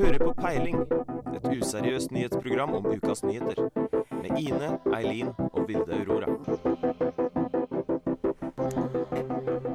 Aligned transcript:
hører 0.00 0.18
på 0.18 0.32
Peiling, 0.40 0.78
et 1.36 1.46
useriøst 1.58 2.10
nyhetsprogram 2.10 2.72
om 2.74 2.86
ukas 2.86 3.22
nyheter. 3.24 3.68
Med 4.22 4.38
Ine, 4.38 4.78
Eileen 4.96 5.28
og 5.52 5.68
Vilde 5.68 5.92
Aurora. 5.98 6.28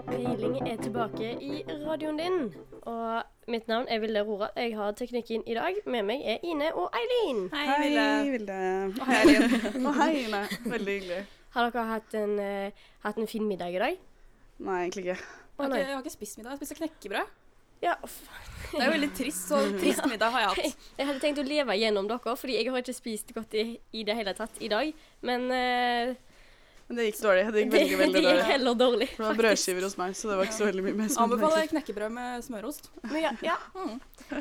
Peiling 0.08 0.58
er 0.72 0.82
tilbake 0.82 1.30
i 1.42 1.62
radioen 1.70 2.18
din. 2.18 2.40
Og 2.82 3.22
mitt 3.48 3.68
navn 3.68 3.86
er 3.90 4.00
Vilde 4.00 4.20
Aurora. 4.20 4.50
Jeg 4.56 4.76
har 4.78 4.92
teknikken 4.98 5.46
i 5.46 5.54
dag. 5.54 5.78
Med 5.86 6.04
meg 6.10 6.26
er 6.26 6.42
Ine 6.44 6.74
og 6.74 6.90
Eileen. 7.02 7.46
Hei, 7.54 7.68
Hei, 7.70 7.80
Ville. 7.86 8.10
Vilde. 8.32 8.60
Og 9.00 9.06
hei, 9.06 9.22
Eileen. 9.22 9.86
Og 9.88 9.96
hei, 10.02 10.12
Ine. 10.26 10.44
Veldig 10.66 11.00
hyggelig. 11.00 11.24
Har 11.56 11.70
dere 11.72 11.88
hatt 11.94 12.20
en, 12.20 12.38
uh, 12.40 12.86
hatt 13.06 13.18
en 13.22 13.28
fin 13.28 13.48
middag 13.48 13.78
i 13.78 13.82
dag? 13.88 14.06
Nei, 14.58 14.82
egentlig 14.82 15.06
ikke. 15.06 15.22
Jeg 15.22 15.66
har 15.66 15.66
ikke, 15.66 15.88
jeg 15.88 15.94
har 15.94 16.04
ikke 16.04 16.18
spist 16.18 16.38
middag. 16.38 16.56
Jeg 16.56 16.66
spiste 16.66 16.82
knekkebrød. 16.82 17.36
Ja, 17.84 17.96
Det 18.72 18.82
er 18.82 18.88
jo 18.90 18.94
veldig 18.96 19.10
trist, 19.16 19.48
så 19.50 19.60
trist 19.82 20.06
middag 20.10 20.32
har 20.34 20.42
jeg 20.46 20.50
hatt. 20.72 20.86
jeg 20.98 21.08
hadde 21.08 21.20
tenkt 21.24 21.40
å 21.40 21.46
leve 21.48 21.76
gjennom 21.80 22.08
dere, 22.10 22.36
fordi 22.40 22.56
jeg 22.58 22.72
har 22.72 22.82
ikke 22.82 22.96
spist 22.98 23.34
godt 23.36 23.54
i, 23.56 23.66
i 23.96 24.04
det 24.08 24.16
hele 24.18 24.34
tatt 24.38 24.58
i 24.60 24.70
dag. 24.72 24.90
Men 25.22 25.46
uh, 25.52 26.16
Men 26.88 27.00
det 27.00 27.06
gikk 27.10 27.20
dårlig. 27.24 27.44
Det 27.54 27.62
gikk 27.64 27.72
det, 27.76 27.80
veldig, 27.80 28.00
veldig 28.02 28.14
det 28.16 28.24
gikk 28.24 28.32
dårlig. 28.32 28.48
heller 28.52 28.80
dårlig. 28.82 29.10
For 29.16 29.24
det 29.24 29.30
var 29.30 29.40
brødskiver 29.44 29.86
hos 29.88 29.98
meg, 30.02 30.16
så 30.18 30.32
det 30.32 30.40
var 30.40 30.50
ikke 30.50 30.58
så 30.60 30.68
veldig 30.72 30.84
mye 30.88 30.98
mer 31.02 31.12
spennende. 31.14 31.38
Anbefaler 31.38 31.70
knekkebrød 31.76 32.16
med 32.18 32.44
smørost. 32.48 32.90
Men 33.04 33.22
ja, 33.24 33.32
ja. 33.46 33.56
Mm. 33.76 33.96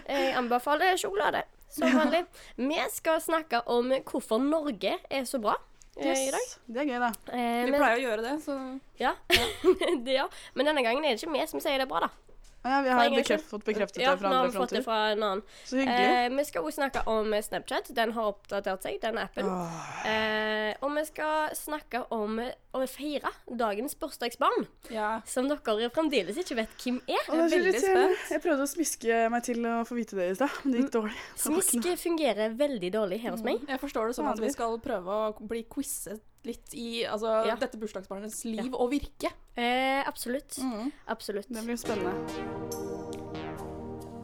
Jeg 0.09 0.35
anbefaler 0.41 0.99
sjokolade, 1.01 1.45
som 1.73 1.95
vanlig. 2.01 2.25
Vi 2.59 2.83
skal 2.97 3.23
snakke 3.25 3.63
om 3.77 3.93
hvorfor 4.09 4.43
Norge 4.43 4.97
er 5.09 5.25
så 5.31 5.41
bra 5.43 5.55
eh, 5.97 6.11
i 6.11 6.31
dag. 6.35 6.43
Yes, 6.43 6.59
det 6.67 6.85
er 6.85 6.91
gøy, 6.91 6.99
da. 7.05 7.13
Eh, 7.31 7.65
Vi 7.65 7.73
men, 7.73 7.79
pleier 7.81 7.97
å 8.01 8.05
gjøre 8.09 8.27
det, 8.27 8.35
så 8.45 8.59
ja. 9.01 9.15
det, 10.05 10.19
ja. 10.19 10.29
men 10.55 10.69
denne 10.73 10.85
gangen 10.85 11.05
er 11.05 11.15
det 11.17 11.23
ikke 11.23 11.33
vi 11.37 11.49
som 11.51 11.63
sier 11.65 11.81
det 11.81 11.87
er 11.89 11.93
bra, 11.95 12.07
da. 12.09 12.13
Ja, 12.65 12.81
vi 12.81 12.89
har 12.89 13.11
bekreft, 13.13 13.45
fått 13.51 13.65
bekreftet 13.65 14.03
ja, 14.03 14.15
det 14.15 14.23
fra 14.23 14.31
andre 14.33 14.47
fått 14.49 14.71
fronter. 14.71 14.83
fra 14.87 14.99
en 15.13 15.23
annen. 15.23 15.43
Så 15.69 15.77
hyggelig. 15.77 16.07
Eh, 16.25 16.29
vi 16.33 16.45
skal 16.49 16.65
også 16.65 16.81
snakke 16.81 17.03
om 17.13 17.35
Snapchat. 17.45 17.91
Den 17.97 18.15
har 18.17 18.31
oppdatert 18.31 18.87
seg, 18.87 18.97
den 19.03 19.21
appen. 19.21 19.51
Oh. 19.53 20.09
Eh, 20.09 20.73
og 20.81 20.95
vi 20.97 21.05
skal 21.11 21.53
snakke 21.59 22.07
om 22.15 22.41
å 22.41 22.83
feire 22.89 23.31
dagens 23.45 23.99
bursdagsbarn, 24.01 24.65
ja. 24.89 25.21
som 25.29 25.51
dere 25.51 25.93
fremdeles 25.93 26.41
ikke 26.41 26.57
vet 26.63 26.75
hvem 26.81 27.03
er. 27.05 27.21
Oh, 27.29 27.37
det 27.37 27.45
er 27.45 27.55
veldig 27.59 27.85
spent. 27.85 28.27
Jeg 28.33 28.45
prøvde 28.49 28.65
å 28.65 28.73
smiske 28.73 29.23
meg 29.37 29.47
til 29.47 29.69
å 29.69 29.79
få 29.85 30.01
vite 30.01 30.19
det 30.19 30.33
i 30.33 30.37
stad, 30.41 30.61
men 30.65 30.75
det 30.75 30.85
gikk 30.85 30.93
dårlig. 30.97 31.17
Ikke 31.37 31.53
noe. 31.53 31.65
Smisk 31.69 32.05
fungerer 32.09 32.61
veldig 32.65 32.95
dårlig 32.97 33.21
her 33.27 33.37
hos 33.37 33.45
meg. 33.45 33.61
Jeg 33.69 33.83
forstår 33.85 34.09
det 34.09 34.17
sånn 34.23 34.33
at 34.33 34.41
vi 34.41 34.55
skal 34.57 34.81
prøve 34.83 35.21
å 35.29 35.35
bli 35.53 35.67
quizet 35.69 36.25
litt 36.45 36.75
i 36.77 37.05
altså, 37.09 37.47
Ja. 37.47 37.57
dette 37.57 37.79
bursdagsbarnets 37.81 38.45
liv 38.45 38.75
og 38.75 38.91
virke. 38.91 39.33
Eh, 39.57 40.07
absolutt. 40.07 40.59
Mm. 40.59 40.93
Absolutt. 41.07 41.49
Det 41.49 41.65
blir 41.65 41.77
spennende. 41.77 42.54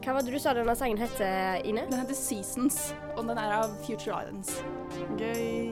Hva 0.01 0.15
var 0.17 0.25
det 0.25 0.33
du 0.33 0.39
sa 0.41 0.55
denne 0.57 0.73
sangen 0.73 0.97
het, 0.97 1.19
Ine? 1.61 1.83
Den 1.91 1.99
heter 2.01 2.17
Seasons, 2.17 2.95
og 3.13 3.27
den 3.27 3.37
er 3.37 3.51
av 3.53 3.75
Future 3.85 4.17
Islands. 4.17 4.63
Gøy. 5.13 5.69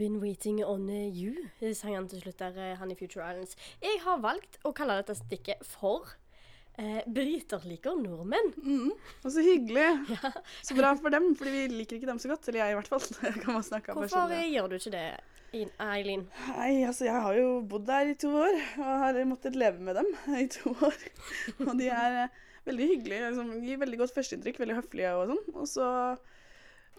Been 0.00 0.18
waiting 0.22 0.64
on 0.64 0.88
you, 0.88 1.34
sang 1.74 1.92
han 1.94 2.08
til 2.08 2.22
slutt 2.22 2.38
der, 2.40 2.56
eh, 2.56 2.78
han 2.78 2.90
i 2.90 2.94
Future 2.96 3.20
Islands. 3.20 3.52
Jeg 3.82 4.00
har 4.00 4.16
valgt 4.24 4.56
å 4.64 4.72
kalle 4.72 4.96
dette 4.96 5.18
stikket 5.18 5.60
for 5.60 6.16
eh, 6.80 7.00
Bryter 7.06 7.64
liker 7.68 7.98
nordmenn. 8.00 8.50
Mm. 8.64 8.92
Og 9.22 9.32
så 9.34 9.44
hyggelig. 9.44 9.86
Så 10.66 10.76
bra 10.78 10.94
for 10.98 11.12
dem, 11.14 11.30
fordi 11.38 11.52
vi 11.54 11.62
liker 11.80 11.98
ikke 11.98 12.08
dem 12.10 12.20
så 12.22 12.30
godt. 12.32 12.48
Eller 12.48 12.64
jeg, 12.64 12.74
i 12.74 12.78
hvert 12.80 12.90
fall. 12.90 13.04
Kan 13.44 13.56
man 13.58 13.66
snakke 13.66 13.94
Hvorfor 13.96 14.08
personlig. 14.26 14.48
gjør 14.54 14.68
du 14.72 14.76
ikke 14.78 14.94
det, 14.96 15.04
Eileen? 15.82 16.26
Nei, 16.48 16.72
altså 16.88 17.08
jeg 17.08 17.24
har 17.26 17.38
jo 17.38 17.48
bodd 17.70 17.86
der 17.88 18.12
i 18.12 18.18
to 18.20 18.30
år, 18.42 18.58
og 18.80 18.90
har 19.04 19.20
måttet 19.28 19.58
leve 19.58 19.82
med 19.90 19.98
dem 20.00 20.10
i 20.44 20.46
to 20.50 20.74
år. 20.76 20.98
Og 21.66 21.72
de 21.80 21.88
er 21.94 22.18
eh, 22.24 22.42
veldig 22.68 22.90
hyggelige, 22.94 23.30
liksom, 23.30 23.54
gir 23.66 23.80
veldig 23.84 24.02
godt 24.04 24.14
førsteinntrykk, 24.18 24.60
veldig 24.64 24.78
høflige 24.80 25.14
og 25.18 25.32
sånn. 25.34 25.42
Og 25.56 25.70
så, 25.70 25.88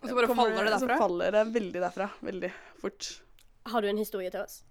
Og 0.01 0.09
så 0.09 0.17
bare 0.17 0.31
kommer 0.31 0.49
faller 0.51 0.67
det 0.67 0.75
derfra. 0.77 0.97
Så 0.97 1.05
faller 1.05 1.37
det 1.37 1.45
veldig 1.55 1.85
derfra, 1.87 2.09
veldig 2.31 2.51
fort. 2.81 3.13
Har 3.71 3.85
du 3.85 3.91
en 3.91 4.01
historie 4.01 4.31
til 4.33 4.41
oss? 4.43 4.61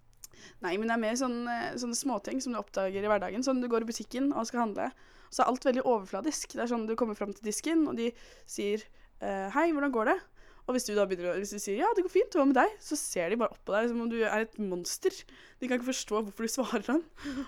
Nei, 0.61 0.75
men 0.77 0.91
det 0.91 0.97
er 0.97 1.05
mer 1.05 1.17
sånn, 1.17 1.39
eh, 1.49 1.77
sånne 1.81 1.97
småting 1.97 2.41
som 2.45 2.53
du 2.53 2.59
oppdager 2.61 3.01
i 3.05 3.09
hverdagen. 3.09 3.45
Sånn 3.47 3.63
du 3.63 3.69
går 3.69 3.87
i 3.87 3.91
butikken 3.93 4.33
og 4.35 4.47
skal 4.51 4.67
handle, 4.67 4.91
så 5.31 5.45
er 5.45 5.53
alt 5.53 5.65
veldig 5.65 5.87
overfladisk. 5.87 6.53
Det 6.53 6.65
er 6.67 6.73
sånn 6.75 6.89
du 6.89 6.97
kommer 6.99 7.17
fram 7.17 7.33
til 7.33 7.47
disken, 7.49 7.87
og 7.89 7.97
de 7.97 8.11
sier 8.47 8.85
eh, 9.23 9.49
'hei, 9.51 9.71
hvordan 9.73 9.93
går 9.95 10.13
det?' 10.13 10.21
Og 10.69 10.75
hvis 10.77 10.85
du 10.87 10.93
da 10.95 11.03
begynner 11.09 11.35
hvis 11.41 11.51
du 11.51 11.59
sier 11.59 11.81
'ja, 11.81 11.89
det 11.97 12.05
går 12.05 12.13
fint, 12.13 12.35
hva 12.37 12.45
med 12.47 12.55
deg?', 12.55 12.77
så 12.79 12.95
ser 12.95 13.31
de 13.31 13.37
bare 13.41 13.51
opp 13.51 13.65
på 13.67 13.73
deg 13.75 13.89
som 13.91 14.03
om 14.05 14.11
du 14.11 14.21
er 14.23 14.45
et 14.45 14.59
monster. 14.59 15.11
De 15.59 15.67
kan 15.67 15.81
ikke 15.81 15.89
forstå 15.91 16.21
hvorfor 16.23 16.47
du 16.47 16.53
svarer 16.53 16.85
dem. 16.87 17.01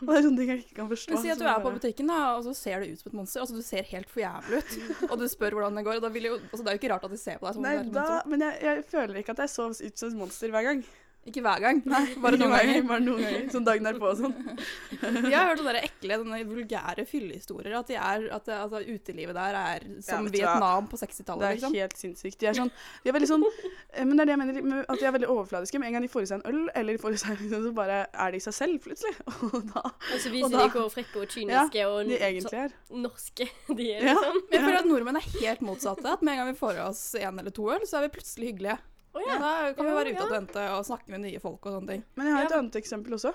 Og 0.03 0.09
det 0.09 0.17
er 0.17 0.25
sånne 0.27 0.39
ting 0.41 0.51
jeg 0.51 0.59
ikke 0.65 0.78
kan 0.81 0.89
forstå. 0.91 1.12
Men 1.15 1.22
Si 1.22 1.31
at 1.31 1.39
du 1.39 1.47
er 1.47 1.61
på 1.62 1.71
butikken, 1.77 2.09
da, 2.11 2.34
og 2.34 2.43
så 2.49 2.55
ser 2.56 2.81
du 2.81 2.91
ut 2.91 2.99
som 2.99 3.12
et 3.12 3.19
monster. 3.21 3.41
Altså, 3.45 3.55
du 3.55 3.62
ser 3.62 3.84
helt 3.93 4.11
for 4.11 4.25
jævlig 4.25 4.59
ut. 4.59 4.72
Og 5.12 5.19
du 5.21 5.28
spør 5.28 5.55
hvordan 5.55 5.77
det 5.77 5.84
går. 5.87 6.01
Og 6.01 6.03
da 6.03 6.09
vil 6.09 6.25
jo, 6.25 6.34
altså, 6.51 6.65
det 6.65 6.72
er 6.72 6.75
jo 6.75 6.81
ikke 6.83 6.93
rart 6.95 7.05
at 7.05 7.15
de 7.15 7.21
ser 7.21 7.39
på 7.39 7.47
deg 7.47 7.55
som 7.55 7.62
om 7.62 7.69
Nei, 7.69 7.77
du 7.77 7.78
er 7.78 7.87
et 7.87 7.95
monster. 7.95 8.28
men 8.33 8.41
jeg, 8.41 8.59
jeg 8.62 8.84
føler 8.91 9.22
ikke 9.22 9.37
at 9.37 9.45
jeg 9.45 9.55
så 9.55 9.69
ut 9.71 10.03
som 10.03 10.09
et 10.09 10.19
monster 10.19 10.51
hver 10.56 10.67
gang. 10.67 10.83
Ikke 11.22 11.38
hver 11.44 11.60
gang, 11.62 11.77
bare 12.25 12.34
noen 12.41 12.50
ganger. 12.50 12.81
Bare 12.88 13.03
noen 13.05 13.21
ganger. 13.22 13.44
Sånn 13.55 13.66
dagen 13.66 13.84
derpå 13.87 14.09
og 14.10 14.16
sånn. 14.19 14.33
Jeg 15.31 15.37
har 15.37 15.53
hørt 15.53 15.60
sånne 15.62 15.83
ekle, 15.87 16.16
sånne 16.19 16.41
vulgære 16.49 17.05
fyllehistorier. 17.06 17.77
At, 17.78 17.87
de 17.93 17.94
er, 17.94 18.25
at 18.34 18.49
det, 18.49 18.56
altså, 18.59 18.81
utelivet 18.83 19.37
der 19.38 19.59
er 19.60 19.87
som 20.03 20.27
ja. 20.27 20.33
Vietnam 20.34 20.88
på 20.91 20.99
60-tallet, 20.99 21.44
Det 21.44 21.49
er 21.53 21.59
liksom. 21.60 21.77
helt 21.78 21.94
sinnssykt. 22.00 22.38
De 22.43 22.49
er 22.50 22.59
sånn 22.59 22.72
De 23.05 23.12
er 23.12 23.16
veldig 23.16 23.31
sånn 23.31 23.47
eh, 23.47 24.03
Men 24.03 24.16
det 24.19 24.25
er 24.25 24.31
det 24.33 24.34
jeg 24.34 24.41
mener 24.43 24.83
at 24.91 24.99
de 24.99 25.06
er 25.06 25.15
veldig 25.19 25.31
overfladiske. 25.37 25.78
Med 25.83 25.93
en 25.93 25.97
gang 26.00 26.06
de 26.09 26.10
får 26.16 26.27
i 26.27 26.31
seg 26.33 26.43
en 26.43 26.50
øl, 26.50 26.60
eller 26.83 26.99
de 26.99 27.03
får 27.06 27.15
i 27.15 27.22
seg 27.22 27.39
liksom, 27.44 27.65
så 27.69 27.75
bare 27.78 28.00
er 28.27 28.34
de 28.34 28.43
seg 28.49 28.59
selv 28.59 28.83
plutselig. 28.89 29.15
Og 29.53 29.59
da 29.71 29.84
Og 29.87 30.16
så 30.19 30.27
Og 30.27 30.34
viser 30.34 30.56
da- 30.59 30.66
de 30.66 30.71
hvor 30.75 30.91
frekke 30.99 31.22
og 31.22 31.31
kyniske 31.39 31.87
og 31.87 32.10
de 32.10 32.19
egentlig 32.19 32.59
er. 32.66 32.75
så 32.91 32.99
norske 33.06 33.47
de 33.71 33.91
er, 33.94 34.09
Ja. 34.10 34.16
liksom. 34.19 34.43
Men 34.50 34.59
jeg 34.59 34.66
føler 34.66 34.81
at 34.83 34.91
nordmenn 34.91 35.22
er 35.22 35.31
helt 35.39 35.62
motsatte. 35.71 36.16
At 36.19 36.22
med 36.27 36.34
en 36.34 36.43
gang 36.43 36.50
vi 36.50 36.59
får 36.66 36.81
i 36.81 36.87
oss 36.91 37.04
en 37.22 37.39
eller 37.39 37.54
to 37.54 37.71
øl, 37.71 37.87
så 37.87 38.00
er 38.03 38.09
vi 38.09 38.16
plutselig 38.19 38.50
hyggelige. 38.56 38.78
Å 39.12 39.23
Ja, 39.27 39.39
da 39.39 39.73
kan 39.77 39.84
vi 39.84 39.91
være 39.93 39.99
være 40.05 40.12
ja. 40.15 40.21
utadvendte 40.21 40.67
og 40.77 40.84
snakke 40.89 41.09
med 41.12 41.21
nye 41.27 41.41
folk 41.43 41.67
og 41.67 41.75
sånne 41.77 41.89
ting. 41.89 42.05
Men 42.17 42.27
jeg 42.27 42.34
har 42.37 42.45
et 42.47 42.50
Ja. 42.55 42.59
annet 42.62 42.78
eksempel 42.81 43.12
også. 43.19 43.34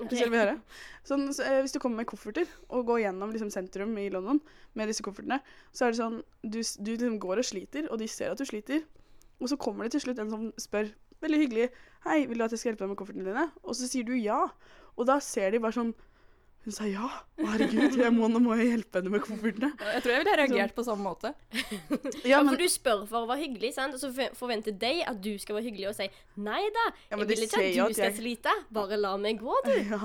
Okay. 0.00 0.56
Sånn, 1.04 1.26
så, 1.28 1.44
eh, 1.44 1.60
hvis 1.60 1.72
du 1.72 1.78
kommer 1.78 1.96
med 2.00 2.06
kofferter 2.08 2.46
og 2.70 2.86
går 2.86 3.02
gjennom 3.04 3.30
liksom, 3.34 3.50
sentrum 3.52 3.92
i 3.98 4.08
London 4.08 4.40
med 4.74 4.88
disse 4.88 5.02
koffertene, 5.04 5.42
så 5.76 5.84
er 5.86 5.90
det 5.92 5.98
sånn 6.00 6.22
Du, 6.42 6.56
du 6.62 6.96
liksom 6.96 7.18
går 7.20 7.36
og 7.42 7.44
sliter, 7.44 7.90
og 7.92 7.98
de 7.98 8.08
ser 8.08 8.30
at 8.30 8.38
du 8.38 8.44
sliter. 8.46 8.82
Og 9.42 9.48
så 9.48 9.58
kommer 9.58 9.84
det 9.84 9.92
til 9.92 10.00
slutt 10.06 10.18
en 10.18 10.30
som 10.30 10.52
spør 10.56 10.88
veldig 11.20 11.40
hyggelig 11.48 11.70
Hei, 12.06 12.24
vil 12.24 12.38
du 12.38 12.44
at 12.44 12.50
jeg 12.50 12.58
skal 12.62 12.72
hjelpe 12.72 12.86
deg 12.86 12.88
med 12.88 12.96
koffertene 12.96 13.24
dine? 13.28 13.52
Og 13.62 13.74
så 13.76 13.86
sier 13.86 14.04
du 14.08 14.14
ja. 14.16 14.48
Og 14.96 15.04
da 15.06 15.18
ser 15.20 15.50
de 15.50 15.58
bare 15.60 15.72
sånn 15.76 15.92
Hun 16.60 16.74
sa 16.76 16.84
ja. 16.84 17.06
Å, 17.40 17.44
herregud, 17.54 17.94
jeg 17.96 18.12
må, 18.12 18.26
nå 18.28 18.36
må 18.44 18.52
jeg 18.58 18.66
hjelpe 18.74 19.00
henne 19.00 19.08
med 19.14 19.22
koffertene. 19.24 19.70
Jeg 19.80 20.02
tror 20.04 20.12
jeg 20.12 20.20
ville 20.20 20.34
reagert 20.42 20.74
på 20.76 20.82
samme 20.84 21.06
måte. 21.06 21.30
Ja, 22.20 22.34
Ja, 22.34 22.40
men, 22.44 22.50
for 22.52 22.60
du 22.60 22.68
spør 22.68 23.06
for 23.08 23.24
å 23.24 23.28
være 23.30 23.40
hyggelig, 23.46 23.70
sant? 23.78 23.94
og 23.96 24.00
så 24.02 24.10
forventer 24.36 24.74
de 24.76 24.90
at 25.08 25.16
du 25.24 25.30
skal 25.40 25.56
være 25.56 25.66
hyggelig 25.70 25.86
og 25.88 25.94
si 25.96 26.06
nei 26.40 26.60
da, 26.74 26.84
Ja, 27.08 27.16
jeg 27.16 27.28
vil 27.30 27.42
ikke 27.46 27.48
ser 27.54 27.64
jo 27.72 27.86
at 27.86 27.94
du 27.94 27.96
skal 27.96 28.06
jeg- 28.10 28.18
slite, 28.18 28.52
bare 28.76 28.98
la 29.00 29.14
meg 29.20 29.40
gå, 29.40 29.56
du. 29.64 29.70
ja. 29.94 30.00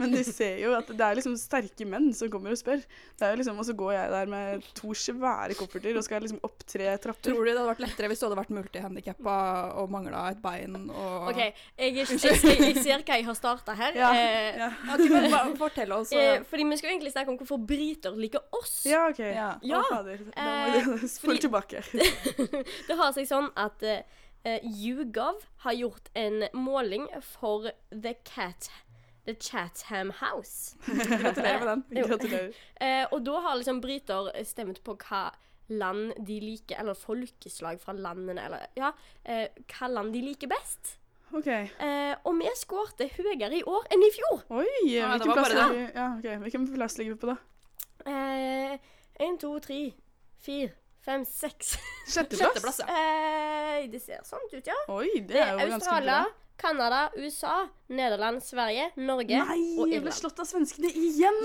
men 0.00 0.14
de 0.16 0.22
ser 0.26 0.62
jo 0.64 0.72
at 0.78 0.88
det 0.88 1.04
er 1.06 1.18
liksom 1.20 1.36
sterke 1.40 1.86
menn 1.88 2.08
som 2.16 2.32
kommer 2.32 2.56
og 2.56 2.60
spør. 2.60 2.80
Det 3.20 3.28
er 3.28 3.36
liksom, 3.40 3.60
Og 3.60 3.68
så 3.68 3.76
går 3.76 3.92
jeg 3.98 4.10
der 4.16 4.32
med 4.32 4.64
to 4.80 4.94
svære 4.96 5.58
kofferter 5.60 6.00
og 6.00 6.06
skal 6.08 6.24
liksom 6.24 6.40
opp 6.48 6.64
tre 6.64 6.88
trapper. 7.04 7.28
Tror 7.28 7.44
du 7.44 7.50
det 7.50 7.58
hadde 7.58 7.68
vært 7.74 7.84
lettere 7.84 8.10
hvis 8.14 8.24
du 8.24 8.26
hadde 8.30 8.40
vært 8.40 8.54
multihandikappa 8.56 9.36
og 9.84 9.92
mangla 9.92 10.24
et 10.32 10.40
bein 10.42 10.80
og 10.88 11.28
OK, 11.34 11.40
jeg, 11.44 11.54
jeg, 11.76 12.08
jeg, 12.08 12.58
jeg 12.64 12.80
ser 12.80 13.04
hva 13.04 13.20
jeg 13.20 13.28
har 13.28 13.38
starta 13.38 13.76
her. 13.76 14.00
Ja, 14.00 14.10
eh, 14.16 14.64
ja. 14.64 14.72
Ok, 15.52 15.58
fortelle 15.58 15.96
oss. 15.96 16.12
eh, 16.12 16.36
eh, 16.36 16.42
fordi 16.48 16.64
vi 16.70 16.76
skal 16.80 16.88
jo 16.90 16.94
egentlig 16.94 17.12
snakke 17.12 17.32
om 17.34 17.38
hvorfor 17.40 17.60
briter 17.66 18.16
liker 18.16 18.40
oss. 18.56 18.74
Ja, 18.88 19.06
OK. 19.10 19.18
Ja. 19.18 19.50
Ja, 19.62 19.80
Å, 19.80 19.88
fader. 19.90 20.24
Da 20.34 20.46
eh, 20.76 20.86
må 20.86 20.96
vi 21.02 21.08
spole 21.16 21.38
tilbake. 21.42 21.82
Det 22.88 22.96
har 22.98 23.12
seg 23.16 23.28
sånn 23.30 23.50
at 23.60 23.82
eh, 23.82 24.02
eh, 24.44 24.60
YouGov 24.64 25.42
har 25.66 25.76
gjort 25.76 26.10
en 26.14 26.44
måling 26.56 27.08
for 27.22 27.70
The 27.90 28.14
Cat 28.24 28.70
The 29.26 29.34
Chatham 29.36 30.10
House. 30.16 30.76
Gratulerer 30.86 31.60
med 31.60 31.68
den. 31.68 32.08
Gratulerer. 32.08 32.54
Eh, 32.80 33.04
og 33.12 33.20
da 33.26 33.40
har 33.44 33.58
liksom 33.60 33.80
briter 33.84 34.30
stemt 34.48 34.80
på 34.86 34.96
hva 35.04 35.26
land 35.70 36.16
de 36.26 36.40
liker, 36.42 36.80
eller 36.80 36.96
folkeslag 36.98 37.78
fra 37.78 37.92
landene, 37.94 38.42
eller 38.48 38.64
ja, 38.74 38.88
eh, 39.22 39.44
hva 39.70 39.90
land 39.92 40.16
de 40.16 40.24
liker 40.24 40.50
best. 40.50 40.96
OK. 41.32 41.46
Eh, 41.46 42.14
og 42.26 42.34
vi 42.40 42.50
skårte 42.58 43.06
høyere 43.14 43.52
i 43.60 43.62
år 43.62 43.86
enn 43.94 44.02
i 44.02 44.10
fjor. 44.14 44.40
Oi, 44.50 44.66
Ja, 44.90 45.12
hvilken 45.14 45.32
plass, 45.36 45.52
ligger, 45.54 45.90
ja, 45.94 46.06
okay. 46.18 46.38
hvilken 46.42 46.66
plass 46.74 46.98
ligger 46.98 47.14
vi 47.14 47.20
på 47.22 47.30
da? 47.30 47.36
Én, 49.20 49.36
to, 49.38 49.52
tre, 49.62 49.92
fire, 50.40 50.72
fem, 51.04 51.24
seks 51.24 51.76
Sjetteplass? 52.10 52.52
Sjetteplass, 52.54 52.80
ja. 52.84 53.00
eh, 53.80 53.88
Det 53.92 54.02
ser 54.02 54.20
sånn 54.28 54.46
ut, 54.52 54.66
ja. 54.66 54.76
Oi, 54.92 55.08
det, 55.20 55.28
Det 55.34 55.40
er 55.40 55.48
er 55.56 55.64
jo 55.66 55.72
ganske 55.74 55.80
Australia, 55.80 56.20
bra. 56.26 56.36
Canada, 56.60 56.98
USA, 57.16 57.54
Nederland, 57.88 58.42
Sverige, 58.44 58.90
Norge 59.00 59.38
Nei, 59.48 59.54
og 59.80 59.88
jeg 59.88 60.02
ble 60.04 60.10
Irland. 60.10 60.16
slått 60.18 60.42
av 60.42 60.48
svenskene 60.50 60.90
igjen! 60.92 61.38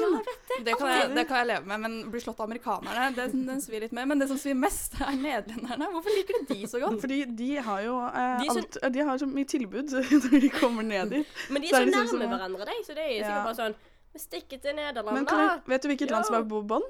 Det 0.66 0.74
kan, 0.76 0.90
jeg, 0.92 1.06
det 1.16 1.24
kan 1.30 1.38
jeg 1.40 1.48
leve 1.54 1.70
med, 1.72 1.80
men 1.86 1.94
bli 2.12 2.20
slått 2.20 2.42
av 2.44 2.50
amerikanerne, 2.50 3.06
det, 3.16 3.30
den 3.48 3.62
svir 3.64 3.80
litt 3.86 3.96
mer. 3.96 4.10
Men 4.12 4.20
det 4.20 4.28
som 4.28 4.36
svir 4.42 4.58
mest, 4.60 4.98
er 5.00 5.16
nederlenderne. 5.16 5.88
Hvorfor 5.94 6.12
liker 6.18 6.42
du 6.44 6.52
de 6.52 6.68
så 6.68 6.82
godt? 6.84 7.00
Fordi 7.06 7.22
de 7.32 7.48
har 7.64 7.86
jo 7.88 7.96
eh, 8.10 8.44
De 8.44 8.50
alt 8.58 8.78
De 8.92 9.06
har 9.08 9.24
så 9.24 9.30
mye 9.32 9.48
tilbud 9.56 9.96
når 10.26 10.36
de 10.44 10.52
kommer 10.60 10.84
ned 10.84 11.16
dit. 11.16 11.32
Men 11.48 11.64
de 11.64 11.72
er 11.72 11.78
så 11.78 11.80
er 11.80 11.88
de 11.88 11.96
nærme 11.96 12.12
sånn, 12.12 12.28
hverandre, 12.36 12.68
de, 12.74 12.78
så 12.84 12.98
det 13.00 13.06
er 13.08 13.14
sikkert 13.16 13.32
Ja. 13.32 13.42
bare 13.48 13.60
sånn 13.64 13.80
Vi 14.16 14.20
stikker 14.26 14.60
til 14.68 14.76
Nederland, 14.82 15.16
Men 15.22 15.32
da. 15.32 15.48
vet 15.72 15.82
du 15.88 15.94
hvilket 15.94 16.12
land 16.12 16.28
som 16.28 16.36
er 16.42 16.44
på 16.52 16.60
bånn? 16.76 16.84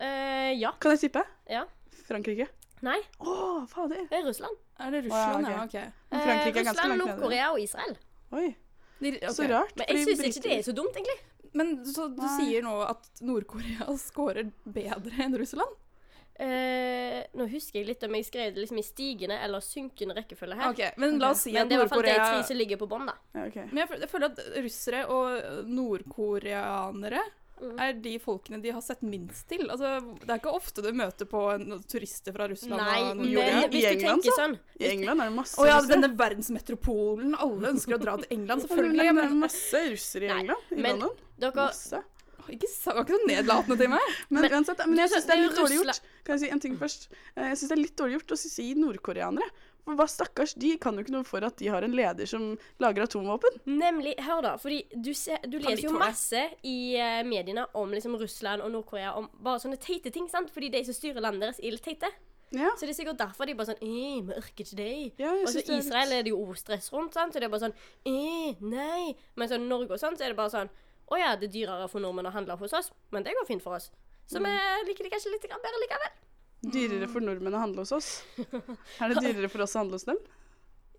Eh, 0.00 0.52
ja. 0.58 0.72
Kan 0.80 0.92
jeg 0.96 1.00
tippe? 1.08 1.22
Ja. 1.50 1.64
Frankrike. 2.08 2.48
Nei, 2.84 2.98
Å, 3.20 3.64
fader. 3.70 4.02
det 4.10 4.18
er 4.18 4.24
Russland. 4.26 4.56
Er 4.78 4.90
det 4.92 5.04
Russland? 5.06 5.46
Ja, 5.46 5.52
ja, 5.54 5.62
ok. 5.64 5.74
Men 6.10 6.20
Eh, 6.20 6.24
Frankrike 6.26 6.48
er 6.48 6.64
ganske 6.64 6.72
Russland, 6.74 6.88
langt 6.90 7.04
nede. 7.04 7.14
Nord-Korea 7.16 7.46
og 7.54 7.60
Israel. 7.62 7.94
Oi, 8.32 8.56
De, 9.00 9.12
så 9.32 9.46
rart. 9.48 9.72
Men 9.76 9.86
fordi 9.86 9.98
jeg 9.98 10.18
syns 10.18 10.36
ikke 10.36 10.42
det 10.48 10.58
er 10.58 10.66
så 10.66 10.74
dumt, 10.76 10.96
egentlig. 10.98 11.16
Men 11.54 11.84
så 11.86 12.08
du 12.10 12.20
Nei. 12.20 12.34
sier 12.40 12.62
nå 12.66 12.74
at 12.88 13.08
Nord-Korea 13.22 13.86
scorer 14.08 14.50
bedre 14.66 15.22
enn 15.24 15.36
Russland? 15.38 15.80
Eh, 16.34 17.20
nå 17.38 17.46
husker 17.46 17.78
jeg 17.78 17.86
litt 17.92 18.02
om 18.02 18.14
jeg 18.18 18.26
skrev 18.26 18.54
det 18.56 18.64
liksom 18.64 18.78
i 18.80 18.82
stigende 18.82 19.36
eller 19.38 19.62
synkende 19.62 20.16
rekkefølge 20.18 20.56
her. 20.58 20.72
Ok, 20.74 20.82
Men 20.98 21.16
la 21.22 21.30
oss 21.30 21.44
si 21.46 21.52
Men 21.54 21.62
at 21.62 21.68
det 21.70 21.76
er 21.76 21.78
i 21.78 21.82
hvert 21.84 21.92
fall 21.94 22.02
de 22.02 22.10
Nord-Korea 22.10 22.32
tre 22.34 22.48
som 22.50 22.58
ligger 22.58 22.80
på 22.82 22.88
bånn, 22.90 23.06
da. 23.06 23.14
Ja, 23.38 23.44
ok. 23.46 23.58
Men 23.70 23.76
jeg, 23.84 23.88
føl- 23.92 24.00
jeg 24.02 24.10
føler 24.10 24.26
at 24.32 24.40
russere 24.66 25.04
og 25.14 25.68
nordkoreanere. 25.70 27.22
Er 27.78 27.92
de 28.02 28.18
folkene 28.18 28.58
de 28.62 28.70
har 28.74 28.82
sett 28.82 29.02
minst 29.02 29.46
til. 29.48 29.68
Altså, 29.70 30.00
det 30.20 30.28
er 30.30 30.40
ikke 30.40 30.52
ofte 30.54 30.82
du 30.82 30.90
møter 30.92 31.28
på 31.30 31.42
en, 31.54 31.80
turister 31.88 32.34
fra 32.34 32.48
Russland 32.50 32.80
Nei, 32.82 33.00
og 33.10 33.16
men 33.16 33.26
i 33.28 33.34
hvis 33.70 33.84
du 33.84 33.90
England, 33.92 34.22
tenker 34.22 34.30
så. 34.34 34.38
sånn 34.42 34.56
I 34.80 34.88
England 34.90 35.20
er 35.24 35.30
det 35.30 35.36
masse 35.36 35.60
Å 35.62 35.66
ja, 35.68 35.76
russere. 35.78 35.92
denne 35.94 36.10
verdensmetropolen. 36.18 37.34
Alle 37.38 37.70
ønsker 37.74 37.94
å 37.96 38.00
dra 38.02 38.16
til 38.20 38.26
England, 38.38 38.62
Selvfølgelig, 38.66 39.06
men 39.12 39.22
det 39.22 39.28
er 39.30 39.38
masse 39.44 39.84
russere 39.94 40.24
i 40.24 40.32
Nei, 40.32 40.40
England. 40.44 40.66
I 40.70 40.80
men- 40.80 40.98
London. 40.98 41.22
Dere 41.44 41.54
Masse. 41.66 42.00
ikke, 42.44 42.68
var 42.86 43.00
ikke 43.04 43.16
så 43.16 43.26
nedlatende 43.26 43.76
til 43.80 43.88
meg. 43.90 44.08
Men, 44.28 44.42
Men- 44.44 44.52
uansett, 44.58 44.82
men 44.86 44.98
jeg 45.02 45.10
syns 45.14 45.24
det 45.26 45.32
er 45.34 45.38
er 45.38 45.46
litt 45.48 45.56
dårlig 45.58 45.78
gjort. 45.80 46.00
Kan 46.24 46.36
jeg 46.38 46.40
si 46.44 46.50
en 46.54 46.60
ting 46.60 46.76
først? 46.78 47.08
Eh, 47.36 47.48
Jeg 47.48 47.56
syns 47.58 47.68
det 47.72 47.78
er 47.78 47.82
litt 47.82 47.96
dårlig 47.96 48.18
gjort 48.20 48.34
å 48.34 48.38
si 48.38 48.74
nordkoreanere. 48.74 49.48
For 49.84 49.94
hva 49.98 50.06
stakkars, 50.08 50.54
de 50.56 50.76
kan 50.80 50.94
jo 50.96 51.02
ikke 51.04 51.12
noe 51.12 51.24
for 51.28 51.44
at 51.44 51.56
de 51.60 51.66
har 51.68 51.84
en 51.84 51.92
leder 51.92 52.26
som 52.26 52.56
lager 52.80 53.04
atomvåpen. 53.04 53.58
Nemlig, 53.66 54.14
hør 54.24 54.40
da, 54.42 54.54
fordi 54.56 54.78
du, 54.96 55.12
ser, 55.14 55.38
du 55.44 55.58
leser 55.58 55.84
jo 55.90 55.92
masse 55.98 56.40
i 56.64 56.96
uh, 56.96 57.22
mediene 57.28 57.66
om 57.76 57.90
liksom 57.92 58.16
Russland 58.16 58.62
og 58.64 58.72
Nord-Korea 58.72 59.12
om 59.20 59.28
bare 59.44 59.60
sånne 59.60 59.76
teite 59.78 60.10
ting, 60.14 60.26
sant? 60.32 60.48
Fordi 60.54 60.70
de 60.72 60.80
som 60.88 60.94
styrer 60.96 61.20
landet 61.20 61.42
deres, 61.44 61.60
er 61.60 61.76
litt 61.76 61.84
teite. 61.84 62.08
Ja, 62.54 62.70
Så 62.78 62.86
det 62.86 62.94
er 62.94 62.98
sikkert 63.02 63.18
derfor 63.18 63.46
de 63.50 63.54
bare 63.58 63.66
sånn 63.72 63.80
Eh, 63.82 64.20
vi 64.22 64.32
orker 64.38 64.62
ikke 64.64 64.76
deg. 64.78 65.12
ja 65.18 65.32
Og 65.42 65.48
så 65.48 65.58
det 65.58 65.68
litt- 65.68 65.84
Israel 65.84 66.12
er 66.12 66.22
det 66.22 66.30
jo 66.30 66.54
stress 66.54 66.92
rundt, 66.92 67.12
sant? 67.16 67.32
Så 67.34 67.40
det 67.40 67.48
er 67.48 67.52
bare 67.52 67.64
sånn 67.68 67.74
eh, 68.06 68.54
nei. 68.60 69.16
Men 69.36 69.48
sånn 69.50 69.66
Norge 69.68 69.90
og 69.90 69.98
sånn, 70.00 70.16
så 70.16 70.24
er 70.24 70.28
det 70.32 70.36
bare 70.38 70.50
sånn 70.54 70.70
Å 71.10 71.18
ja, 71.18 71.34
det 71.36 71.50
er 71.50 71.52
dyrere 71.66 71.88
for 71.90 72.00
nordmenn 72.00 72.30
å 72.30 72.32
handle 72.32 72.56
hos 72.56 72.72
oss, 72.72 72.90
men 73.12 73.22
det 73.26 73.34
går 73.36 73.44
fint 73.46 73.60
for 73.62 73.74
oss. 73.76 73.90
Så 74.26 74.38
Mm. 74.40 74.46
vi 74.46 74.88
liker 74.92 75.04
det 75.04 75.12
kanskje 75.12 75.32
litt 75.34 75.42
bedre 75.42 75.80
likevel. 75.82 76.12
Dyrere 76.72 77.08
for 77.10 77.20
nordmenn 77.20 77.54
å 77.54 77.60
handle 77.60 77.82
hos 77.84 77.92
oss. 77.92 78.08
Er 79.00 79.08
det 79.12 79.20
dyrere 79.24 79.50
for 79.52 79.62
oss 79.66 79.74
å 79.76 79.82
handle 79.82 79.98
hos 79.98 80.04
dem? 80.08 80.18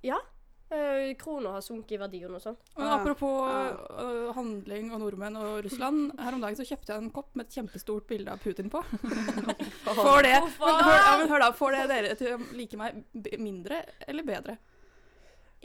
Ja. 0.05 0.19
Uh, 0.65 1.13
Krona 1.21 1.51
har 1.53 1.61
sunket 1.61 1.91
i 1.93 1.97
verdi 2.01 2.23
og 2.25 2.31
noe 2.33 2.41
sånt. 2.41 2.57
Og 2.75 2.83
Ah. 2.83 2.95
apropos 2.97 3.43
Ah. 3.45 4.01
øh, 4.01 4.33
handling 4.33 4.91
og 4.93 4.99
nordmenn 5.03 5.37
og 5.37 5.63
Russland. 5.63 6.11
Her 6.19 6.33
om 6.33 6.41
dagen 6.41 6.55
så 6.57 6.65
kjøpte 6.65 6.89
jeg 6.93 7.03
en 7.03 7.11
kopp 7.13 7.35
med 7.35 7.45
et 7.45 7.53
kjempestort 7.53 8.07
bilde 8.09 8.31
av 8.33 8.39
Putin 8.41 8.69
på. 8.73 8.81
Får 9.85 10.23
det, 10.25 10.33
men, 10.41 10.81
hør, 10.83 10.97
ja, 10.97 11.17
men 11.21 11.29
hør 11.29 11.39
da, 11.45 11.51
får 11.53 11.71
det 11.77 11.83
dere 11.93 12.15
til 12.17 12.33
å 12.33 12.39
like 12.57 12.77
meg 12.81 13.05
mindre 13.39 13.83
eller 14.07 14.23
bedre? 14.25 14.57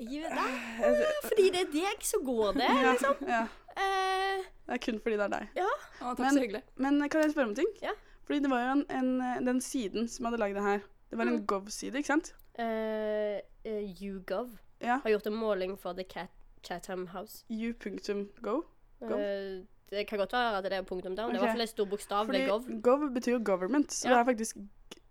Jeg 0.00 0.30
vet. 0.32 1.24
Fordi 1.26 1.48
det 1.52 1.60
er 1.66 1.72
deg 1.72 2.04
som 2.08 2.22
går 2.24 2.54
det. 2.60 2.68
Ja, 2.68 2.94
ja. 3.28 3.40
Eh, 3.76 4.44
Det 4.68 4.76
er 4.76 4.78
kun 4.84 5.00
fordi 5.02 5.16
det 5.18 5.26
er 5.26 5.32
deg. 5.34 5.48
Å, 5.64 5.72
takk 6.14 6.18
Men- 6.22 6.34
så 6.36 6.40
hyggelig. 6.44 6.62
Men 6.76 7.08
kan 7.08 7.22
jeg 7.24 7.32
spørre 7.34 7.48
om 7.50 7.54
ting? 7.58 7.68
Ja. 7.82 7.92
Fordi 8.30 8.44
det 8.44 8.50
var 8.52 8.60
jo 8.62 8.72
en, 8.78 8.84
en, 8.94 9.46
den 9.48 9.58
siden 9.60 10.06
som 10.08 10.28
hadde 10.28 10.38
lagd 10.38 10.54
det 10.54 10.62
her. 10.62 10.84
Det 11.10 11.18
var 11.18 11.26
en 11.26 11.40
Mm. 11.40 11.46
Gov-side, 11.50 11.98
ikke 11.98 12.06
sant? 12.12 12.28
eh, 12.60 13.40
uh, 13.66 14.02
YouGov 14.02 14.52
Ja. 14.80 15.00
har 15.02 15.10
gjort 15.10 15.26
en 15.26 15.34
måling 15.34 15.74
for 15.78 15.92
The 15.98 16.04
Cat 16.04 16.30
Chatham 16.62 17.06
House. 17.10 17.42
U.go. 17.50 18.62
Gov? 19.02 19.18
Eh, 19.18 19.64
det 19.90 20.06
kan 20.06 20.18
godt 20.18 20.32
være 20.32 20.58
at 20.58 20.64
det 20.64 20.72
er 20.72 20.82
punktum 20.82 21.16
down. 21.16 21.30
Det 21.32 21.40
er 21.40 21.42
i 21.42 21.46
hvert 21.46 21.56
fall 21.56 21.60
en 21.66 21.66
stor 21.66 21.84
bokstav 21.90 22.26
Fordi 22.26 22.38
ved 22.38 22.48
Gov. 22.48 22.80
Gov 22.82 23.10
betyr 23.14 23.32
jo 23.32 23.40
government, 23.44 23.92
så 23.92 24.08
Ja. 24.08 24.14
det 24.14 24.20
er 24.20 24.24
faktisk 24.24 24.56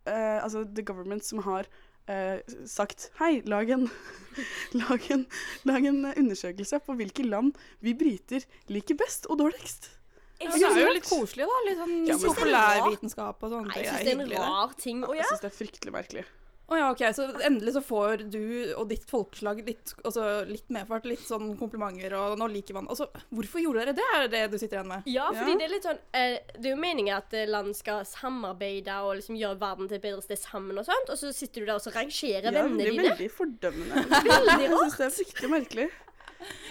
eh, 0.07 0.43
altså 0.43 0.63
the 0.75 0.83
government 0.85 1.25
som 1.25 1.39
har 1.43 1.65
eh, 2.07 2.39
sagt 2.65 3.11
Hei, 3.19 3.41
lag 3.45 3.69
en, 3.69 3.89
lag, 4.81 5.11
en, 5.11 5.25
lag 5.65 5.85
en 5.85 6.05
undersøkelse 6.17 6.79
på 6.85 6.93
hvilke 6.95 7.23
land 7.27 7.53
vi 7.81 7.93
briter 7.93 8.45
liker 8.69 8.95
best 8.95 9.25
og 9.29 9.39
dårligst. 9.39 9.98
Jeg 10.39 10.51
synes 10.55 10.75
det 10.75 10.81
er 10.83 10.87
jo 10.87 10.93
litt 10.95 11.09
koselig, 11.09 11.45
da. 11.51 11.61
Litt 11.67 11.77
sånn 11.83 11.95
Ja, 12.07 12.17
populærvitenskap 12.23 13.43
og 13.43 13.51
sånne 13.51 13.67
Nei, 13.67 13.73
ting. 13.73 13.83
jeg 13.83 13.93
syns 13.93 14.03
synes 14.09 14.27
det 14.29 14.35
er 14.35 14.43
en 14.43 14.49
rar 14.49 14.75
ting 14.79 15.01
å 15.03 15.15
Jeg 15.15 15.25
synes 15.25 15.31
syns 15.39 15.41
det 15.47 15.51
er 15.53 15.57
fryktelig 15.65 15.93
merkelig. 15.93 16.25
Å 16.69 16.77
ja, 16.77 16.87
ok, 16.93 16.99
Så 17.17 17.23
endelig 17.47 17.71
så 17.73 17.81
får 17.81 18.29
du 18.29 18.73
og 18.77 18.83
ditt 18.91 19.03
folkeslag 19.09 19.63
litt, 19.65 19.93
altså, 20.05 20.45
litt 20.45 20.67
medfart, 20.69 21.07
litt 21.09 21.23
sånn 21.25 21.57
komplimenter, 21.57 22.13
og 22.13 22.35
nå 22.37 22.45
liker 22.53 22.75
man 22.77 22.85
Altså, 22.93 23.07
hvorfor 23.33 23.59
gjorde 23.63 23.87
dere 23.87 23.95
det, 23.97 24.05
er 24.13 24.27
det 24.29 24.51
du 24.51 24.57
sitter 24.61 24.77
igjen 24.77 24.91
med? 24.91 25.01
Ja, 25.09 25.31
fordi 25.33 25.55
Ja. 25.55 25.57
det 25.57 25.65
er 25.65 25.73
litt 25.73 25.87
sånn 25.87 25.97
eh, 26.13 26.37
Det 26.53 26.69
er 26.69 26.75
jo 26.75 26.81
meningen 26.83 27.17
at 27.17 27.33
eh, 27.33 27.47
land 27.49 27.73
skal 27.75 28.05
samarbeide 28.05 28.99
og 29.01 29.15
liksom 29.17 29.35
gjøre 29.41 29.57
verden 29.59 29.87
til 29.89 29.97
et 29.97 30.03
bedre 30.05 30.21
sted 30.21 30.37
sammen 30.37 30.77
og 30.77 30.85
sånt, 30.85 31.09
og 31.09 31.17
så 31.17 31.33
sitter 31.33 31.61
du 31.61 31.65
der 31.71 31.79
og 31.79 31.81
så 31.81 31.91
rangerer 31.95 32.51
Ja, 32.53 32.61
vennene 32.61 32.77
det 32.85 32.93
blir 32.93 33.01
dine. 33.01 33.15
veldig 33.17 33.31
fordømmende. 33.33 34.05
Veldig 34.29 34.61
Jeg 34.61 34.77
syns 34.77 34.97
det 35.01 35.05
er 35.09 35.15
fryktelig 35.17 35.49
merkelig. 35.57 35.89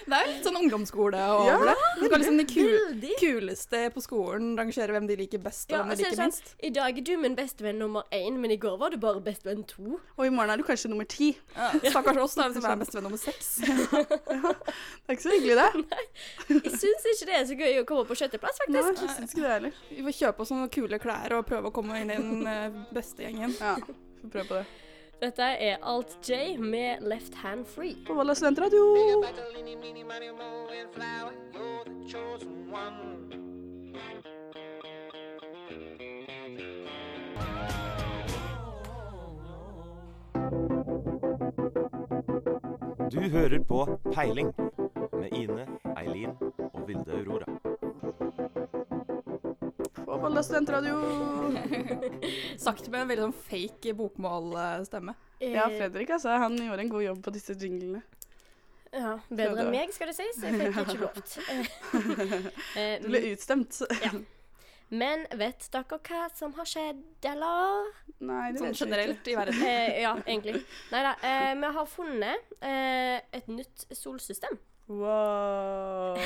Det 0.09 0.17
er 0.17 0.29
litt 0.31 0.47
sånn 0.47 0.57
ungdomsskole 0.57 1.19
over 1.21 1.49
Ja, 1.51 1.57
det. 1.69 1.75
Du 1.99 2.05
skal 2.07 2.23
liksom 2.23 2.39
de 2.41 2.45
kul, 2.49 3.03
kuleste 3.21 3.81
på 3.93 4.01
skolen 4.01 4.55
rangere 4.57 4.95
hvem 4.97 5.09
de 5.11 5.17
liker 5.21 5.43
best, 5.45 5.67
og 5.69 5.75
Ja, 5.77 5.83
hvem 5.85 5.91
de 5.93 5.97
så 5.97 5.99
det 5.99 6.07
liker 6.09 6.17
sånn, 6.23 6.33
minst. 6.33 6.55
I 6.65 6.71
dag 6.79 7.01
er 7.03 7.05
du 7.05 7.13
min 7.21 7.37
bestevenn 7.37 7.79
nummer 7.83 8.07
én, 8.17 8.39
men 8.41 8.55
i 8.55 8.57
går 8.63 8.79
var 8.81 8.95
du 8.95 8.97
bare 9.03 9.21
bestevenn 9.25 9.67
to. 9.69 9.99
Og 10.17 10.25
i 10.25 10.33
morgen 10.33 10.55
er 10.55 10.63
du 10.63 10.65
kanskje 10.65 10.89
nummer 10.93 11.05
ti. 11.09 11.35
Ja, 11.57 11.69
Stakkars 11.93 12.23
oss, 12.25 12.39
da, 12.41 12.49
som 12.57 12.65
er 12.65 12.81
bestevenn 12.81 13.09
nummer 13.11 13.21
seks. 13.21 13.53
Det 13.69 15.13
er 15.13 15.17
ikke 15.17 15.25
så 15.29 15.37
hyggelig, 15.37 15.57
det. 15.61 15.85
Nei, 15.93 16.59
Jeg 16.65 16.75
syns 16.81 17.07
ikke 17.13 17.29
det 17.29 17.37
er 17.39 17.47
så 17.49 17.57
gøy 17.61 17.79
å 17.83 17.87
komme 17.89 18.09
på 18.09 18.17
sjetteplass, 18.19 18.61
Nei, 18.69 18.81
jeg 18.83 18.99
syns 18.99 19.33
ikke 19.33 19.45
det 19.45 19.53
heller. 19.55 19.79
Vi 19.93 20.03
får 20.09 20.17
kjøpe 20.23 20.45
oss 20.45 20.53
noen 20.57 20.73
kule 20.73 20.99
klær 21.03 21.37
og 21.39 21.47
prøve 21.49 21.71
å 21.71 21.75
komme 21.75 22.01
inn 22.03 22.13
i 22.13 22.19
den 22.19 22.45
eh, 22.49 22.83
beste 22.95 23.25
gjengen. 23.27 23.55
Ja, 23.61 23.77
får 24.23 24.33
prøve 24.33 24.49
på 24.49 24.61
det. 24.63 24.88
Dette 25.21 25.43
er 25.43 25.77
Alt 25.83 26.29
J 26.29 26.59
med 26.59 27.01
Left 27.01 27.35
Hand 27.35 27.65
Free. 27.67 27.97
På 28.07 28.15
Valla 28.15 28.35
studentradio. 28.35 28.79
Du 43.13 43.21
hører 43.21 43.65
på 43.69 44.01
Peiling 44.13 44.55
med 45.13 45.29
Ine, 45.33 45.67
Eileen 45.99 46.31
og 46.59 46.89
Vilde 46.89 47.13
Aurora. 47.13 47.68
På 50.09 50.17
Volda 50.17 50.43
studentradio. 50.43 50.95
Sagt 52.59 52.89
med 52.89 53.01
en 53.03 53.09
veldig 53.11 53.25
sånn 53.27 53.35
fake 53.45 53.93
bokmålstemme. 53.99 55.13
Ja, 55.45 55.67
Fredrik 55.69 56.09
altså, 56.17 56.33
han 56.41 56.57
gjorde 56.57 56.81
en 56.87 56.93
god 56.95 57.05
jobb 57.05 57.21
på 57.27 57.35
disse 57.35 57.53
jinglene. 57.61 58.01
Ja, 58.89 59.19
bedre 59.29 59.67
enn 59.67 59.71
meg, 59.75 59.93
skal 59.93 60.09
det 60.09 60.17
sies. 60.17 60.39
Jeg 60.41 60.57
fikk 60.57 60.79
ikke 60.81 61.03
lovt. 61.03 61.37
Eh, 62.81 62.95
Du 63.03 63.11
ble 63.13 63.21
utstemt. 63.35 63.83
Men 65.03 65.27
vet 65.37 65.67
dere 65.75 65.99
hva 66.01 66.23
som 66.33 66.55
har 66.57 66.65
skjedd, 66.73 67.03
eller? 67.29 67.91
Nei, 68.25 68.47
det 68.55 68.63
Sånn 68.63 68.73
vet 68.73 68.81
generelt 68.81 69.21
ikke. 69.21 69.35
i 69.35 69.37
verden. 69.43 69.61
Eh, 69.69 69.99
ja, 70.07 70.15
egentlig. 70.25 70.63
Nei 70.95 71.03
da. 71.05 71.13
Eh, 71.21 71.53
vi 71.61 71.73
har 71.77 71.91
funnet 71.93 72.57
eh, 72.65 73.19
et 73.37 73.53
nytt 73.53 73.85
solsystem. 73.93 74.57
Wow. 74.89 76.17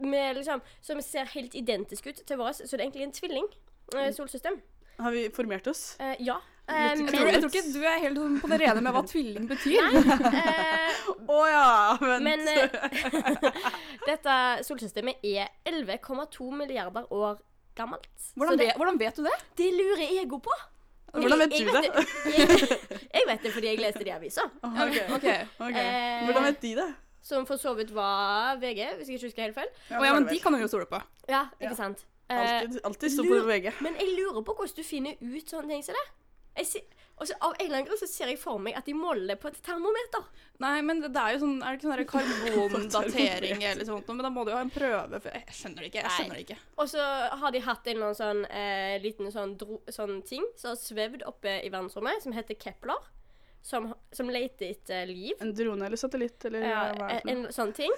Eh, 0.00 0.06
med 0.06 0.36
liksom, 0.36 0.60
som 0.82 1.00
ser 1.02 1.24
helt 1.34 1.54
identisk 1.54 2.06
ut 2.06 2.22
til 2.26 2.36
våre, 2.40 2.52
så 2.54 2.64
det 2.70 2.80
er 2.80 2.86
egentlig 2.88 3.02
en 3.08 3.12
tvilling. 3.12 3.46
Eh, 3.96 4.12
solsystem. 4.16 4.60
Har 5.00 5.10
vi 5.14 5.28
formert 5.34 5.66
oss? 5.66 5.96
Eh, 6.00 6.16
ja. 6.20 6.36
Eh, 6.68 6.74
Jeg 6.74 7.06
tror, 7.08 7.26
jeg 7.26 7.40
tror 7.42 7.50
ikke 7.50 7.72
du 7.72 7.80
er 7.82 7.98
helt 7.98 8.18
på 8.42 8.48
det 8.52 8.60
rene 8.60 8.80
med 8.84 8.92
hva 8.94 9.02
tvilling 9.08 9.46
betyr. 9.50 9.80
Nei. 9.80 10.02
Å 11.34 11.38
ja, 11.50 11.96
vent. 12.00 12.22
Men 12.22 12.46
eh, 12.48 12.68
dette 14.10 14.34
solsystemet 14.66 15.24
er 15.26 15.48
11,2 15.66 16.50
milliarder 16.54 17.08
år 17.12 17.40
gammelt. 17.78 18.06
Hvordan 18.36 18.58
det, 18.60 18.66
vet, 18.70 18.76
hvordan 18.78 18.98
vet 19.00 19.16
du 19.16 19.24
det? 19.26 19.36
det 19.58 19.70
lurer 19.74 20.14
ego 20.20 20.38
på. 20.44 20.54
Hvordan 21.16 21.38
vet 21.42 21.52
Jeg- 21.58 21.66
du 21.66 21.72
det? 21.74 22.06
Jeg, 22.36 22.78
jeg 23.18 23.24
vet 23.26 23.42
det 23.42 23.52
fordi 23.52 23.66
jeg 23.72 23.80
leste 23.82 24.04
det 24.06 24.12
i 24.12 24.14
avisa. 24.14 24.44
Ok, 24.62 24.98
Ok. 25.16 25.26
ok. 25.58 25.74
Eh, 25.74 26.24
Hvordan 26.28 26.44
vet 26.46 26.60
de 26.62 26.74
det? 26.78 26.88
Som 27.22 27.44
for 27.46 27.56
så 27.60 27.74
vidt 27.76 27.90
var 27.92 28.56
VG, 28.62 28.86
hvis 28.96 29.08
jeg 29.10 29.18
ikke 29.18 29.26
husker 29.28 29.42
helt 29.48 29.58
feil. 29.58 29.68
Ja, 29.90 30.00
ja, 30.04 30.14
men 30.16 30.26
de 30.30 30.38
kan 30.40 30.52
du 30.56 30.60
jo 30.62 30.68
stole 30.72 30.86
på. 30.88 31.02
Ja, 31.28 31.46
ikke 31.60 31.70
Ja. 31.70 31.74
sant? 31.76 32.06
Altid, 32.30 32.62
Alltid, 32.70 32.80
alltid 32.86 33.12
stå 33.12 33.22
på 33.26 33.42
VG. 33.48 33.72
Men 33.82 33.94
jeg 33.98 34.14
lurer 34.16 34.42
på 34.46 34.54
hvordan 34.54 34.76
du 34.76 34.82
finner 34.86 35.16
ut 35.20 35.46
sånne 35.50 35.68
ting 35.68 35.82
som 35.82 35.94
det. 35.98 36.06
Jeg 36.56 36.66
ser, 36.66 36.80
og 37.20 37.26
så 37.28 37.34
Av 37.42 37.52
en 37.52 37.60
eller 37.66 37.76
annen 37.76 37.86
grunn 37.86 37.98
så 38.00 38.06
ser 38.08 38.26
jeg 38.32 38.38
for 38.38 38.58
meg 38.58 38.74
at 38.76 38.84
de 38.86 38.92
måler 38.94 39.36
på 39.38 39.48
et 39.48 39.58
termometer. 39.62 40.24
Nei, 40.58 40.80
men 40.82 41.00
det 41.00 41.10
er 41.16 41.34
jo 41.36 41.38
sånn 41.44 41.62
Er 41.62 41.76
det 41.76 42.06
ikke 42.06 42.08
sånn 42.10 42.10
karbondatering 42.54 43.62
eller 43.64 43.84
sånt 43.84 44.08
noe? 44.08 44.16
Men 44.16 44.24
da 44.26 44.30
må 44.34 44.44
du 44.44 44.50
jo 44.52 44.56
ha 44.58 44.62
en 44.64 44.72
prøve 44.72 45.20
for 45.22 45.30
Jeg 45.34 45.54
skjønner 45.56 45.84
det 45.84 45.90
ikke. 45.92 46.02
Jeg 46.02 46.14
skjønner 46.16 46.38
det 46.38 46.44
ikke. 46.46 46.58
Og 46.82 46.90
så 46.90 47.06
har 47.42 47.54
de 47.54 47.62
hatt 47.66 47.86
en 47.86 47.96
eller 47.96 48.08
annen 48.10 48.20
sånn 48.20 48.42
eh, 48.50 48.96
liten 49.04 49.30
sånn, 49.34 49.56
dro, 49.60 49.80
sånn 49.92 50.20
ting 50.26 50.46
som 50.60 50.72
har 50.72 50.80
svevd 50.80 51.24
oppe 51.28 51.58
i 51.64 51.70
verdensrommet, 51.72 52.22
som 52.24 52.32
heter 52.36 52.58
Kepler. 52.60 52.98
Som, 53.62 53.90
som 54.12 54.30
leter 54.32 54.70
etter 54.72 55.04
liv. 55.06 55.34
En 55.44 55.52
drone 55.54 55.84
eller 55.86 56.00
satellitt 56.00 56.44
eller 56.48 56.64
Ja, 56.64 56.84
hva 56.96 57.10
er 57.12 57.20
det 57.20 57.30
En, 57.30 57.44
en 57.44 57.52
sånn 57.52 57.74
ting. 57.76 57.92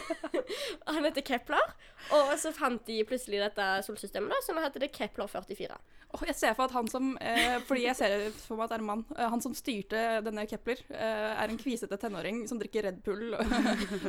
Han 0.90 1.06
heter 1.06 1.24
Kepler. 1.24 1.72
Og 2.12 2.34
så 2.38 2.52
fant 2.52 2.84
de 2.86 3.00
plutselig 3.08 3.40
dette 3.40 3.68
solsystemet, 3.86 4.28
da, 4.30 4.42
så 4.44 4.54
nå 4.54 4.64
heter 4.64 4.84
det 4.84 4.92
Kepler 4.92 5.30
44. 5.30 5.78
Oh, 6.14 6.22
jeg 6.28 6.36
ser 6.38 6.52
for 6.54 6.68
at 6.68 6.74
han 6.76 6.86
som 6.86 7.08
eh, 7.18 7.56
Fordi 7.66 7.88
jeg 7.88 7.98
ser 7.98 8.12
for 8.36 8.54
meg 8.54 8.68
at 8.68 8.74
det 8.74 8.76
er 8.76 8.82
en 8.84 8.86
mann. 8.86 9.00
Eh, 9.16 9.26
han 9.32 9.40
som 9.42 9.54
styrte 9.56 10.02
denne 10.22 10.44
Kepler, 10.46 10.78
eh, 10.94 11.32
er 11.32 11.50
en 11.50 11.58
kvisete 11.58 11.98
tenåring 11.98 12.44
som 12.46 12.60
drikker 12.60 12.86
Red 12.86 13.00
Bull 13.02 13.34
og, 13.34 13.54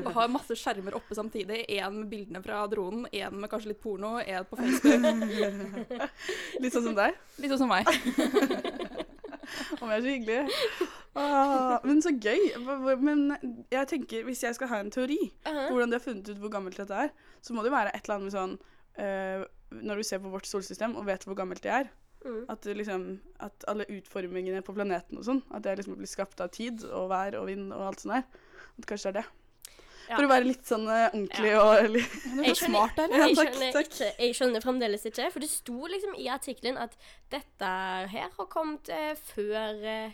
og 0.03 0.11
har 0.19 0.29
masse 0.29 0.57
skjermer 0.59 0.99
oppe 0.99 1.17
samtidig. 1.17 1.63
Én 1.65 2.01
med 2.03 2.11
bildene 2.11 2.43
fra 2.45 2.61
dronen, 2.69 3.07
én 3.09 3.39
med 3.41 3.49
kanskje 3.49 3.73
litt 3.73 3.81
porno, 3.81 4.19
én 4.21 4.45
på 4.45 4.59
Facebook. 4.59 5.25
Litt 6.61 6.75
sånn 6.75 6.91
som 6.91 6.97
deg. 6.97 7.17
Litt 7.41 7.55
sånn 7.55 7.63
som 7.65 7.73
meg. 7.73 7.89
Å, 9.81 9.89
jeg 9.89 9.97
er 9.97 10.05
så 10.05 10.11
hyggelig. 10.11 10.91
Ah, 11.15 11.79
men 11.87 12.01
så 12.03 12.11
gøy. 12.11 12.41
Men 12.99 13.21
jeg 13.71 13.87
tenker, 13.91 14.23
hvis 14.27 14.43
jeg 14.43 14.55
skal 14.57 14.71
ha 14.73 14.79
en 14.83 14.91
teori 14.91 15.19
Uh-huh. 15.45 15.67
på 15.69 15.75
hvordan 15.77 15.91
de 15.93 15.95
har 15.99 16.03
funnet 16.03 16.29
ut 16.33 16.39
hvor 16.41 16.51
gammelt 16.51 16.79
dette 16.81 17.03
er, 17.05 17.11
så 17.45 17.53
må 17.55 17.61
det 17.63 17.69
jo 17.71 17.75
være 17.77 17.93
et 17.95 18.03
eller 18.07 18.15
annet 18.17 18.25
med 18.27 18.35
sånn 18.35 18.55
uh, 18.99 19.45
Når 19.85 20.01
du 20.01 20.03
ser 20.07 20.19
på 20.23 20.31
vårt 20.33 20.47
solsystem 20.49 20.95
og 20.99 21.05
vet 21.07 21.23
hvor 21.27 21.37
gammelt 21.39 21.63
det 21.65 21.71
er, 21.83 21.93
Mm. 22.25 22.39
at, 22.49 22.63
liksom, 22.65 23.01
at 23.45 23.65
alle 23.69 23.85
utformingene 23.99 24.63
på 24.65 24.73
planeten 24.73 25.19
og 25.19 25.25
sånn, 25.27 25.43
at 25.53 25.61
det 25.61 25.75
liksom 25.77 25.93
blir 25.99 26.09
skapt 26.09 26.39
av 26.41 26.49
tid 26.55 26.81
og 26.87 27.11
vær 27.11 27.35
og 27.37 27.45
vind 27.51 27.69
og 27.69 27.83
alt 27.85 28.01
sånt 28.01 28.15
der. 28.15 28.23
At 28.81 28.87
kanskje 28.89 29.11
det 29.11 29.11
er 29.11 29.17
det. 29.19 29.25
Ja. 30.09 30.15
For 30.19 30.25
å 30.25 30.29
være 30.29 30.45
litt 30.45 30.65
sånn 30.69 30.83
eh, 30.87 31.07
ordentlig 31.09 31.53
og 31.57 31.89
li- 31.89 32.01
er 32.01 32.43
Jeg 32.45 32.55
skjønner- 32.55 32.69
smart, 32.69 32.99
eller? 32.99 33.17
Jeg 33.27 33.35
skjønner, 33.39 33.71
takk. 33.73 33.87
Ikke, 33.89 34.09
jeg 34.19 34.35
skjønner 34.37 34.61
fremdeles 34.61 35.05
ikke, 35.09 35.31
for 35.33 35.39
det 35.39 35.49
sto 35.49 35.77
liksom 35.89 36.13
i 36.21 36.27
artikkelen 36.29 36.77
at 36.77 36.93
dette 37.33 37.71
her 38.11 38.29
har 38.37 38.45
kommet 38.51 38.89
eh, 38.89 39.15
før, 39.33 39.81
eh, 39.83 40.11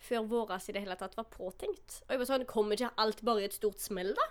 før 0.00 0.24
våras 0.30 0.68
i 0.68 0.72
det 0.72 0.82
hele 0.86 0.96
tatt 0.96 1.14
var 1.16 1.24
påtenkt. 1.28 2.00
Og 2.06 2.14
jeg 2.16 2.18
var 2.22 2.30
sånn, 2.30 2.46
kommer 2.46 2.72
ikke 2.78 2.90
alt 2.96 3.20
bare 3.24 3.40
i 3.44 3.44
et 3.44 3.52
stort 3.58 3.80
smell, 3.84 4.14
da? 4.16 4.30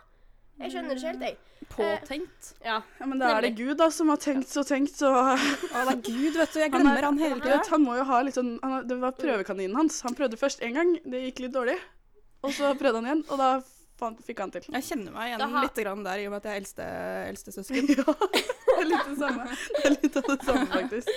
Jeg 0.62 0.70
skjønner 0.72 0.94
det 0.94 1.02
ikke 1.02 1.12
helt, 1.14 1.24
jeg. 1.26 1.38
Påtenkt. 1.74 2.50
Ja. 2.64 2.76
Ja, 3.00 3.06
men 3.10 3.18
da 3.18 3.32
er 3.38 3.42
det 3.42 3.56
Gud 3.58 3.78
da 3.80 3.88
som 3.90 4.10
har 4.14 4.18
tenkt 4.22 4.50
så 4.54 4.62
tenkt, 4.66 4.94
så 5.00 5.10
Å, 5.10 5.34
det 5.34 5.96
er 5.96 6.02
Gud, 6.06 6.36
vet 6.38 6.54
du. 6.54 6.60
Jeg 6.60 6.72
Han 6.72 6.82
glemmer 6.82 6.98
er- 7.00 7.08
han 7.08 7.18
hele 7.18 7.40
tida. 7.42 7.62
han 7.72 7.82
må 7.86 7.96
jo 7.98 8.04
ha 8.04 8.20
litt 8.22 8.36
sånn 8.38 8.60
han, 8.62 8.88
Det 8.88 8.98
var 9.02 9.12
prøvekaninen 9.18 9.76
hans. 9.76 10.02
Han 10.06 10.14
prøvde 10.14 10.38
først 10.38 10.62
én 10.62 10.74
gang, 10.78 10.94
det 11.06 11.24
gikk 11.34 11.40
litt 11.48 11.54
dårlig. 11.54 11.80
Og 12.44 12.52
så 12.54 12.70
prøvde 12.78 13.02
han 13.02 13.06
igjen, 13.10 13.24
og 13.32 13.38
da 13.42 13.50
fant, 14.04 14.22
fikk 14.28 14.44
han 14.44 14.52
til. 14.54 14.68
Jeg 14.76 14.86
kjenner 14.92 15.16
meg 15.16 15.32
igjen 15.34 15.46
har- 15.56 15.66
litt 15.68 15.82
grann 15.84 16.04
der, 16.06 16.22
i 16.22 16.28
og 16.30 16.36
med 16.36 16.44
at 16.44 16.50
jeg 16.50 16.54
er 16.54 16.62
eldste, 16.64 16.88
eldste 17.32 17.56
søsken. 17.58 17.90
Ja, 18.74 18.80
det 18.80 18.84
er 18.84 18.88
litt 18.90 19.10
det 19.10 19.18
samme. 19.20 19.44
Det 19.54 19.84
er 19.86 19.94
litt 20.02 20.16
av 20.20 20.26
det 20.28 20.38
samme, 20.48 20.64
faktisk. 20.72 21.10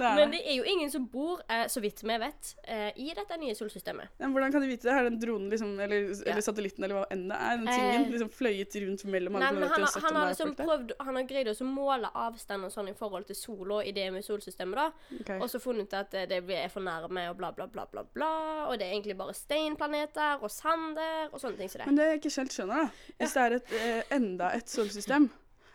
Det 0.00 0.10
Men 0.16 0.30
det. 0.32 0.40
er 0.48 0.54
jo 0.56 0.64
ingen 0.64 0.90
som 0.90 1.04
bor, 1.12 1.40
eh, 1.48 1.66
så 1.68 1.80
vidt 1.84 2.00
vi 2.02 2.16
vet, 2.22 2.54
eh, 2.64 2.90
i 2.96 3.10
dette 3.14 3.36
nye 3.40 3.54
solsystemet. 3.54 4.08
Men 4.18 4.32
hvordan 4.32 4.52
kan 4.54 4.62
de 4.64 4.68
vite 4.70 4.88
det? 4.88 4.94
Har 4.96 5.04
den 5.04 5.18
dronen 5.20 5.50
liksom, 5.52 5.74
eller, 5.80 6.08
eller 6.26 6.40
satellitten 6.46 6.84
eller 6.86 6.96
hva 7.00 7.06
enn 7.12 7.26
det 7.28 7.36
er, 7.36 7.56
den 7.60 7.66
tingen, 7.68 8.04
Eh. 8.06 8.10
liksom 8.14 8.30
fløyet 8.32 8.74
rundt 8.84 9.04
mellom 9.04 9.36
alle 9.36 9.46
planetene? 9.60 9.70
han, 9.70 9.80
og 9.80 9.86
har- 9.86 9.92
sett 9.92 10.04
om 10.04 10.14
det 10.16 10.22
er 10.22 10.32
liksom 10.32 10.48
folk 10.48 10.56
der? 10.56 10.64
prøvd, 10.66 10.92
han 11.06 11.14
har 11.20 11.22
greid 11.34 11.46
å 11.52 11.66
måle 11.68 12.10
avstand 12.14 12.64
og 12.64 12.72
sånn 12.72 12.88
i 12.88 12.94
forhold 12.96 13.26
til 13.26 13.36
sola 13.36 13.82
i 13.84 13.92
det 13.92 14.10
med 14.12 14.24
solsystemet, 14.24 14.74
da. 14.74 14.90
Okay. 15.20 15.38
Og 15.38 15.48
så 15.50 15.60
funnet 15.60 15.92
at 15.92 16.10
det 16.10 16.32
er 16.32 16.68
for 16.68 16.80
nærme 16.80 17.28
og 17.30 17.36
bla, 17.36 17.50
bla, 17.52 17.66
bla, 17.66 17.84
bla, 17.92 18.02
bla. 18.14 18.66
Og 18.70 18.78
det 18.78 18.86
er 18.88 18.94
egentlig 18.96 19.16
bare 19.18 19.34
steinplaneter 19.34 20.42
og 20.42 20.50
sand 20.50 20.96
der 20.96 21.28
og 21.32 21.40
sånne 21.40 21.58
ting 21.58 21.68
som 21.68 21.78
det. 21.80 21.86
Men 21.86 21.96
det 21.96 22.06
jeg 22.10 22.20
ikke 22.20 22.36
helt 22.40 22.52
skjønner, 22.56 22.80
da 22.80 22.90
Hvis 23.20 23.34
det 23.34 23.42
er 23.42 23.56
et, 23.56 24.06
enda 24.10 24.50
et 24.56 24.66
solsystem, 24.70 25.30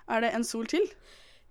er 0.09 0.21
det 0.21 0.33
en 0.33 0.43
sol 0.43 0.65
til? 0.65 0.87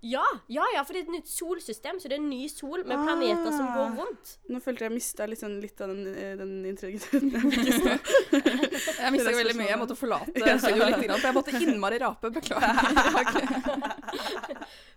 Ja, 0.05 0.21
ja, 0.53 0.61
ja, 0.75 0.83
for 0.85 0.93
det 0.93 0.99
er 1.01 1.05
et 1.07 1.13
nytt 1.15 1.29
solsystem, 1.31 1.97
så 1.97 2.05
det 2.11 2.19
er 2.19 2.21
en 2.21 2.27
ny 2.29 2.43
sol 2.51 2.83
med 2.85 2.99
planeter 3.01 3.49
som 3.55 3.65
går 3.73 3.87
Ah. 3.87 3.95
rundt. 4.03 4.35
Nå 4.53 4.59
følte 4.61 4.85
jeg 4.85 4.93
mista 4.93 5.25
litt, 5.25 5.39
sånn, 5.41 5.55
litt 5.63 5.81
av 5.81 5.89
den, 5.89 6.03
eh, 6.13 6.35
den 6.37 6.51
integriteten 6.69 7.31
jeg 7.33 7.41
fikk 7.41 7.65
i 7.65 7.73
stad. 7.79 7.99
Jeg 9.05 9.11
mista 9.15 9.31
veldig 9.33 9.55
mye. 9.57 9.69
Jeg 9.71 9.79
måtte 9.81 9.95
forlate 9.97 10.29
studio 10.59 10.85
litt, 10.85 11.09
for 11.09 11.27
jeg 11.27 11.33
måtte 11.35 11.51
innmari 11.61 11.97
rape. 12.01 12.29
Beklager. 12.35 12.75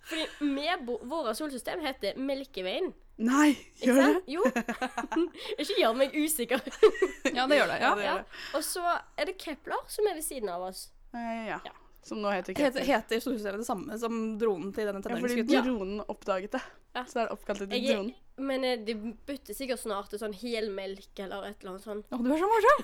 Fordi 0.08 0.24
med 0.40 0.86
våre 1.10 1.34
solsystem 1.36 1.80
heter 1.84 2.16
Melkeveien. 2.16 2.92
Nei, 3.18 3.50
gjør 3.82 3.98
det? 3.98 4.22
Jo. 4.30 4.44
Ikke 5.60 5.74
gjør 5.80 5.96
meg 5.98 6.14
usikker. 6.16 6.60
Ja, 7.34 7.46
det 7.50 7.56
gjør 7.58 7.68
det. 7.72 7.78
Ja. 7.82 7.90
det 7.98 8.04
gjør 8.06 8.18
det. 8.22 8.26
Og 8.54 8.62
så 8.64 8.84
er 9.18 9.24
det 9.32 9.36
Kepler 9.42 9.80
som 9.90 10.06
er 10.08 10.14
ved 10.20 10.24
siden 10.24 10.48
av 10.54 10.62
oss. 10.70 10.86
Eh, 11.14 11.46
ja. 11.50 11.58
Ja. 11.66 11.72
Som 12.02 12.22
nå 12.22 12.30
heter 12.32 12.54
Heter, 12.54 12.80
Kepler. 12.80 12.84
heter 12.94 13.20
solsystemet 13.20 13.60
det 13.60 13.66
samme 13.68 13.98
som 14.00 14.38
dronen 14.40 14.72
til 14.72 14.86
denne 14.88 15.02
Ja, 15.02 15.16
fordi 15.18 15.42
tenåringsgutten? 15.42 15.66
dronen 15.66 16.00
oppdaget 16.08 16.52
det. 16.56 16.62
Ja. 16.96 17.02
Så 17.04 17.20
er 17.20 17.28
det 17.28 17.34
oppkalt 17.36 17.60
etter 17.66 17.82
dronen. 17.84 18.14
men 18.38 18.64
eh, 18.64 18.76
de 18.86 18.94
bytter 19.26 19.54
sikkert 19.54 19.80
snart 19.82 20.08
til 20.10 20.18
sånn 20.22 20.32
helmelk 20.32 21.18
eller 21.20 21.44
et 21.50 21.58
eller 21.60 21.72
annet 21.74 21.84
sånt. 21.84 22.06
Å, 22.14 22.18
du 22.22 22.30
er 22.32 22.38
så 22.38 22.48
morsom! 22.48 22.78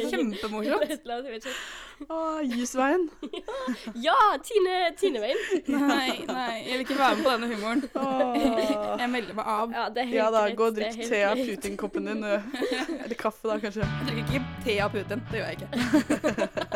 Kjempemorsomt. 0.12 1.48
Å, 2.12 2.18
Jusveien. 2.44 3.08
Ja! 4.06 4.14
Tine, 4.44 4.76
Tineveien. 5.00 5.40
Nei, 5.66 6.20
nei, 6.28 6.60
jeg 6.68 6.78
vil 6.78 6.84
ikke 6.86 6.98
være 7.00 7.16
med 7.16 7.24
på 7.26 7.32
denne 7.34 7.48
humoren. 7.50 7.82
Åh. 7.96 9.00
Jeg 9.00 9.10
melder 9.16 9.34
meg 9.40 9.50
av. 9.56 9.74
Ja, 9.74 9.84
det 9.90 10.04
er 10.04 10.10
helt 10.12 10.18
Ja 10.20 10.28
da, 10.36 10.44
gå 10.56 10.68
og 10.68 10.70
er 10.70 10.78
drikk 10.92 11.08
te 11.10 11.22
av. 11.26 11.42
Putin-koppen 11.50 12.08
din. 12.12 12.24
Eller 12.24 13.16
kaffe, 13.20 13.48
da, 13.50 13.58
kanskje. 13.64 13.84
Jeg 13.84 14.08
drikker 14.12 14.38
ikke 14.38 14.64
te 14.68 14.78
av 14.86 14.94
Putin. 14.94 15.24
Det 15.32 15.40
gjør 15.40 15.48
jeg 15.50 15.56
ikke. 15.60 16.69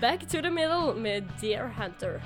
Back 0.00 0.26
to 0.28 0.42
the 0.42 0.50
middle 0.50 0.94
med 0.94 1.24
Deer 1.40 1.68
Hunter. 1.68 2.20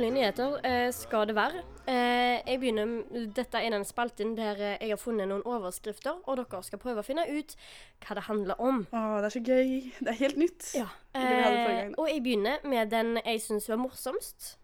Dårlige 0.00 0.14
nyheter 0.16 0.60
eh, 0.64 0.92
skal 0.92 1.26
det 1.28 1.34
være. 1.36 1.60
Eh, 1.88 2.40
jeg 2.48 2.60
begynner, 2.60 3.02
Dette 3.36 3.60
er 3.60 3.70
den 3.74 3.84
spalten 3.84 4.32
der 4.36 4.56
eh, 4.56 4.78
jeg 4.80 4.94
har 4.94 4.96
funnet 4.96 5.28
noen 5.28 5.42
overskrifter, 5.44 6.22
og 6.24 6.38
dere 6.38 6.62
skal 6.64 6.80
prøve 6.80 7.02
å 7.02 7.04
finne 7.04 7.26
ut 7.28 7.52
hva 8.00 8.16
det 8.16 8.24
handler 8.24 8.56
om. 8.64 8.86
Å, 8.96 9.20
det 9.20 9.28
er 9.28 9.34
så 9.34 9.42
gøy. 9.44 9.92
Det 10.00 10.08
er 10.08 10.16
helt 10.22 10.40
nytt. 10.40 10.70
Ja. 10.78 10.86
Eh, 11.12 11.92
og 11.98 12.08
jeg 12.08 12.22
begynner 12.24 12.64
med 12.64 12.88
den 12.94 13.18
jeg 13.20 13.42
syns 13.44 13.68
var 13.68 13.76
morsomst. 13.82 14.54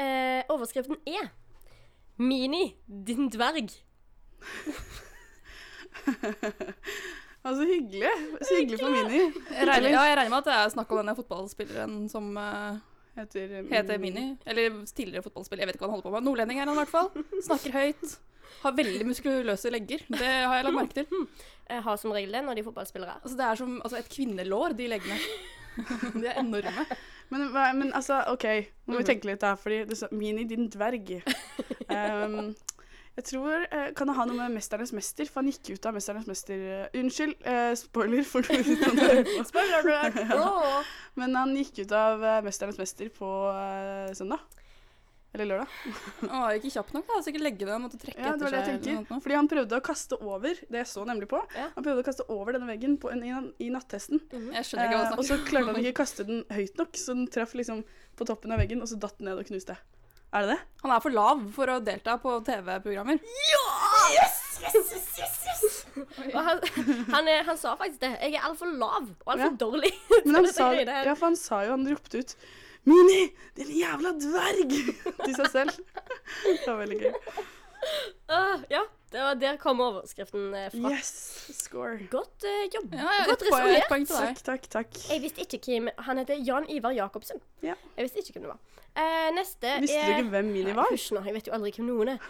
Eh, 0.00 0.40
overskriften 0.48 0.96
er 1.04 1.28
'Mini, 2.16 2.76
din 2.88 3.28
dverg'. 3.28 3.74
Så 7.44 7.60
hyggelig. 7.68 8.08
Så 8.40 8.56
hyggelig 8.56 8.80
for 8.80 8.88
Mini. 8.88 9.20
Jeg 9.52 9.68
regner, 9.68 9.90
ja, 9.90 10.02
jeg 10.08 10.16
regner 10.16 10.30
med 10.32 10.38
at 10.38 10.48
det 10.48 10.54
er 10.56 10.68
snakk 10.72 10.92
om 10.92 11.02
denne 11.02 11.16
fotballspilleren 11.18 12.08
som 12.08 12.36
eh, 12.40 12.78
Heter, 13.16 13.48
Mini. 13.62 13.70
heter 13.76 13.98
Mini. 14.02 14.24
Eller 14.46 14.70
tidligere 14.90 15.22
fotballspiller, 15.22 15.62
jeg 15.62 15.68
vet 15.70 15.76
ikke 15.78 15.86
hva 15.86 15.90
han 15.92 15.96
holder 15.98 16.08
på 16.10 16.14
med. 16.16 16.24
Nordlending 16.26 16.58
er 16.60 16.66
han 16.66 16.74
i 16.74 16.80
hvert 16.82 16.92
fall. 16.94 17.10
Snakker 17.46 17.72
høyt. 17.78 18.16
Har 18.64 18.72
veldig 18.76 19.06
muskuløse 19.06 19.70
legger. 19.70 20.02
Det 20.08 20.20
har 20.26 20.54
jeg 20.58 20.64
lagt 20.66 20.76
merke 20.78 20.94
til. 21.02 21.26
Jeg 21.70 21.82
har 21.86 21.96
som 22.00 22.12
regel 22.14 22.32
det 22.32 22.42
når 22.44 22.54
de 22.58 22.60
er 22.64 22.68
fotballspillere. 22.68 23.16
Altså, 23.22 23.36
det 23.38 23.44
er 23.46 23.54
som 23.60 23.76
altså, 23.84 23.98
et 24.02 24.08
kvinnelår, 24.12 24.74
de 24.78 24.88
leggene. 24.88 25.18
De 26.14 26.26
er 26.30 26.36
enorme. 26.38 26.84
Men, 27.34 27.48
men 27.80 27.88
altså, 27.98 28.20
OK, 28.30 28.44
nå 28.86 28.92
må 28.92 28.98
vi 29.00 29.02
Mhm. 29.02 29.06
tenke 29.08 29.26
litt 29.26 29.42
her, 29.42 29.56
fordi 29.58 29.80
det 29.88 29.96
sa 29.98 30.06
Mini, 30.12 30.44
din 30.44 30.68
dverg. 30.70 31.16
Um, 31.94 32.54
jeg 33.16 33.24
tror 33.30 33.66
eh, 33.70 33.92
Kan 33.94 34.10
det 34.10 34.16
ha 34.16 34.24
noe 34.26 34.36
med 34.36 34.56
'Mesternes 34.56 34.92
mester'? 34.96 35.28
For 35.30 35.42
han 35.42 35.50
gikk 35.52 35.74
ut 35.76 35.86
av 35.86 35.94
'Mesternes 35.94 36.26
mester' 36.26 36.64
eh, 36.88 36.98
Unnskyld, 37.00 37.36
eh, 37.46 37.74
spoiler 37.78 38.24
for. 38.26 38.42
Spoiler 39.50 39.80
alert! 39.84 40.18
Men 41.20 41.34
han 41.38 41.54
gikk 41.56 41.84
ut 41.84 41.92
av 41.92 42.24
eh, 42.24 42.42
'Mesternes 42.42 42.78
mester' 42.80 43.10
på 43.14 43.30
eh, 43.54 44.12
søndag. 44.14 44.40
Eller 45.34 45.48
lørdag. 45.50 45.66
Han 46.30 46.42
var 46.44 46.52
ikke 46.54 46.70
kjapp 46.70 46.92
nok, 46.94 47.08
da. 47.08 47.16
Sikkert 47.26 47.42
legge 47.42 47.66
det. 47.66 47.78
Måtte 47.82 47.98
trekke 47.98 48.22
Ja, 48.22 48.36
det 48.38 48.44
var 48.46 48.52
det 48.54 48.58
jeg 48.68 48.82
tenker. 48.84 49.18
Fordi 49.24 49.34
han 49.34 49.48
prøvde 49.50 49.80
å 49.80 49.82
kaste 49.82 50.18
over, 50.22 50.60
det 50.70 50.78
jeg 50.78 50.86
så 50.86 51.02
nemlig 51.08 51.26
på, 51.32 51.40
Ja. 51.56 51.64
han 51.74 51.82
prøvde 51.82 52.04
å 52.04 52.06
kaste 52.06 52.26
over 52.30 52.54
denne 52.54 52.68
veggen 52.70 52.94
på 53.02 53.10
en, 53.10 53.24
i, 53.26 53.32
i 53.66 53.70
nattesten. 53.74 54.20
Jeg 54.30 54.62
skjønner 54.62 54.86
ikke 54.86 55.00
hva 55.00 55.02
Eh, 55.02 55.10
han 55.10 55.18
og 55.18 55.26
så 55.26 55.40
klarte 55.42 55.72
han 55.74 55.80
ikke 55.82 55.94
å 55.96 55.98
kaste 56.04 56.26
den 56.28 56.44
høyt 56.54 56.78
nok, 56.78 56.94
så 56.94 57.16
den 57.18 57.26
traff 57.34 57.54
liksom 57.58 57.82
på 58.14 58.28
toppen 58.30 58.54
av 58.54 58.62
veggen, 58.62 58.78
og 58.80 58.86
så 58.86 58.94
datt 59.02 59.18
den 59.18 59.26
ned 59.26 59.42
og 59.42 59.50
knuste. 59.50 59.74
Er 60.34 60.42
det 60.42 60.54
det? 60.56 60.60
Han 60.82 60.90
er 60.90 61.02
for 61.04 61.14
lav 61.14 61.42
for 61.54 61.70
å 61.70 61.76
delta 61.86 62.16
på 62.18 62.32
TV-programmer. 62.46 63.20
Ja! 63.22 63.60
Yes, 64.14 64.40
Og 66.34 66.40
han, 66.42 66.60
han, 67.12 67.28
er- 67.30 67.44
han 67.46 67.58
sa 67.60 67.76
faktisk 67.78 68.00
det. 68.02 68.10
Jeg 68.18 68.34
er 68.40 68.46
altfor 68.48 68.72
lav 68.74 69.06
og 69.06 69.30
altfor 69.34 69.46
Ja. 69.46 69.54
dårlig. 69.60 69.92
Men 70.26 70.40
han 70.40 70.48
sa, 70.50 70.72
ja, 70.74 71.14
for 71.14 71.28
han 71.30 71.38
sa 71.38 71.62
jo, 71.68 71.76
han 71.76 71.86
ropte 71.92 72.24
ut 72.24 72.34
Mini, 72.84 73.30
din 73.56 73.70
jævla 73.78 74.10
dverg! 74.20 74.74
Til 75.24 75.36
seg 75.38 75.46
selv. 75.54 75.78
Det 76.44 76.66
var 76.66 76.82
veldig 76.82 76.98
gøy. 77.00 77.14
Uh, 78.28 78.60
ja, 78.72 78.82
det 79.12 79.22
var, 79.22 79.38
der 79.40 79.56
kom 79.60 79.80
overskriften 79.84 80.50
eh, 80.56 80.66
fra. 80.72 80.90
Yes, 80.92 81.14
score. 81.62 81.96
Godt 82.12 82.44
uh, 82.44 82.62
jobb. 82.74 82.92
Ja, 82.92 83.08
ja, 83.20 83.24
Godt 83.30 83.46
resonnert. 83.46 84.10
Takk, 84.10 84.42
takk, 84.50 84.68
takk. 84.74 85.00
Jeg 85.14 85.24
visste 85.24 85.46
ikke 85.46 85.62
hvem 85.68 85.90
Han 86.08 86.20
heter 86.20 86.40
Jan 86.44 86.68
Ivar 86.72 86.96
Jacobsen. 86.96 87.40
Ja. 87.64 87.76
Jeg 87.96 88.08
visste 88.08 88.24
ikke 88.24 88.36
hvem 88.36 88.48
det 88.48 88.52
var. 88.56 88.73
Eh, 88.94 89.30
neste 89.34 89.80
Visste 89.82 89.98
er 89.98 90.06
du 90.06 90.20
ikke 90.22 90.30
hvem 90.30 90.50
Mini 90.54 90.74
var? 90.76 90.86
Hysj 90.92 91.08
nå, 91.16 91.22
jeg 91.26 91.34
vet 91.34 91.48
jo 91.48 91.54
aldri 91.56 91.72
hvem 91.74 91.88
noen 91.88 92.12
er. 92.12 92.26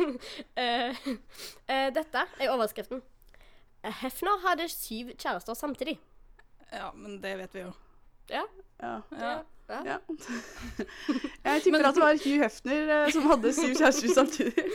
uh, 0.00 1.06
uh, 1.72 1.88
dette 1.96 2.24
er 2.36 2.52
overskriften. 2.52 3.00
Hefner 4.02 4.42
hadde 4.44 4.66
syv 4.68 5.14
kjærester 5.16 5.56
samtidig. 5.56 5.96
Ja, 6.72 6.90
men 6.92 7.16
det 7.22 7.32
vet 7.40 7.54
vi 7.56 7.64
jo. 7.64 7.72
Ja, 8.30 8.44
Ja. 8.82 9.00
Ja. 9.16 9.32
ja. 9.70 9.80
ja. 9.86 9.96
Jeg 11.44 11.62
tipper 11.62 11.86
at 11.88 11.96
det 11.96 12.02
var 12.04 12.20
Hugh 12.24 12.42
Hefner 12.44 13.10
som 13.16 13.30
hadde 13.30 13.52
syv 13.56 13.72
kjærester 13.80 14.14
samtidig. 14.14 14.66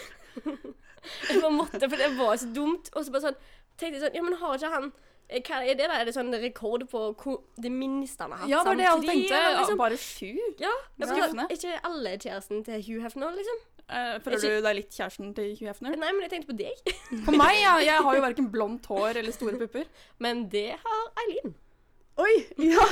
Jeg 1.29 1.41
bare 1.41 1.51
måtte, 1.53 1.85
for 1.89 2.01
det 2.01 2.09
var 2.17 2.35
så 2.35 2.49
dumt. 2.55 2.89
Og 2.95 3.05
så 3.05 3.13
bare 3.13 3.27
sånn 3.29 3.37
tenkte 3.77 3.99
jeg 3.99 4.07
sånn 4.07 4.17
Ja, 4.17 4.25
men 4.25 4.39
har 4.41 4.57
ikke 4.57 4.73
han 4.73 4.89
Hva 5.25 5.57
er 5.65 5.73
det 5.73 5.87
da? 5.89 5.95
Er 5.99 6.05
det 6.05 6.13
sånn 6.13 6.29
rekord 6.37 6.83
på 6.91 6.99
hvor, 7.17 7.39
det 7.57 7.71
minste 7.73 8.21
han 8.27 8.31
har 8.35 8.43
hatt 8.43 8.49
Ja, 8.51 8.59
det 8.61 8.67
var 8.69 8.75
det 8.77 8.83
jeg 8.85 8.91
samtidig? 8.93 9.29
tenkte. 9.29 9.57
liksom? 9.59 9.77
bare 9.79 9.97
sju? 9.97 10.33
Ja, 10.61 10.73
Skuffende. 11.01 11.45
Er 11.49 11.55
ikke 11.57 11.79
alle 11.89 12.11
kjæresten 12.21 12.61
til 12.67 12.83
Hugh 12.85 13.01
Hefner, 13.07 13.31
liksom. 13.39 13.63
Uh, 13.85 14.15
føler 14.21 14.37
Ikke- 14.37 14.53
du 14.55 14.61
deg 14.65 14.75
litt 14.79 14.93
kjæresten 14.97 15.33
til 15.37 15.49
Hugh 15.57 15.69
Hefner? 15.71 15.97
Nei, 15.97 16.11
men 16.13 16.21
jeg 16.25 16.31
tenkte 16.35 16.53
på 16.53 16.57
deg. 16.57 16.95
På 17.25 17.35
meg, 17.37 17.57
ja. 17.61 17.73
Jeg 17.85 18.05
har 18.05 18.15
jo 18.17 18.21
verken 18.27 18.51
blondt 18.53 18.85
hår 18.89 19.17
eller 19.21 19.31
store 19.33 19.57
pupper. 19.61 19.85
Men 20.19 20.45
det 20.49 20.67
har 20.85 21.03
Eileen. 21.25 21.55
Oi! 22.17 22.35
Ja! 22.63 22.85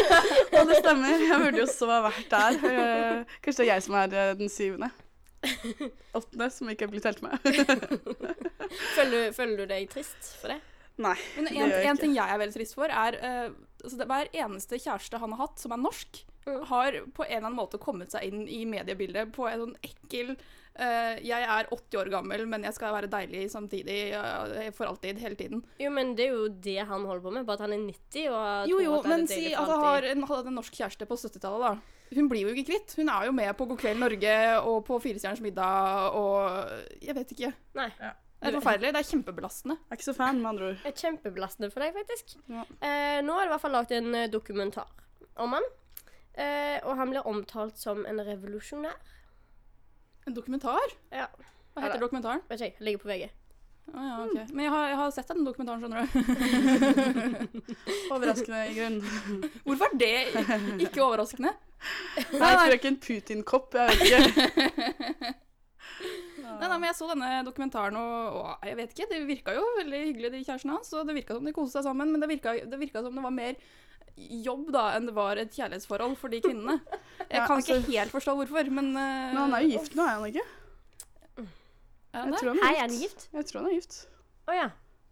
Og 0.60 0.70
det 0.70 0.78
stemmer. 0.80 1.12
Jeg 1.20 1.38
burde 1.42 1.58
jo 1.60 1.66
så 1.68 1.90
ha 1.90 1.98
vært 2.06 2.30
der. 2.32 2.56
Eh, 2.70 3.36
Kanskje 3.44 3.60
det 3.60 3.66
er 3.68 3.72
jeg 3.74 3.82
som 3.84 3.94
er 4.00 4.14
eh, 4.22 4.30
den 4.38 4.48
syvende. 4.48 4.88
Åttende, 6.18 6.50
som 6.54 6.70
ikke 6.72 6.86
er 6.86 6.92
blitt 6.94 7.04
telt 7.04 7.20
med. 7.22 7.36
Føler, 8.94 9.30
føler 9.36 9.56
du 9.62 9.66
deg 9.70 9.86
trist 9.92 10.34
for 10.40 10.54
det? 10.54 10.58
Nei. 11.00 11.16
Men 11.36 11.46
Det 11.48 11.52
en, 11.54 11.58
gjør 11.60 11.70
jeg 11.76 11.86
en 11.90 11.96
ikke. 11.96 12.00
ting 12.04 12.14
jeg 12.18 12.34
er 12.34 12.40
veldig 12.44 12.56
trist 12.58 12.74
for, 12.76 12.92
er 12.92 13.16
eh, 13.24 13.50
altså 13.84 13.96
det, 14.02 14.06
Hver 14.10 14.28
eneste 14.44 14.80
kjæreste 14.84 15.20
han 15.22 15.32
har 15.36 15.46
hatt 15.46 15.58
som 15.66 15.72
er 15.76 15.82
norsk, 15.88 16.24
Mm. 16.48 16.62
har 16.70 16.92
på 17.12 17.20
en 17.26 17.28
eller 17.36 17.46
annen 17.50 17.58
måte 17.58 17.76
kommet 17.78 18.10
seg 18.14 18.22
inn 18.24 18.46
i 18.48 18.62
mediebildet 18.64 19.28
på 19.36 19.44
en 19.44 19.60
sånn 19.60 19.74
ekkel 19.84 20.30
eh, 20.32 21.18
Jeg 21.20 21.44
er 21.44 21.66
80 21.68 21.98
år 22.00 22.08
gammel, 22.14 22.46
men 22.48 22.64
jeg 22.64 22.72
skal 22.78 22.94
være 22.94 23.10
deilig 23.12 23.42
samtidig 23.52 23.98
eh, 24.16 24.70
for 24.72 24.88
alltid, 24.88 25.18
hele 25.20 25.36
tiden. 25.36 25.60
Jo, 25.78 25.90
men 25.92 26.14
det 26.16 26.24
er 26.30 26.32
jo 26.32 26.46
det 26.48 26.78
han 26.88 27.04
holder 27.04 27.20
på 27.26 27.32
med, 27.36 27.44
bare 27.44 27.60
at 27.60 27.66
han 27.66 27.74
er 27.76 27.84
90 27.84 28.30
og 28.32 28.72
Jo, 28.72 28.78
tror 28.78 28.82
jo, 28.86 28.94
at 28.96 29.04
det 29.04 29.12
er 29.12 29.16
men 29.18 29.26
deilig 29.28 29.50
si 29.50 29.52
for 29.52 29.60
at 29.60 29.68
han 29.68 29.76
alltid. 29.76 29.84
har 29.90 30.08
en, 30.14 30.24
hadde 30.32 30.48
en 30.54 30.58
norsk 30.62 30.80
kjæreste 30.80 31.10
på 31.12 31.20
70-tallet, 31.20 31.60
da. 31.60 32.00
Hun 32.16 32.28
blir 32.32 32.42
jo 32.48 32.54
ikke 32.56 32.66
kvitt. 32.72 32.96
Hun 32.96 33.12
er 33.12 33.28
jo 33.28 33.36
med 33.36 33.52
på 33.60 33.68
God 33.68 33.78
kveld 33.84 34.00
Norge 34.00 34.34
og 34.64 34.80
på 34.88 34.96
Firestjerners 35.04 35.44
middag 35.44 36.16
og 36.16 36.72
Jeg 37.04 37.14
vet 37.20 37.36
ikke. 37.36 37.52
Nei. 37.76 37.90
Det 38.40 38.48
er 38.48 38.54
forferdelig. 38.56 38.90
Det 38.94 39.00
er 39.02 39.08
kjempebelastende. 39.10 39.74
Jeg 39.76 39.90
er 39.92 39.98
ikke 40.00 40.06
så 40.08 40.14
fan, 40.16 40.38
med 40.40 40.48
andre 40.50 40.68
ord. 40.70 40.78
Det 40.84 40.90
er 40.94 41.00
kjempebelastende 41.02 41.68
for 41.74 41.84
deg, 41.84 41.90
faktisk. 41.98 42.36
Ja. 42.48 42.62
Eh, 42.80 43.18
nå 43.26 43.34
er 43.36 43.42
det 43.44 43.50
i 43.50 43.52
hvert 43.52 43.64
fall 43.66 43.74
lagd 43.76 43.92
en 43.92 44.14
eh, 44.16 44.28
dokumentar 44.32 44.88
om 45.44 45.52
han. 45.58 45.66
Eh, 46.40 46.78
og 46.86 46.96
han 46.96 47.10
blir 47.12 47.26
omtalt 47.28 47.76
som 47.80 48.00
en 48.08 48.22
revolusjonær. 48.24 48.96
En 50.28 50.36
dokumentar? 50.36 50.88
Ja, 51.12 51.26
Hva 51.74 51.82
heter 51.84 51.90
Eller- 51.94 52.00
dokumentaren? 52.06 52.40
vet 52.48 52.60
ikke 52.60 52.70
jeg. 52.70 52.80
Ligger 52.88 53.04
på 53.04 53.08
VG. 53.12 53.28
Ah, 53.90 54.04
ja, 54.06 54.16
ok. 54.24 54.50
Men 54.54 54.64
jeg 54.64 54.70
har, 54.72 54.84
jeg 54.88 54.96
har 55.00 55.10
sett 55.10 55.28
den 55.32 55.44
dokumentaren, 55.44 55.80
skjønner 55.82 55.98
du. 56.00 56.08
Overraskende 58.14 58.60
i 58.70 58.74
grunn. 58.76 58.98
Hvorfor 59.66 59.86
er 59.88 59.96
det 59.98 60.86
ikke 60.86 61.02
overraskende? 61.04 61.52
Nei, 62.36 62.50
frøken 62.60 62.98
Putin-kopp, 63.02 63.74
jeg 63.74 63.88
vet 63.90 64.00
ikke. 64.06 65.34
Nei, 66.58 66.68
nei, 66.68 66.78
men 66.78 66.88
Jeg 66.90 66.96
så 66.98 67.06
denne 67.10 67.28
dokumentaren, 67.46 67.96
og, 68.00 68.40
og 68.40 68.66
jeg 68.66 68.76
vet 68.80 68.94
ikke, 68.96 69.06
det 69.12 69.20
virka 69.28 69.54
jo 69.56 69.62
veldig 69.78 70.00
hyggelig, 70.08 70.30
de 70.34 70.40
kjærestene 70.48 70.74
hans. 70.76 70.92
Og 70.96 71.06
det 71.08 71.14
virka 71.20 71.36
som 71.38 71.44
de 71.46 71.52
koste 71.56 71.78
seg 71.78 71.86
sammen, 71.86 72.10
men 72.12 72.20
det 72.24 72.28
virka, 72.32 72.54
det 72.66 72.80
virka 72.80 73.02
som 73.04 73.14
det 73.14 73.24
var 73.24 73.34
mer 73.36 73.54
jobb 74.20 74.66
da 74.74 74.82
enn 74.96 75.06
det 75.08 75.14
var 75.16 75.38
et 75.40 75.52
kjærlighetsforhold 75.54 76.16
for 76.20 76.28
de 76.32 76.40
kvinnene. 76.44 76.80
Jeg 77.30 77.38
Ja, 77.38 77.46
kan 77.46 77.56
altså- 77.60 77.78
ikke 77.78 77.94
helt 77.94 78.12
forstå 78.12 78.34
hvorfor, 78.40 78.70
men 78.70 78.92
Men 78.92 79.36
han 79.36 79.54
er 79.54 79.62
jo 79.64 79.76
gift 79.78 79.94
nå, 79.94 80.02
er 80.02 80.18
han 80.18 80.26
ikke? 80.32 80.46
Er 82.10 82.24
han 82.24 82.32
Jeg 82.32 82.40
tror 82.40 82.48
han 82.50 82.58
Hei, 82.64 82.72
er 82.74 82.76
er 82.76 82.80
han 82.88 82.96
gift. 82.98 83.28
Jeg 83.32 83.46
tror 83.46 83.60
han 83.62 83.70
er 83.70 83.74
gift. 83.78 83.96
Å 84.50 84.56
ja. 84.56 84.68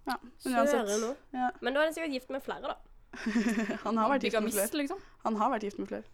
Ja, 0.09 0.15
men 0.45 0.55
uansett. 0.57 1.17
Ja. 1.37 1.51
Men 1.61 1.75
da 1.75 1.81
er 1.81 1.85
han 1.91 1.95
sikkert 1.95 2.15
gift 2.17 2.31
med 2.33 2.43
flere, 2.43 2.73
da. 2.73 2.77
Han 3.85 3.97
har 3.97 4.09
vært 4.13 4.25
gift 4.27 4.41
med 4.41 4.53
flere. 4.53 4.79
liksom. 4.81 4.99
Han 5.25 5.37
har 5.37 5.51
vært 5.53 5.63
gift 5.69 5.79
med 5.79 5.89
flere. 5.89 6.05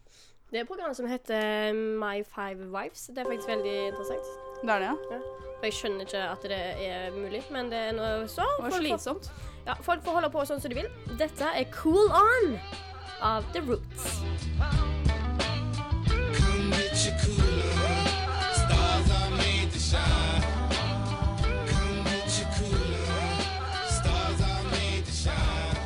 Det 0.51 0.61
er 0.61 0.67
programmet 0.69 0.97
som 0.99 1.07
heter 1.11 1.73
My 1.99 2.23
Five 2.23 2.69
Wives. 2.75 3.07
Det 3.11 3.23
er 3.23 3.31
faktisk 3.31 3.49
veldig 3.51 3.75
interessant. 3.93 4.54
Det 4.65 4.73
er 4.73 4.79
det, 4.81 4.87
ja. 4.89 5.19
For 5.59 5.65
jeg 5.69 5.75
skjønner 5.77 6.01
ikke 6.09 6.23
at 6.33 6.43
det 6.49 6.61
er 6.89 7.11
mulig, 7.15 7.43
men 7.53 7.69
det 7.73 7.79
er 7.91 7.93
noe 7.97 8.29
så. 8.29 8.47
Det 8.57 8.65
var 8.65 8.71
slitsomt. 8.81 9.29
ja, 9.67 9.75
folk 9.85 10.03
får 10.05 10.13
holde 10.19 10.31
på 10.33 10.45
sånn 10.49 10.61
som 10.61 10.73
de 10.73 10.77
vil. 10.83 10.89
Dette 11.21 11.45
er 11.57 11.65
Cool 11.73 12.09
On 12.17 12.57
av 13.25 13.45
The 13.55 13.61
Roots. 13.65 14.21
Come 16.35 16.71
get 16.73 16.97
your 17.05 17.17
cooler. 17.23 18.01
Stars 18.61 19.09
are 19.19 19.31
made 19.37 19.69
to 19.73 19.79
shine. 19.79 20.43
Come 21.71 22.05
get 22.09 22.29
your 22.41 22.49
cooler. 22.57 23.09
Stars 23.99 24.41
are 24.49 24.65
made 24.73 25.05
to 25.05 25.13
shine. 25.13 25.77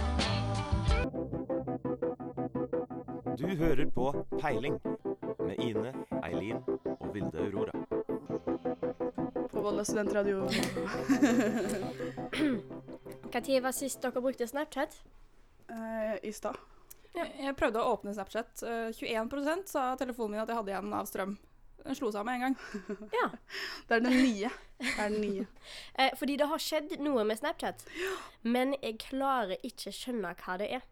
Du 3.39 3.47
hører 3.63 3.87
på 3.95 4.11
Peiling 4.41 4.81
med 5.47 5.55
Ine, 5.59 5.95
Eileen 6.25 6.63
og 7.01 7.15
Vilde 7.15 7.39
Aurora. 7.47 7.73
På 9.59 9.63
Volda 9.63 9.85
studentradio. 9.85 10.37
Når 13.33 13.61
var 13.61 13.73
sist 13.75 14.03
dere 14.03 14.21
brukte 14.23 14.47
Snapchat? 14.47 14.95
Eh, 15.67 16.29
I 16.29 16.33
stad. 16.33 16.55
Jeg 17.11 17.57
prøvde 17.59 17.83
å 17.83 17.97
åpne 17.97 18.15
Snapchat. 18.15 18.63
Eh, 18.63 18.95
21% 18.95 19.67
sa 19.67 19.97
telefonen 19.99 20.37
min 20.37 20.43
at 20.45 20.53
jeg 20.53 20.61
hadde 20.61 20.71
igjen 20.71 20.95
av 20.95 21.09
strøm. 21.11 21.35
Den 21.83 21.99
slo 21.99 22.13
seg 22.15 22.21
av 22.23 22.29
med 22.29 22.39
en 22.39 22.45
gang. 22.47 22.57
Ja. 23.19 23.27
Det 23.89 23.99
er 23.99 24.07
den 24.07 24.15
nye. 24.15 24.53
Det 24.79 24.95
er 24.95 25.11
den 25.11 25.27
nye. 25.27 25.49
Eh, 25.99 26.15
fordi 26.23 26.39
det 26.39 26.47
har 26.55 26.63
skjedd 26.63 26.95
noe 27.03 27.27
med 27.27 27.43
Snapchat. 27.43 27.83
Men 28.47 28.79
jeg 28.79 29.01
klarer 29.09 29.59
ikke 29.67 29.91
skjønne 29.91 30.39
hva 30.39 30.55
det 30.63 30.71
er. 30.79 30.87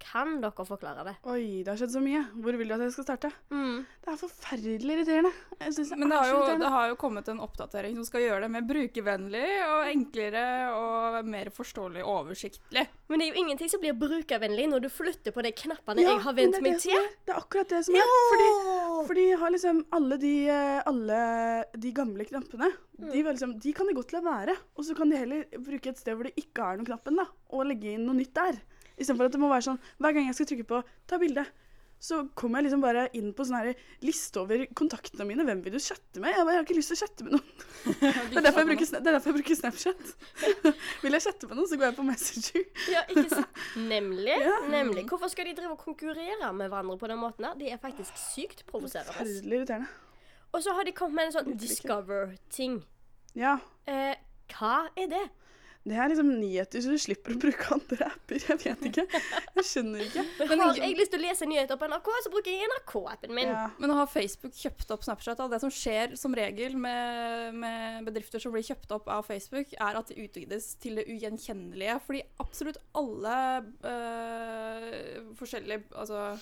Kan 0.00 0.40
dere 0.40 0.64
forklare 0.66 1.04
det? 1.04 1.12
Oi, 1.28 1.62
det 1.62 1.68
har 1.68 1.76
skjedd 1.78 1.92
så 1.92 2.00
mye. 2.02 2.22
Hvor 2.40 2.56
vil 2.56 2.70
du 2.70 2.74
at 2.74 2.80
jeg 2.80 2.92
skal 2.94 3.04
starte? 3.04 3.28
Mm. 3.52 3.82
Det 4.00 4.08
er 4.14 4.16
forferdelig 4.20 4.94
irriterende. 4.96 5.32
Jeg 5.60 5.74
det 5.76 5.84
Men 6.00 6.08
det 6.08 6.16
er 6.16 6.22
har, 6.22 6.30
jo, 6.30 6.38
irriterende. 6.40 6.64
det 6.64 6.70
har 6.74 6.88
jo 6.88 6.96
kommet 7.02 7.28
en 7.28 7.42
oppdatering 7.44 7.94
som 7.98 8.06
skal 8.08 8.24
gjøre 8.24 8.40
det 8.46 8.50
mer 8.54 8.64
brukervennlig 8.70 9.44
og 9.68 9.90
enklere 9.92 10.44
og 10.74 11.28
mer 11.28 11.50
forståelig 11.54 12.02
og 12.02 12.12
oversiktlig. 12.24 12.86
Men 13.10 13.20
det 13.20 13.26
er 13.28 13.32
jo 13.34 13.40
ingenting 13.44 13.70
som 13.70 13.80
blir 13.84 13.92
brukervennlig 14.00 14.66
når 14.72 14.84
du 14.86 14.88
flytter 14.88 15.36
på 15.36 15.44
de 15.46 15.52
knappene 15.52 16.00
Ja, 16.02 16.16
jeg 16.16 16.24
har 16.26 16.32
vent 16.40 16.56
det 16.56 16.60
er 16.62 16.66
meg 16.66 16.72
det 16.72 16.82
til. 16.88 16.96
er- 16.96 17.10
Det 17.26 17.34
er 17.36 17.40
akkurat 17.44 17.68
det 17.68 17.84
som 17.84 17.94
er. 17.94 18.12
Fordi, 18.32 19.06
fordi 19.12 19.28
jeg 19.28 19.38
har 19.38 19.50
liksom 19.50 19.84
alle 19.92 20.16
de, 20.18 20.34
eh, 20.48 20.82
alle 20.86 21.64
de 21.78 21.92
gamle 21.92 22.24
knappene, 22.24 22.72
Mm. 23.00 23.12
de, 23.12 23.22
liksom, 23.22 23.58
de 23.58 23.72
kan 23.72 23.86
de 23.86 23.94
godt 23.94 24.12
la 24.12 24.20
være. 24.20 24.56
Og 24.76 24.84
så 24.84 24.94
kan 24.96 25.08
de 25.08 25.16
heller 25.16 25.44
bruke 25.56 25.86
et 25.88 25.96
sted 25.98 26.14
hvor 26.14 26.24
det 26.24 26.34
ikke 26.36 26.60
er 26.60 26.76
noen 26.76 26.84
knappen, 26.86 27.16
da, 27.16 27.24
og 27.50 27.64
legge 27.66 27.94
inn 27.94 28.04
noe 28.04 28.14
nytt 28.14 28.34
der. 28.34 28.58
Istedenfor 29.00 29.30
at 29.30 29.34
det 29.34 29.40
må 29.42 29.48
være 29.50 29.66
sånn 29.70 29.80
hver 29.98 30.14
gang 30.16 30.28
jeg 30.28 30.36
skal 30.38 30.48
trykke 30.52 30.68
på 30.70 30.82
'ta 31.08 31.18
bilde', 31.18 31.46
så 32.00 32.22
kommer 32.34 32.58
jeg 32.60 32.70
liksom 32.70 32.80
bare 32.80 33.02
inn 33.12 33.32
på 33.36 33.44
sånn 33.44 33.74
liste 34.00 34.40
over 34.40 34.62
kontaktene 34.72 35.26
mine. 35.28 35.44
Hvem 35.44 35.58
vil 35.66 35.74
du 35.74 35.78
chatte 35.84 36.16
med? 36.22 36.32
Jeg, 36.32 36.46
bare, 36.46 36.54
jeg 36.54 36.60
har 36.60 36.64
ikke 36.64 36.76
lyst 36.78 36.88
til 36.92 36.96
å 36.96 37.00
chatte 37.02 37.24
med 37.26 37.34
noen. 37.34 37.50
Det 38.30 38.38
er 38.40 38.46
derfor 38.46 38.62
jeg 38.62 38.68
bruker, 38.70 38.88
Sna- 38.88 39.00
er 39.02 39.04
derfor 39.18 39.28
jeg 39.32 39.36
bruker 39.36 39.58
Snapchat. 39.58 40.14
vil 41.02 41.12
jeg 41.18 41.24
chatte 41.26 41.48
med 41.50 41.58
noen, 41.60 41.68
så 41.68 41.76
går 41.76 41.86
jeg 41.90 41.96
på 41.98 42.06
Messenger. 42.08 42.64
Ja, 42.88 43.02
ikke 43.12 43.26
sant? 43.34 43.60
Nemlig. 43.76 44.36
Ja. 44.48 44.56
nemlig. 44.72 45.04
Hvorfor 45.12 45.28
skal 45.28 45.50
de 45.50 45.54
drive 45.60 45.74
og 45.76 45.82
konkurrere 45.84 46.52
med 46.56 46.72
hverandre 46.72 46.96
på 47.02 47.06
den 47.12 47.20
måten? 47.20 47.44
De 47.52 47.66
Det 47.66 47.72
er 47.76 47.82
faktisk 47.84 48.16
sykt 48.16 48.64
provoserende. 48.70 49.12
Forferdelig 49.12 49.58
irriterende. 49.60 49.88
Og 50.56 50.64
så 50.64 50.72
har 50.72 50.88
de 50.88 50.92
kommet 50.96 51.14
med 51.20 51.28
en 51.28 51.36
sånn 51.36 51.52
Discover-ting. 51.60 52.80
Ja. 53.36 53.58
Eh, 53.86 54.16
hva 54.56 54.88
er 54.96 55.06
det? 55.12 55.26
Det 55.80 55.96
er 55.96 56.10
liksom 56.12 56.28
nyheter, 56.36 56.82
så 56.84 56.92
du 56.92 57.00
slipper 57.00 57.32
å 57.32 57.40
bruke 57.40 57.68
andre 57.72 58.10
apper. 58.10 58.42
Jeg 58.50 58.58
vet 58.60 58.82
ikke. 58.90 59.04
Jeg 59.56 59.64
skjønner 59.64 60.02
ikke. 60.04 60.24
Men 60.50 60.60
har 60.60 60.76
jeg 60.76 60.96
lyst 60.98 61.14
til 61.14 61.22
å 61.22 61.24
lese 61.24 61.48
nyheter 61.48 61.80
på 61.80 61.88
NRK, 61.88 62.10
så 62.26 62.32
bruker 62.34 62.52
jeg 62.52 62.68
NRK-appen 62.68 63.32
min. 63.32 63.48
Ja. 63.48 63.62
Men 63.80 63.88
nå 63.88 63.96
har 63.96 64.10
Facebook 64.12 64.58
kjøpt 64.60 64.92
opp 64.92 65.06
Snapchat. 65.06 65.40
Og 65.40 65.54
det 65.54 65.62
som 65.64 65.72
skjer 65.72 66.12
som 66.20 66.36
regel 66.36 66.76
med, 66.76 67.56
med 67.64 68.04
bedrifter 68.10 68.44
som 68.44 68.52
blir 68.52 68.66
kjøpt 68.66 68.92
opp 68.98 69.08
av 69.08 69.24
Facebook, 69.30 69.72
er 69.72 70.00
at 70.02 70.12
de 70.12 70.20
utvides 70.20 70.68
til 70.84 71.00
det 71.00 71.08
ugjenkjennelige. 71.08 71.96
Fordi 72.04 72.22
absolutt 72.44 72.80
alle 73.00 73.36
øh, 73.94 75.30
forskjellige 75.40 75.88
altså, 75.96 76.34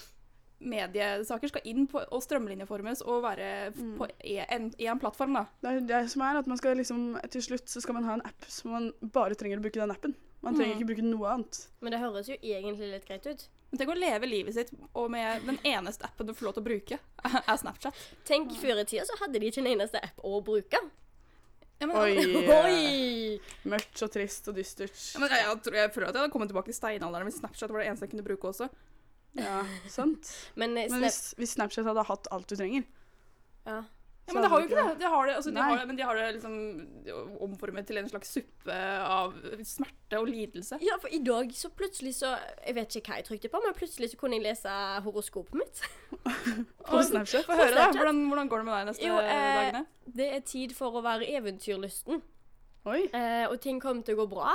mediesaker 0.60 1.48
skal 1.52 1.66
inn 1.70 1.86
på, 1.90 2.00
og 2.10 2.22
strømlinjeformes 2.24 3.02
og 3.06 3.22
være 3.22 3.50
Mm. 3.74 3.92
på 3.98 4.08
en, 4.24 4.72
en 4.78 4.98
plattform. 4.98 5.34
da. 5.34 5.44
Det 5.62 5.70
er 5.70 5.80
det 5.86 6.10
som 6.10 6.22
er 6.22 6.38
at 6.38 6.46
man 6.46 6.58
skal 6.58 6.76
liksom, 6.76 7.18
til 7.30 7.42
slutt 7.42 7.66
så 7.70 7.80
skal 7.82 7.94
man 7.94 8.04
ha 8.04 8.14
en 8.18 8.22
app 8.26 8.44
som 8.48 8.70
man 8.72 8.92
bare 9.02 9.34
trenger 9.38 9.58
å 9.58 9.62
bruke 9.62 9.78
den 9.80 9.90
appen. 9.94 10.14
Man 10.42 10.54
trenger 10.54 10.74
Mm. 10.74 10.80
ikke 10.80 10.86
bruke 10.94 11.02
noe 11.04 11.28
annet. 11.34 11.66
Men 11.80 11.92
det 11.92 12.00
høres 12.00 12.28
jo 12.28 12.36
egentlig 12.42 12.90
litt 12.92 13.06
greit 13.06 13.26
ut. 13.26 13.48
Men 13.70 13.78
tenk 13.78 13.90
å 13.90 13.98
leve 14.00 14.26
livet 14.26 14.54
sitt 14.54 14.70
og 14.94 15.10
med 15.10 15.44
den 15.44 15.58
eneste 15.64 16.04
appen 16.04 16.26
du 16.26 16.32
får 16.32 16.44
lov 16.46 16.54
til 16.54 16.62
å 16.62 16.68
bruke, 16.68 16.98
er 17.24 17.56
Snapchat. 17.56 17.94
Tenk, 18.24 18.50
før 18.56 18.80
i 18.80 18.84
tida 18.84 19.04
så 19.04 19.18
hadde 19.20 19.38
de 19.38 19.46
ikke 19.50 19.58
en 19.60 19.66
eneste 19.78 20.00
app 20.02 20.18
å 20.24 20.42
bruke. 20.42 20.78
Ja, 21.80 21.86
men, 21.86 21.94
Oi. 21.96 22.16
Oi! 22.64 23.40
Mørkt 23.68 24.02
og 24.02 24.10
trist 24.10 24.48
og 24.48 24.56
dystert. 24.56 24.96
Ja, 25.14 25.20
men 25.20 25.28
jeg, 25.30 25.44
jeg, 25.44 25.60
tror, 25.62 25.74
jeg 25.74 25.92
føler 25.94 26.08
at 26.08 26.14
jeg 26.16 26.22
hadde 26.24 26.32
kommet 26.32 26.48
tilbake 26.50 26.72
til 26.72 26.74
steinalderen 26.80 27.28
hvis 27.28 27.38
Snapchat 27.38 27.70
var 27.70 27.82
det 27.84 27.88
eneste 27.92 28.06
jeg 28.08 28.10
kunne 28.16 28.24
bruke 28.26 28.48
også. 28.50 28.68
Ja, 29.42 29.60
sant. 29.98 30.32
Men, 30.54 30.76
eh, 30.76 30.90
Men 30.90 31.06
hvis, 31.06 31.34
hvis 31.38 31.54
Snapchat 31.58 31.86
hadde 31.88 32.04
hatt 32.08 32.28
alt 32.34 32.48
du 32.48 32.56
trenger 32.58 32.84
ja. 33.68 33.84
Ja, 34.28 34.34
men 34.34 34.42
det 34.44 34.48
har 34.52 34.60
jo 34.60 34.66
ikke 34.68 34.82
det. 34.84 34.96
De 35.00 35.08
har 35.08 35.26
det, 35.26 35.34
altså, 35.38 35.50
de 35.56 35.60
har 35.64 35.78
det 35.78 35.84
men 35.88 35.96
de 35.96 36.04
har 36.04 36.18
det 36.18 36.24
liksom 36.34 36.56
omformet 37.40 37.86
til 37.88 37.96
en 37.96 38.08
slags 38.10 38.28
suppe 38.36 38.74
av 39.00 39.32
smerte 39.64 40.18
og 40.20 40.28
lidelse. 40.28 40.76
ja, 40.84 40.98
for 41.00 41.08
i 41.16 41.20
dag 41.24 41.48
så 41.56 41.70
plutselig 41.72 42.12
så 42.18 42.34
Jeg 42.66 42.76
vet 42.76 42.96
ikke 43.00 43.14
hva 43.14 43.16
jeg 43.22 43.26
trykte 43.30 43.50
på, 43.54 43.60
men 43.64 43.76
plutselig 43.78 44.10
så 44.12 44.18
kunne 44.20 44.36
jeg 44.36 44.44
lese 44.44 44.74
horoskopet 45.06 45.56
mitt. 45.56 45.80
på 46.90 47.00
Snapchat. 47.08 47.46
Få 47.48 47.56
høre, 47.56 47.72
da. 47.72 47.86
Hvordan, 47.96 48.20
hvordan 48.28 48.52
går 48.52 48.60
det 48.60 48.68
med 48.68 48.74
deg 48.76 48.90
neste 48.90 49.08
Jo, 49.08 49.16
eh, 49.16 49.46
dagene? 49.62 49.84
Det 50.20 50.28
er 50.36 50.44
tid 50.52 50.76
for 50.76 51.00
å 51.00 51.04
være 51.08 51.28
eventyrlysten, 51.38 52.20
Oi. 52.84 53.00
eh, 53.08 53.46
og 53.48 53.56
ting 53.64 53.80
kommer 53.80 54.04
til 54.04 54.18
å 54.18 54.26
gå 54.26 54.28
bra. 54.36 54.52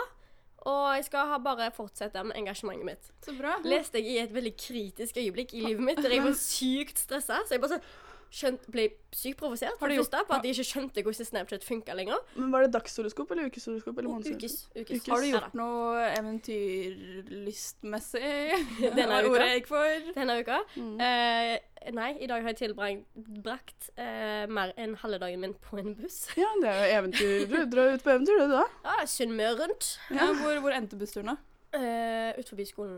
Og 0.69 0.95
jeg 0.95 1.05
skal 1.09 1.27
ha 1.27 1.37
bare 1.43 1.69
fortsette 1.75 2.23
med 2.23 2.37
engasjementet 2.39 2.87
mitt. 2.87 3.11
Så 3.25 3.35
bra. 3.35 3.57
Leste 3.67 3.99
jeg 3.99 4.13
i 4.13 4.21
et 4.23 4.33
veldig 4.33 4.53
kritisk 4.55 5.19
øyeblikk 5.19 5.53
i 5.57 5.63
livet 5.65 5.83
mitt 5.83 6.01
der 6.03 6.15
jeg 6.15 6.23
var 6.23 6.37
sykt 6.45 7.03
stressa. 7.03 7.41
Så 7.43 7.57
jeg 7.57 7.63
bare 7.63 7.77
så 7.77 8.12
skjønt, 8.33 8.63
ble 8.73 8.87
sykt 9.13 9.37
provosert 9.39 9.75
for 9.77 9.85
Har 9.85 9.89
du 9.91 9.93
det 9.93 9.99
første 10.01 10.19
på 10.25 10.33
at 10.33 10.41
jeg 10.47 10.53
ikke 10.55 10.65
skjønte 10.71 10.99
hvordan 11.05 11.27
Snapchat 11.29 11.63
funka 11.67 11.91
lenger. 11.97 12.19
Men 12.35 12.47
Var 12.55 12.59
det 12.65 12.71
dagshoroskop 12.73 13.27
eller 13.35 13.45
ukeshoroskop? 13.51 13.95
eller? 14.01 14.09
Ukes. 14.17 14.33
ukes. 14.33 14.55
Ukes. 14.79 14.99
Har 15.11 15.19
du 15.21 15.27
gjort 15.29 15.53
noe 15.59 16.01
eventyrlystmessig? 16.17 18.33
Denne 18.97 19.15
uka? 19.21 19.29
ordet 19.29 19.47
jeg 19.51 19.57
gikk 19.61 19.69
for. 19.69 19.89
Denne 20.17 20.33
uka? 20.41 20.57
Mm. 20.75 20.95
Uh, 20.97 21.53
nei, 21.99 22.11
i 22.23 22.27
dag 22.31 22.39
har 22.45 22.49
jeg 22.53 22.59
tilbrakt 22.63 23.81
uh, 23.99 24.45
mer 24.49 24.69
enn 24.81 24.93
halve 25.03 25.17
dagen 25.23 25.39
min 25.43 25.55
på 25.69 25.73
en 25.83 25.91
buss. 25.99 26.17
Ja, 26.43 26.49
det 26.63 26.69
er 26.71 26.75
jo 26.81 26.87
eventyr. 26.99 27.37
Du 27.51 27.57
drar 27.75 27.87
ut 27.93 28.03
på 28.05 28.11
eventyr, 28.15 28.37
du, 28.41 28.45
da. 28.57 28.65
Ja, 28.87 28.95
Sunnmøre 29.09 29.55
rundt. 29.61 29.83
Ja, 30.13 30.25
hvor, 30.41 30.53
hvor 30.65 30.71
endte 30.75 30.95
bussturen, 30.99 31.29
da? 31.33 31.37
Uh, 31.73 32.29
ut 32.39 32.47
forbi 32.49 32.65
skolen 32.69 32.97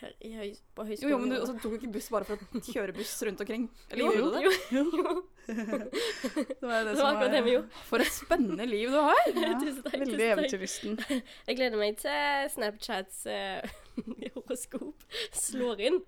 høy, 0.00 0.52
på 0.76 0.84
høyskolen. 0.86 1.10
jo, 1.12 1.18
men 1.22 1.32
du 1.32 1.36
altså, 1.40 1.54
tok 1.62 1.74
ikke 1.78 1.90
buss 1.96 2.08
bare 2.14 2.28
for 2.28 2.38
å 2.38 2.62
kjøre 2.68 2.94
buss 2.96 3.14
rundt 3.26 3.42
omkring. 3.44 3.66
Eller 3.90 4.04
Jo, 4.04 4.12
gjorde 4.14 4.28
du 4.28 4.36
det? 4.36 4.44
jo, 4.44 4.84
jo. 5.02 5.16
Det 5.48 6.60
var 6.60 6.84
det, 6.84 6.92
Det 6.92 7.00
var 7.00 7.14
akkurat 7.14 7.32
det 7.32 7.40
vi 7.46 7.52
gjorde. 7.54 7.82
For 7.88 8.04
et 8.04 8.12
spennende 8.12 8.66
liv 8.68 8.92
du 8.92 8.98
har! 9.00 9.20
Ja, 9.44 9.52
Tusen 9.62 9.82
takk, 9.86 9.96
veldig 10.02 10.26
eventyrlysten. 10.34 10.98
Jeg 11.48 11.56
gleder 11.56 11.80
meg 11.80 11.96
til 12.02 12.50
Snapchats 12.52 13.22
uh, 13.32 13.78
horoskop 14.34 15.06
slår 15.34 15.80
inn. 15.88 15.98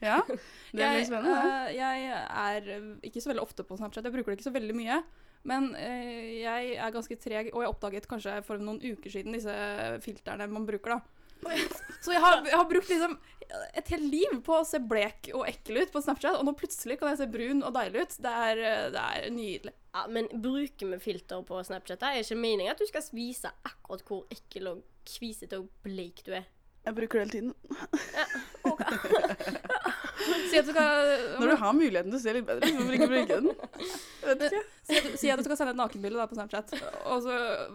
Ja, 0.00 0.20
det 0.28 0.78
blir 0.78 1.04
spennende. 1.08 1.34
eh, 1.34 1.72
jeg 1.76 2.12
er 2.14 2.70
eh, 2.76 2.88
ikke 3.10 3.22
så 3.24 3.32
veldig 3.32 3.42
ofte 3.44 3.66
på 3.66 3.78
Snapchat. 3.80 4.06
Jeg 4.06 4.14
bruker 4.14 4.32
det 4.32 4.38
ikke 4.38 4.50
så 4.50 4.54
veldig 4.54 4.76
mye. 4.78 5.00
Men 5.48 5.70
uh, 5.74 6.24
jeg 6.38 6.72
er 6.78 6.94
ganske 6.94 7.18
treg, 7.22 7.50
og 7.54 7.62
jeg 7.64 7.72
oppdaget 7.74 8.08
kanskje 8.10 8.38
for 8.46 8.62
noen 8.62 8.80
uker 8.82 9.12
siden 9.18 9.34
disse 9.36 9.54
filterne 10.04 10.46
man 10.50 10.66
bruker, 10.68 10.98
da. 10.98 11.17
Så 12.02 12.14
jeg 12.14 12.22
har, 12.22 12.40
jeg 12.46 12.56
har 12.56 12.68
brukt 12.70 12.90
liksom 12.92 13.16
et 13.48 13.88
helt 13.94 14.04
liv 14.12 14.34
på 14.44 14.58
å 14.58 14.66
se 14.66 14.80
blek 14.84 15.30
og 15.32 15.46
ekkel 15.48 15.80
ut 15.82 15.92
på 15.92 16.02
Snapchat, 16.04 16.36
og 16.36 16.44
nå 16.44 16.52
plutselig 16.58 16.98
kan 17.00 17.14
jeg 17.14 17.22
se 17.22 17.28
brun 17.32 17.64
og 17.64 17.72
deilig 17.76 18.04
ut. 18.04 18.18
Det 18.24 18.34
er, 18.50 18.60
det 18.92 19.04
er 19.06 19.30
nydelig. 19.32 19.74
Ja, 19.96 20.04
Men 20.12 20.28
bruker 20.34 20.92
vi 20.92 21.00
filter 21.02 21.42
på 21.48 21.62
Snapchat? 21.64 22.00
Det 22.02 22.10
er 22.10 22.20
ikke 22.22 22.42
meningen 22.42 22.74
at 22.74 22.82
du 22.82 22.86
skal 22.90 23.08
vise 23.16 23.52
akkurat 23.64 24.04
hvor 24.08 24.26
ekkel 24.34 24.72
og 24.74 24.84
kvisete 25.08 25.62
og 25.62 25.70
bleik 25.86 26.24
du 26.26 26.34
er. 26.36 26.46
Jeg 26.88 26.94
bruker 26.96 27.18
det 27.18 27.24
hele 27.24 27.34
tiden. 27.34 27.54
Si 30.48 30.58
at 30.58 30.66
du 30.66 30.72
skal 30.72 31.38
Når 31.38 31.46
du 31.50 31.54
har 31.60 31.72
muligheten 31.76 32.10
til 32.12 32.18
å 32.18 32.22
se 32.22 32.32
litt 32.36 32.46
bedre, 32.48 32.68
hvorfor 32.74 32.96
ikke 32.96 33.08
bruke 33.10 33.36
den? 33.38 33.48
Jeg 34.22 34.28
vet 34.28 34.44
ikke. 34.48 34.62
Si 34.88 35.28
at, 35.28 35.36
at 35.36 35.42
du 35.42 35.44
skal 35.44 35.56
sende 35.58 35.72
et 35.74 35.76
nakenbilde 35.76 36.16
da, 36.16 36.24
på 36.28 36.36
Snapchat, 36.38 36.70
og 37.12 37.18
så 37.26 37.34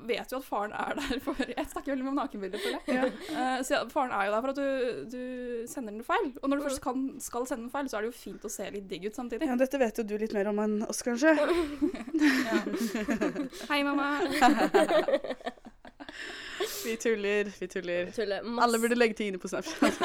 vet 0.10 0.32
du 0.32 0.38
at 0.39 0.45
faren 0.47 0.71
er 0.73 0.95
der 0.97 1.19
for 1.21 1.38
Jeg 1.45 1.65
snakker 1.69 1.91
veldig 1.91 2.06
mye 2.08 2.13
om 2.15 2.19
nakenbilder, 2.23 2.63
føler 2.63 2.80
jeg. 2.88 3.12
Ja. 3.30 3.60
Uh, 3.62 3.89
faren 3.93 4.15
er 4.17 4.26
jo 4.26 4.34
der 4.34 4.41
for 4.41 4.49
at 4.49 4.58
du, 4.58 4.67
du 5.13 5.21
sender 5.69 5.91
den 5.93 6.04
feil. 6.08 6.32
Og 6.41 6.49
når 6.49 6.58
du 6.58 6.63
først 6.67 6.82
kan, 6.82 7.06
skal 7.21 7.45
sende 7.49 7.67
den 7.67 7.73
feil, 7.76 7.89
så 7.89 7.97
er 7.97 8.02
det 8.06 8.10
jo 8.10 8.17
fint 8.17 8.45
å 8.45 8.52
se 8.52 8.65
litt 8.73 8.89
digg 8.89 9.06
ut 9.06 9.15
samtidig. 9.19 9.45
ja, 9.49 9.56
dette 9.62 9.82
vet 9.82 10.02
jo 10.02 10.08
du 10.10 10.15
litt 10.17 10.34
mer 10.34 10.49
om 10.49 10.58
enn 10.65 10.76
oss, 10.89 11.04
kanskje. 11.06 11.36
Hei, 13.69 13.84
mamma. 13.86 14.10
Vi 16.84 16.95
tuller, 16.97 17.52
vi 17.60 17.67
tuller. 17.67 18.12
Tuller 18.15 18.41
masse. 18.43 18.65
Alle 18.65 18.80
burde 18.82 18.97
legge 18.97 19.13
ting 19.21 19.28
inne 19.34 19.41
på 19.41 19.47
Snapchat. 19.54 19.93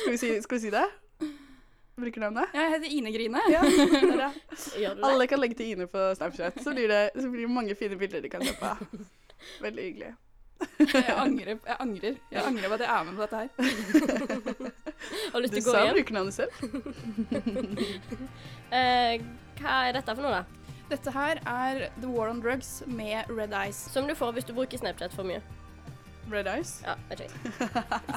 skal, 0.00 0.10
vi 0.10 0.16
si, 0.16 0.42
skal 0.42 0.56
vi 0.56 0.60
si 0.64 0.70
det? 0.72 0.88
Bruker 1.96 2.20
navnet? 2.20 2.52
Jeg 2.52 2.70
heter 2.74 2.90
Ine 2.92 3.10
Grine. 3.12 3.40
Ja, 3.48 3.62
det 3.64 3.76
det. 3.88 4.30
Du 4.76 4.80
det? 4.84 5.04
Alle 5.08 5.26
kan 5.26 5.40
legge 5.40 5.56
til 5.56 5.70
Ine 5.72 5.86
på 5.88 6.14
Snapchat, 6.18 6.58
så 6.62 6.74
blir 6.74 6.88
det, 6.92 7.10
så 7.16 7.30
blir 7.32 7.46
det 7.46 7.50
mange 7.50 7.74
fine 7.74 7.96
bilder 7.96 8.20
de 8.20 8.28
kan 8.28 8.44
se 8.44 8.52
på. 8.60 8.72
Veldig 9.64 9.82
hyggelig. 9.84 10.10
Jeg 10.80 11.14
angrer, 11.16 11.56
jeg 11.56 11.76
angrer. 11.80 12.14
Jeg 12.32 12.42
angrer 12.44 12.68
på 12.68 12.74
at 12.76 12.80
jeg 12.84 12.90
er 12.92 13.04
med 13.04 13.16
på 13.16 13.22
dette 13.22 13.36
her. 13.36 13.48
Har 15.32 15.40
du 15.40 15.42
lyst 15.44 15.54
til 15.56 15.62
å 15.62 15.66
gå 15.66 15.72
sa 15.72 15.92
brukernavnet 15.96 16.34
selv. 16.36 16.52
uh, 18.72 19.12
hva 19.60 19.76
er 19.88 19.96
dette 19.96 20.16
for 20.16 20.24
noe, 20.24 20.32
da? 20.36 20.72
Dette 20.90 21.12
her 21.16 21.40
er 21.48 21.86
The 21.96 22.08
War 22.12 22.28
on 22.28 22.40
Drugs 22.44 22.82
med 22.86 23.28
Red 23.32 23.56
Eyes. 23.56 23.78
Som 23.92 24.08
du 24.08 24.14
får 24.16 24.36
hvis 24.36 24.48
du 24.48 24.52
bruker 24.56 24.80
Snapchat 24.84 25.16
for 25.16 25.24
mye. 25.28 25.40
Red 26.32 26.48
Eyes. 26.50 26.82
Ja, 26.84 26.98
okay. 27.12 27.28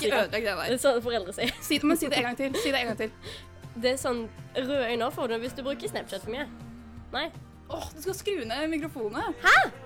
ikke. 0.01 0.11
Ødelegg 0.19 0.31
det 0.31 0.41
Det 0.41 0.55
der. 0.55 0.73
er 0.73 0.81
sånn 0.83 0.99
foreldre 1.05 1.35
sier. 1.37 1.55
Si, 1.63 1.79
men 1.83 1.99
si 1.99 2.11
det 2.11 2.19
en 2.19 2.27
gang 2.31 2.39
til. 2.39 2.59
Si 2.59 2.71
det 2.73 2.83
en 2.83 2.91
gang 2.91 2.99
til. 3.05 3.11
Det 3.75 3.93
er 3.93 3.99
sånn 4.01 4.25
røde 4.55 4.87
øyne 4.89 5.11
får 5.13 5.29
du 5.31 5.37
hvis 5.43 5.53
du 5.57 5.61
bruker 5.63 5.91
Snapchat 5.91 6.25
for 6.25 6.33
mye. 6.33 6.47
Nei? 7.13 7.27
Åh, 7.69 7.85
du 7.93 8.01
skal 8.01 8.17
skru 8.17 8.41
ned 8.49 8.67
mikrofonene. 8.71 9.29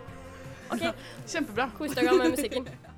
OK, 0.74 0.88
Kjempebra. 1.28 1.70
kos 1.78 1.96
dere 1.98 2.16
med 2.18 2.38
musikken. 2.38 2.68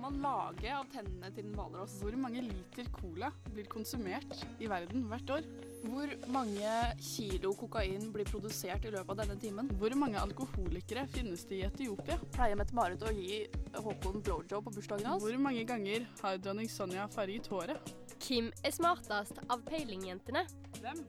kan 0.00 0.12
man 0.12 0.22
lage 0.22 0.70
av 0.72 0.86
tennene 0.88 1.28
til 1.34 1.44
en 1.44 1.56
hvalross? 1.58 1.98
Hvor 2.00 2.14
mange 2.16 2.40
liter 2.40 2.86
cola 2.94 3.28
blir 3.52 3.66
konsumert 3.68 4.44
i 4.56 4.68
verden 4.70 5.02
hvert 5.10 5.32
år? 5.34 5.48
Hvor 5.82 6.12
mange 6.32 6.70
kilo 7.04 7.50
kokain 7.58 8.06
blir 8.14 8.28
produsert 8.28 8.86
i 8.88 8.92
løpet 8.94 9.12
av 9.12 9.18
denne 9.20 9.36
timen? 9.42 9.68
Hvor 9.80 9.92
mange 10.00 10.16
alkoholikere 10.22 11.04
finnes 11.12 11.44
det 11.50 11.58
i 11.58 11.66
Etiopia? 11.68 12.16
Pleier 12.32 12.56
Mette-Marit 12.56 13.04
å 13.04 13.12
gi 13.12 13.42
Håkon 13.76 14.22
blowjob 14.24 14.70
på 14.70 14.72
bursdagen 14.78 15.10
hans? 15.10 15.24
Hvor 15.24 15.36
mange 15.44 15.66
ganger 15.68 16.06
har 16.22 16.40
dronning 16.40 16.70
Sonja 16.72 17.04
farget 17.12 17.50
håret? 17.52 17.92
Kim 18.24 18.48
er 18.64 18.72
smartest 18.72 19.42
av 19.50 19.66
peilingjentene. 19.68 20.46
Hvem? 20.80 21.04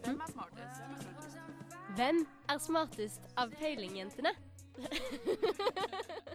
Hvem 0.00 0.18
er 0.18 0.34
smartest? 0.34 0.82
Hvem 1.94 2.24
er 2.50 2.66
smartest 2.66 3.30
av 3.38 3.54
peilingjentene? 3.60 4.34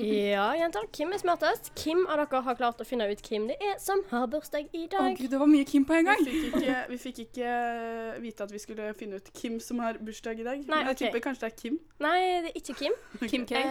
ja, 0.00 0.54
jenter. 0.56 0.80
Kim 0.92 1.12
er 1.12 1.18
smartest. 1.20 1.72
Kim 1.78 2.06
av 2.06 2.16
dere 2.20 2.40
har 2.46 2.54
klart 2.58 2.80
å 2.82 2.84
finne 2.86 3.06
ut 3.10 3.20
hvem 3.26 3.44
det 3.50 3.56
er 3.64 3.74
som 3.82 3.98
har 4.10 4.26
bursdag 4.32 4.64
i 4.76 4.78
Å 4.86 4.88
dag. 4.92 5.10
gud, 5.18 5.30
det 5.32 5.38
var 5.40 5.48
mye 5.50 5.64
Kim 5.68 5.84
på 5.88 5.94
en 5.98 6.06
gang! 6.10 6.20
Vi 6.26 6.30
fikk, 6.34 6.54
ikke, 6.60 6.76
vi 6.90 6.98
fikk 7.00 7.18
ikke 7.26 7.48
vite 8.24 8.40
at 8.44 8.52
vi 8.52 8.60
skulle 8.62 8.84
finne 8.98 9.14
ut 9.20 9.28
hvem 9.40 9.56
som 9.64 9.76
har 9.84 9.94
bursdag 10.00 10.36
i 10.40 10.44
dag. 10.46 10.58
Nei, 10.66 10.80
okay. 10.82 10.90
jeg 10.90 10.96
tipper 11.04 11.20
kanskje 11.28 11.42
det 11.46 11.50
er 11.52 11.56
Kim. 11.62 11.76
Nei, 12.02 12.20
det 12.44 12.50
er 12.52 12.56
ikke 12.60 12.74
Kim. 12.82 12.94
Kim 13.32 13.42
K. 13.48 13.50
Eh, 13.56 13.62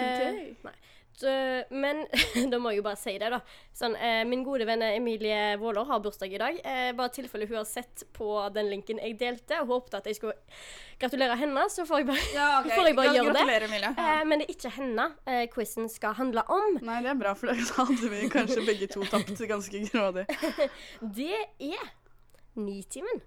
Kim 0.00 0.10
K. 0.18 0.20
Nei. 0.68 0.76
Eh, 1.22 1.62
men 1.70 2.00
da 2.50 2.58
må 2.58 2.72
jeg 2.72 2.80
jo 2.80 2.84
bare 2.88 2.98
si 2.98 3.14
det, 3.20 3.28
da. 3.30 3.38
Sånn, 3.76 3.94
eh, 3.94 4.22
min 4.26 4.42
gode 4.42 4.66
venn 4.66 4.82
Emilie 4.82 5.54
Våler 5.60 5.86
har 5.86 6.00
bursdag 6.02 6.34
i 6.34 6.40
dag. 6.42 6.58
Eh, 6.64 6.90
bare 6.98 7.12
i 7.12 7.14
tilfelle 7.14 7.46
hun 7.46 7.60
har 7.60 7.68
sett 7.68 8.02
på 8.16 8.30
den 8.54 8.72
linken 8.72 8.98
jeg 8.98 9.18
delte 9.20 9.60
og 9.62 9.70
håpet 9.70 9.98
at 10.00 10.08
jeg 10.10 10.18
skulle 10.18 10.34
gratulere 10.98 11.36
henne, 11.38 11.66
så 11.70 11.86
får 11.86 12.02
jeg 12.02 12.08
bare 12.10 12.24
Ja, 12.34 12.48
okay. 12.60 12.74
Får 12.78 12.88
jeg 12.90 12.96
bare 12.98 13.14
gjøre 13.14 13.34
det? 13.38 13.58
Emilie. 13.68 13.92
Ja. 13.96 14.08
eh, 14.18 14.24
Men 14.26 14.42
det 14.42 14.48
er 14.48 14.54
ikke 14.56 14.74
henne 14.78 15.08
eh, 15.30 15.44
quizen 15.54 15.90
skal 15.92 16.16
handle 16.18 16.42
om. 16.48 16.80
Nei, 16.82 16.98
det 17.06 17.12
er 17.14 17.20
bra, 17.20 17.36
for 17.38 17.52
da 17.54 17.84
hadde 17.84 18.10
vi 18.10 18.24
kanskje 18.32 18.64
begge 18.66 18.90
to 18.90 19.06
tapt 19.06 19.44
ganske 19.54 19.84
grådig. 19.92 20.26
Det 21.14 21.30
er 21.70 21.92
Nitimen. 22.54 23.22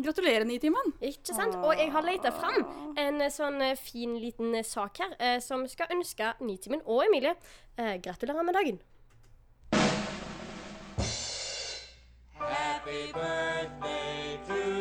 Gratulerer, 0.00 0.44
Nitimen. 0.48 0.94
Ikke 1.04 1.34
sant? 1.34 1.56
Og 1.60 1.74
jeg 1.76 1.90
har 1.92 2.04
leita 2.06 2.30
fram 2.32 2.62
en 2.98 3.20
eh, 3.20 3.32
sånn 3.32 3.60
eh, 3.64 3.76
fin 3.76 4.14
liten 4.20 4.54
eh, 4.56 4.64
sak 4.64 5.00
her 5.02 5.12
eh, 5.18 5.38
som 5.44 5.66
skal 5.68 5.92
ønske 5.92 6.32
Nitimen 6.40 6.80
og 6.86 7.04
Emilie 7.04 7.34
eh, 7.76 7.98
gratulerer 8.00 8.46
med 8.46 8.56
dagen. 8.56 8.80
Happy 12.40 13.12
birthday 13.12 14.38
to 14.48 14.79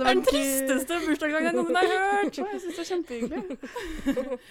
Det 0.00 0.08
er 0.10 0.14
den 0.16 0.24
tristeste 0.24 0.98
bursdagsdagen 1.06 1.48
jeg 1.50 1.56
noen 1.58 1.76
har 1.76 1.88
hørt. 1.92 2.38
Jeg 2.40 2.60
syns 2.64 2.76
det 2.76 2.84
er 2.84 2.90
kjempehyggelig. 2.90 3.40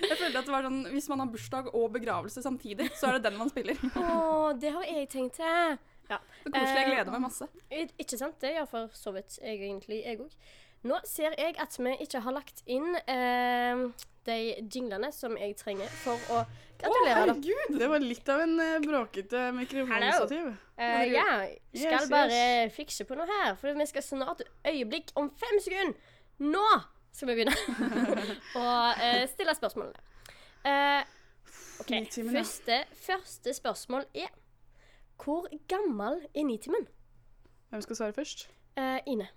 Jeg 0.10 0.18
følte 0.20 0.38
at 0.44 0.46
det 0.46 0.54
var 0.54 0.68
sånn, 0.70 0.80
Hvis 0.94 1.10
man 1.10 1.20
har 1.24 1.30
bursdag 1.34 1.70
og 1.74 1.88
begravelse 1.96 2.44
samtidig, 2.46 2.90
så 3.00 3.10
er 3.10 3.18
det 3.18 3.24
den 3.32 3.38
man 3.42 3.50
spiller. 3.50 3.76
Så 3.82 4.04
Å, 4.06 4.60
det 4.62 4.74
har 4.78 4.84
jeg 4.86 5.10
tenkt 5.10 5.40
til. 5.42 5.78
Ja. 6.10 6.18
koselig. 6.46 6.64
Jeg 6.66 6.86
Eh, 6.86 6.90
gleder 6.94 7.12
meg 7.14 7.22
masse. 7.22 7.48
I- 7.72 7.90
Ikke 8.02 8.18
sant? 8.18 8.40
Det 8.42 8.56
gjør 8.56 8.68
for 8.72 8.90
så 8.98 9.12
vidt 9.14 9.40
jeg 9.42 9.60
egentlig, 9.62 10.04
jeg 10.06 10.20
òg. 10.24 10.32
Nå 10.88 11.00
ser 11.08 11.36
jeg 11.36 11.58
at 11.60 11.76
vi 11.80 11.96
ikke 12.06 12.22
har 12.24 12.36
lagt 12.36 12.62
inn 12.70 12.94
eh, 12.96 13.82
de 14.30 14.38
jinglene 14.72 15.10
som 15.16 15.36
jeg 15.40 15.56
trenger 15.60 15.90
for 16.04 16.20
å 16.32 16.44
gratulere. 16.80 17.16
da. 17.16 17.34
Herregud! 17.34 17.80
Det 17.82 17.90
var 17.92 18.04
litt 18.04 18.30
av 18.32 18.44
en 18.46 18.56
eh, 18.64 18.78
bråkete 18.84 19.42
mikrofonstativ. 19.58 20.54
Uh, 20.80 21.02
ja, 21.10 21.26
skal 21.74 21.84
Yes, 21.84 22.06
yes. 22.06 22.14
bare 22.14 22.44
fikse 22.72 23.08
på 23.10 23.18
noe 23.20 23.28
her, 23.28 23.58
for 23.60 23.76
vi 23.76 23.90
skal 23.90 24.06
snart 24.06 24.46
øyeblikk 24.68 25.12
om 25.20 25.28
fem 25.42 25.60
sekunder. 25.64 26.16
Nå 26.40 26.68
skal 27.12 27.32
vi 27.32 27.36
begynne 27.42 27.56
å 28.62 28.68
eh, 28.96 29.26
stille 29.32 29.56
spørsmålene. 29.58 30.06
Eh, 30.70 31.02
ok, 31.84 31.92
første, 32.32 32.84
første 33.00 33.54
spørsmål 33.56 34.06
er 34.14 34.32
Hvor 35.20 35.48
gammel 35.72 36.22
er 36.36 36.48
Nitimen? 36.48 36.88
Hvem 37.70 37.84
skal 37.84 38.00
svare 38.00 38.16
først? 38.16 38.48
Eh, 38.80 39.00
Ine. 39.08 39.28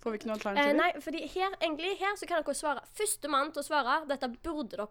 Får 0.00 0.10
vi 0.14 0.18
ikke 0.18 0.28
noe 0.30 0.36
Eh, 0.36 0.40
alternativer? 0.40 0.76
nei, 0.78 0.92
fordi 1.04 1.18
her, 1.28 1.54
egentlig, 1.60 1.90
her 2.00 2.14
så 2.16 2.26
kan 2.26 2.42
dere 2.42 2.54
svare. 2.56 2.80
Førstemann 2.96 3.50
til 3.52 3.60
å 3.60 3.66
svare. 3.66 3.98
Dette 4.08 4.28
burde 4.42 4.76
dere 4.76 4.86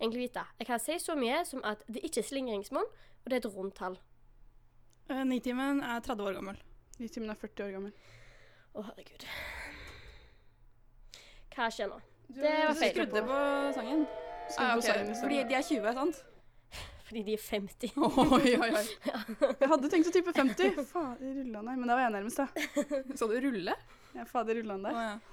egentlig 0.00 0.24
vite. 0.28 0.42
Jeg 0.58 0.66
kan 0.66 0.78
si 0.82 0.96
så 0.98 1.14
mye 1.16 1.44
som 1.46 1.60
at 1.64 1.84
det 1.86 2.02
ikke 2.02 2.18
er 2.24 2.26
slingringsmonn, 2.26 2.84
og 2.84 3.26
det 3.30 3.38
er 3.38 3.48
et 3.48 3.54
rundt 3.54 3.74
tall. 3.78 3.98
Eh, 5.10 5.22
Nitimen 5.24 5.82
er 5.82 6.00
30 6.00 6.26
år 6.26 6.34
gammel. 6.40 6.56
Nitimen 6.98 7.30
er 7.30 7.38
40 7.38 7.64
år 7.68 7.72
gammel. 7.76 7.92
Å, 8.74 8.82
herregud. 8.88 9.24
Hva 11.54 11.68
skjer 11.74 11.88
nå? 11.90 11.98
Du, 12.28 12.40
Det 12.42 12.50
var 12.66 12.74
Du 12.74 12.82
skrudde 12.82 13.22
på 13.28 13.38
sangen. 13.78 14.02
Skru 14.50 14.64
Ah, 14.64 14.74
på 14.76 14.82
sangen. 14.84 15.14
Fordi 15.22 15.38
de 15.48 15.54
er 15.58 15.62
20, 15.62 15.94
sant? 15.96 16.24
Fordi 17.08 17.22
de 17.24 17.32
er 17.32 17.38
50. 17.40 17.92
Oi, 17.96 18.56
oi, 18.58 18.68
oi. 18.68 18.84
Jeg 19.62 19.68
hadde 19.70 19.88
tenkt 19.92 20.10
å 20.10 20.12
type 20.12 20.32
50. 20.36 20.82
Fader 20.90 21.38
rulla 21.40 21.62
nei. 21.64 21.76
Men 21.80 21.88
da 21.88 21.94
var 21.96 22.02
jeg 22.04 22.12
nærmest, 22.18 22.42
da. 22.42 22.82
Så 23.18 23.28
du 23.30 23.38
rulle? 23.46 23.74
Ja, 24.16 24.24
fader 24.28 24.60
ulland 24.62 24.88
der. 24.88 24.92
ja. 24.92 25.18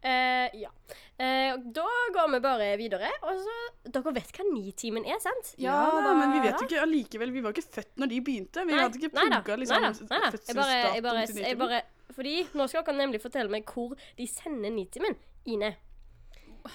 Eh, 0.00 0.60
ja. 0.60 0.70
Eh, 1.16 1.58
da 1.58 1.86
går 2.14 2.28
vi 2.32 2.40
bare 2.40 2.76
videre. 2.78 3.10
Og 3.26 3.40
så 3.42 3.56
Dere 3.90 4.12
vet 4.14 4.30
hva 4.36 4.44
Nitimen 4.46 5.06
er, 5.08 5.18
sant? 5.22 5.52
Ja, 5.60 5.74
da, 5.94 6.12
men 6.14 6.36
vi 6.36 6.42
vet 6.46 6.60
jo 6.62 6.68
ikke 6.68 6.82
allikevel. 6.84 7.32
Vi 7.34 7.42
var 7.44 7.56
ikke 7.56 7.66
født 7.78 7.98
når 7.98 8.12
de 8.12 8.20
begynte. 8.24 8.64
Vi 8.68 8.76
hadde 8.78 9.00
ikke 9.00 9.10
pugga 9.16 9.56
liksom 9.58 9.86
fødselsdatoen 9.88 11.24
til 11.26 11.42
Nitimen. 11.42 11.80
Fordi 12.18 12.34
nå 12.58 12.66
skal 12.70 12.86
dere 12.86 12.98
nemlig 13.02 13.20
fortelle 13.22 13.52
meg 13.52 13.68
hvor 13.68 13.98
de 14.18 14.26
sender 14.30 14.72
Nitimen. 14.74 15.18
Ine. 15.48 15.72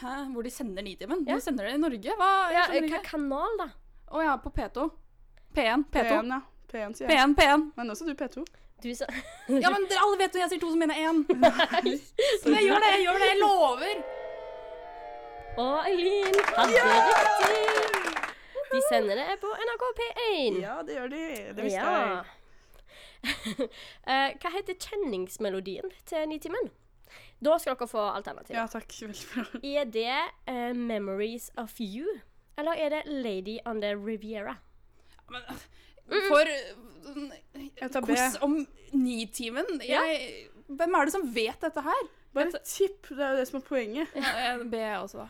Hæ? 0.01 0.13
Hvor 0.33 0.45
de 0.45 0.51
sender 0.53 0.85
Nitimen? 0.85 1.23
Ja. 1.27 1.37
De 1.37 1.45
sender 1.45 1.69
det 1.69 1.77
i 1.77 1.81
Norge? 1.81 2.17
Hva? 2.19 2.31
Ja, 2.53 2.67
hva 2.71 3.03
kanal, 3.05 3.59
da? 3.59 3.69
Å 4.13 4.23
ja, 4.27 4.35
på 4.41 4.51
P2. 4.53 4.89
P1. 5.55 5.87
P2. 5.93 6.09
P1, 6.09 6.35
ja. 6.35 6.41
P1, 6.73 6.97
sier 6.97 7.09
jeg. 7.09 7.13
P1, 7.13 7.35
P1. 7.37 7.65
Men 7.77 7.93
også 7.93 8.07
du 8.07 8.13
P2. 8.17 8.45
Du 8.83 8.89
sa 8.95 9.07
Ja, 9.63 9.69
men 9.71 9.85
dere 9.87 10.03
alle 10.03 10.17
vet 10.19 10.35
jo 10.35 10.41
jeg 10.43 10.51
sier 10.53 10.61
to 10.61 10.69
som 10.73 10.81
mener 10.83 10.99
én. 10.99 11.23
Men 12.43 12.57
jeg 12.57 12.67
gjør 12.67 12.83
det, 12.83 12.91
jeg 12.97 13.03
gjør 13.05 13.19
det, 13.23 13.29
jeg 13.31 13.39
lover. 13.39 14.03
Å, 15.53 15.65
Eileen 15.87 16.37
hadde 16.57 16.85
riktig! 16.89 18.13
De 18.73 18.79
sender 18.89 19.19
det 19.21 19.35
på 19.43 19.51
NRK 19.53 19.83
P1. 19.99 20.55
Ja, 20.63 20.77
det 20.85 20.95
gjør 20.97 21.11
de. 21.13 21.25
Det 21.53 21.67
visste 21.67 21.83
Ja. 21.83 21.99
jeg. 21.99 22.39
Eh, 23.23 24.33
hva 24.41 24.49
heter 24.51 24.75
kjenningsmelodien 24.81 25.93
til 26.09 26.25
Nitimen? 26.27 26.71
Da 27.43 27.53
skal 27.61 27.77
dere 27.77 27.87
få 27.87 28.01
alternativ. 28.17 28.55
Ja, 28.57 28.65
takk. 28.71 28.89
Veldig 28.99 29.27
bra. 29.29 29.45
Er 29.63 29.85
det 29.93 30.17
uh, 30.49 30.73
'Memories 30.75 31.51
of 31.55 31.77
You', 31.79 32.17
eller 32.57 32.73
er 32.73 32.89
det 32.89 33.03
'Lady 33.05 33.59
on 33.65 33.79
the 33.81 33.93
Riviera'? 33.95 34.57
Men, 35.29 35.41
for 36.27 36.45
tar 37.89 38.01
B. 38.01 38.05
quiz 38.07 38.37
om 38.41 38.57
Nitimen 38.93 39.65
Hvem 40.73 40.95
er 40.95 41.05
det 41.05 41.11
som 41.13 41.25
vet 41.35 41.59
dette 41.61 41.81
her? 41.85 42.03
Bare 42.33 42.49
tipp. 42.65 43.07
Det 43.09 43.19
er 43.21 43.31
jo 43.35 43.37
det 43.37 43.47
som 43.47 43.59
er 43.59 43.65
poenget. 43.67 44.07
Ja, 44.15 44.31
jeg- 44.47 44.69
B 44.71 44.75
også, 45.03 45.17
da. 45.23 45.27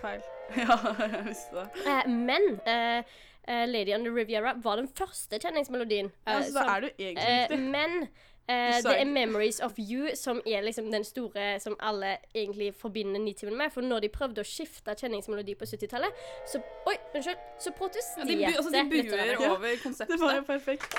Feil. 0.00 0.22
Ja, 0.56 0.76
jeg 1.06 1.24
visste 1.28 1.54
det. 1.56 1.86
Eh, 1.86 2.08
men 2.10 2.60
eh, 2.66 3.02
eh, 3.48 3.66
'Lady 3.68 3.94
on 3.94 4.04
the 4.04 4.10
Riviera' 4.10 4.54
var 4.62 4.76
den 4.76 4.88
første 4.88 5.38
kjenningsmelodien. 5.38 6.10
eh, 6.26 6.40
så 6.42 6.52
da 6.52 6.60
som- 6.60 6.68
er 6.68 6.80
du 6.80 6.88
egentlig 6.98 7.50
Eh, 7.50 7.58
men 7.58 8.08
eh, 8.50 8.82
det 8.82 9.00
er 9.00 9.04
'Memories 9.04 9.60
of 9.64 9.72
You' 9.78 10.14
som 10.16 10.40
er 10.46 10.62
liksom 10.62 10.90
den 10.92 11.04
store 11.04 11.60
som 11.60 11.76
alle 11.80 12.16
egentlig 12.34 12.74
forbinder 12.74 13.20
Nitimen 13.20 13.56
med. 13.56 13.72
For 13.72 13.80
når 13.80 14.00
de 14.00 14.08
prøvde 14.08 14.40
å 14.40 14.44
skifte 14.44 14.94
kjenningsmelodi 14.94 15.54
på 15.54 15.64
70-tallet, 15.64 16.10
så 16.46 16.62
Oi, 16.86 16.94
unnskyld. 17.14 17.36
Så 17.58 17.70
Ja, 18.18 18.24
de, 18.24 18.36
bu 18.36 18.56
altså, 18.56 18.70
de 18.70 18.90
buer. 18.90 19.40
Ja, 19.40 19.52
over 19.52 19.76
konseptet. 19.82 20.08
Det 20.08 20.20
var 20.20 20.34
jo 20.34 20.42
perfekt. 20.42 20.94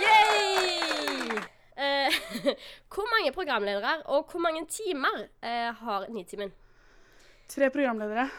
Yay! 0.00 1.40
Eh, 1.78 2.12
hvor 2.92 3.04
mange 3.12 3.32
programledere 3.32 4.02
og 4.06 4.30
hvor 4.30 4.40
mange 4.40 4.66
timer 4.68 5.28
eh, 5.42 5.72
har 5.74 6.06
Nitimen? 6.08 6.52
Tre 7.48 7.70
programledere. 7.70 8.30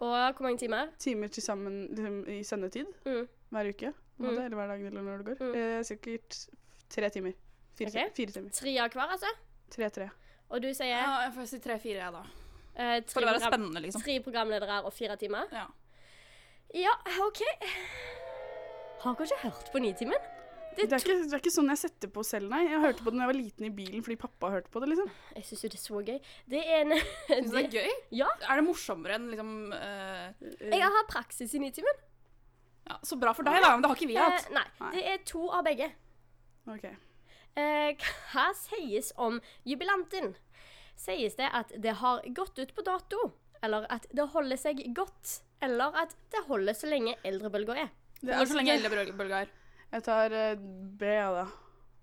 Og 0.00 0.34
hvor 0.34 0.42
mange 0.42 0.58
timer? 0.58 0.86
Timer 0.98 1.28
til 1.28 1.42
sammen 1.42 1.86
liksom, 1.90 2.28
i 2.28 2.42
sendetid 2.42 2.86
Mm. 3.06 3.28
hver 3.50 3.68
uke. 3.68 3.92
en 4.20 4.24
Eller 4.24 4.54
hver 4.54 4.66
dag, 4.66 4.86
eller 4.86 5.02
når 5.02 5.16
det 5.16 5.26
går. 5.26 5.46
Mm. 5.46 5.54
Eh, 5.54 5.82
sikkert 5.82 6.46
tre 6.90 7.08
timer. 7.10 7.32
Fire, 7.74 7.88
okay. 7.90 8.04
timer. 8.04 8.14
fire 8.18 8.34
stemmer. 8.34 8.50
Tre 8.60 8.74
av 8.84 8.94
hver, 8.94 9.14
altså? 9.16 9.32
Tre-tre. 9.74 10.10
Og 10.54 10.62
du 10.62 10.68
sier 10.76 10.92
Ja, 10.92 11.06
jeg 11.24 11.32
får 11.34 11.48
si 11.50 11.58
tre-fire, 11.64 11.98
jeg, 12.04 12.12
da. 12.14 12.22
eh, 12.76 13.00
For 13.10 13.24
å 13.24 13.30
være 13.32 13.40
spennende, 13.42 13.80
liksom. 13.82 14.04
tre 14.04 14.18
programledere 14.22 14.82
og 14.84 14.92
fire 14.94 15.16
timer? 15.18 15.48
Ja. 15.52 15.66
Ja, 16.74 16.94
OK. 17.24 17.40
Har 19.04 19.14
dere 19.18 19.26
ikke 19.28 19.42
hørt 19.48 19.68
på 19.72 19.82
Nitimen? 19.82 20.30
Det 20.74 20.88
Det 20.90 20.96
er, 20.96 21.02
ikke, 21.04 21.16
det 21.22 21.34
er 21.36 21.42
ikke 21.42 21.52
sånn 21.54 21.68
jeg 21.70 21.78
setter 21.84 22.10
på 22.10 22.22
selv, 22.26 22.48
nei. 22.50 22.64
Jeg 22.66 22.80
hørte 22.82 23.04
på 23.06 23.12
det 23.12 23.18
da 23.20 23.22
jeg 23.26 23.30
var 23.30 23.36
liten 23.38 23.66
i 23.68 23.70
bilen 23.70 24.02
fordi 24.02 24.16
pappa 24.18 24.48
hørte 24.50 24.72
på 24.74 24.80
det, 24.82 24.88
liksom. 24.90 25.10
Jeg 25.36 25.44
syns 25.46 25.62
jo 25.62 25.68
det 25.70 25.78
er 25.78 25.82
så 25.84 26.00
gøy. 26.08 26.18
Det 26.50 26.62
er 26.64 26.80
en 26.80 26.94
Syns 26.98 27.50
du 27.52 27.54
det 27.54 27.62
er 27.62 27.76
gøy? 27.76 27.92
Ja. 28.18 28.30
Er 28.48 28.58
det 28.58 28.64
morsommere 28.66 29.18
enn 29.20 29.28
liksom 29.30 29.52
uh, 29.70 30.32
Jeg 30.66 30.82
har 30.96 31.06
praksis 31.10 31.54
i 31.54 31.62
Nitimen. 31.62 32.00
ja, 32.90 32.98
Så 33.06 33.18
bra 33.22 33.32
for 33.38 33.46
deg, 33.46 33.60
da. 33.62 33.70
Men 33.76 33.84
det 33.86 33.92
har 33.92 34.00
ikke 34.00 34.10
vi 34.10 34.18
hatt. 34.18 34.48
Uh, 34.48 34.54
nei, 34.58 34.64
Nei. 34.80 34.90
det 34.96 35.04
er 35.12 35.22
to 35.30 35.44
av 35.54 35.62
begge. 35.68 35.92
OK. 36.74 36.88
Eh, 37.56 37.94
hva 38.32 38.48
sies 38.58 39.12
om 39.20 39.40
jubilanten? 39.68 40.32
Sies 40.98 41.36
det 41.38 41.48
at 41.54 41.72
det 41.82 41.96
har 42.00 42.22
gått 42.34 42.58
ut 42.58 42.72
på 42.74 42.82
dato? 42.86 43.32
Eller 43.64 43.86
at 43.92 44.06
det 44.12 44.26
holder 44.34 44.58
seg 44.60 44.80
godt? 44.96 45.40
Eller 45.64 45.94
at 46.04 46.14
det 46.34 46.42
holder 46.48 46.76
så 46.76 46.90
lenge 46.90 47.14
eldrebølger 47.24 47.84
er? 47.86 47.92
Det 48.24 48.32
er 48.34 48.48
så 48.48 48.56
lenge 48.58 48.74
eldrebølga 48.76 49.44
er. 49.44 49.52
Jeg 49.94 50.02
tar 50.06 50.34
eh, 50.34 50.56
B, 50.58 51.06
ja, 51.06 51.30
da. 51.32 51.44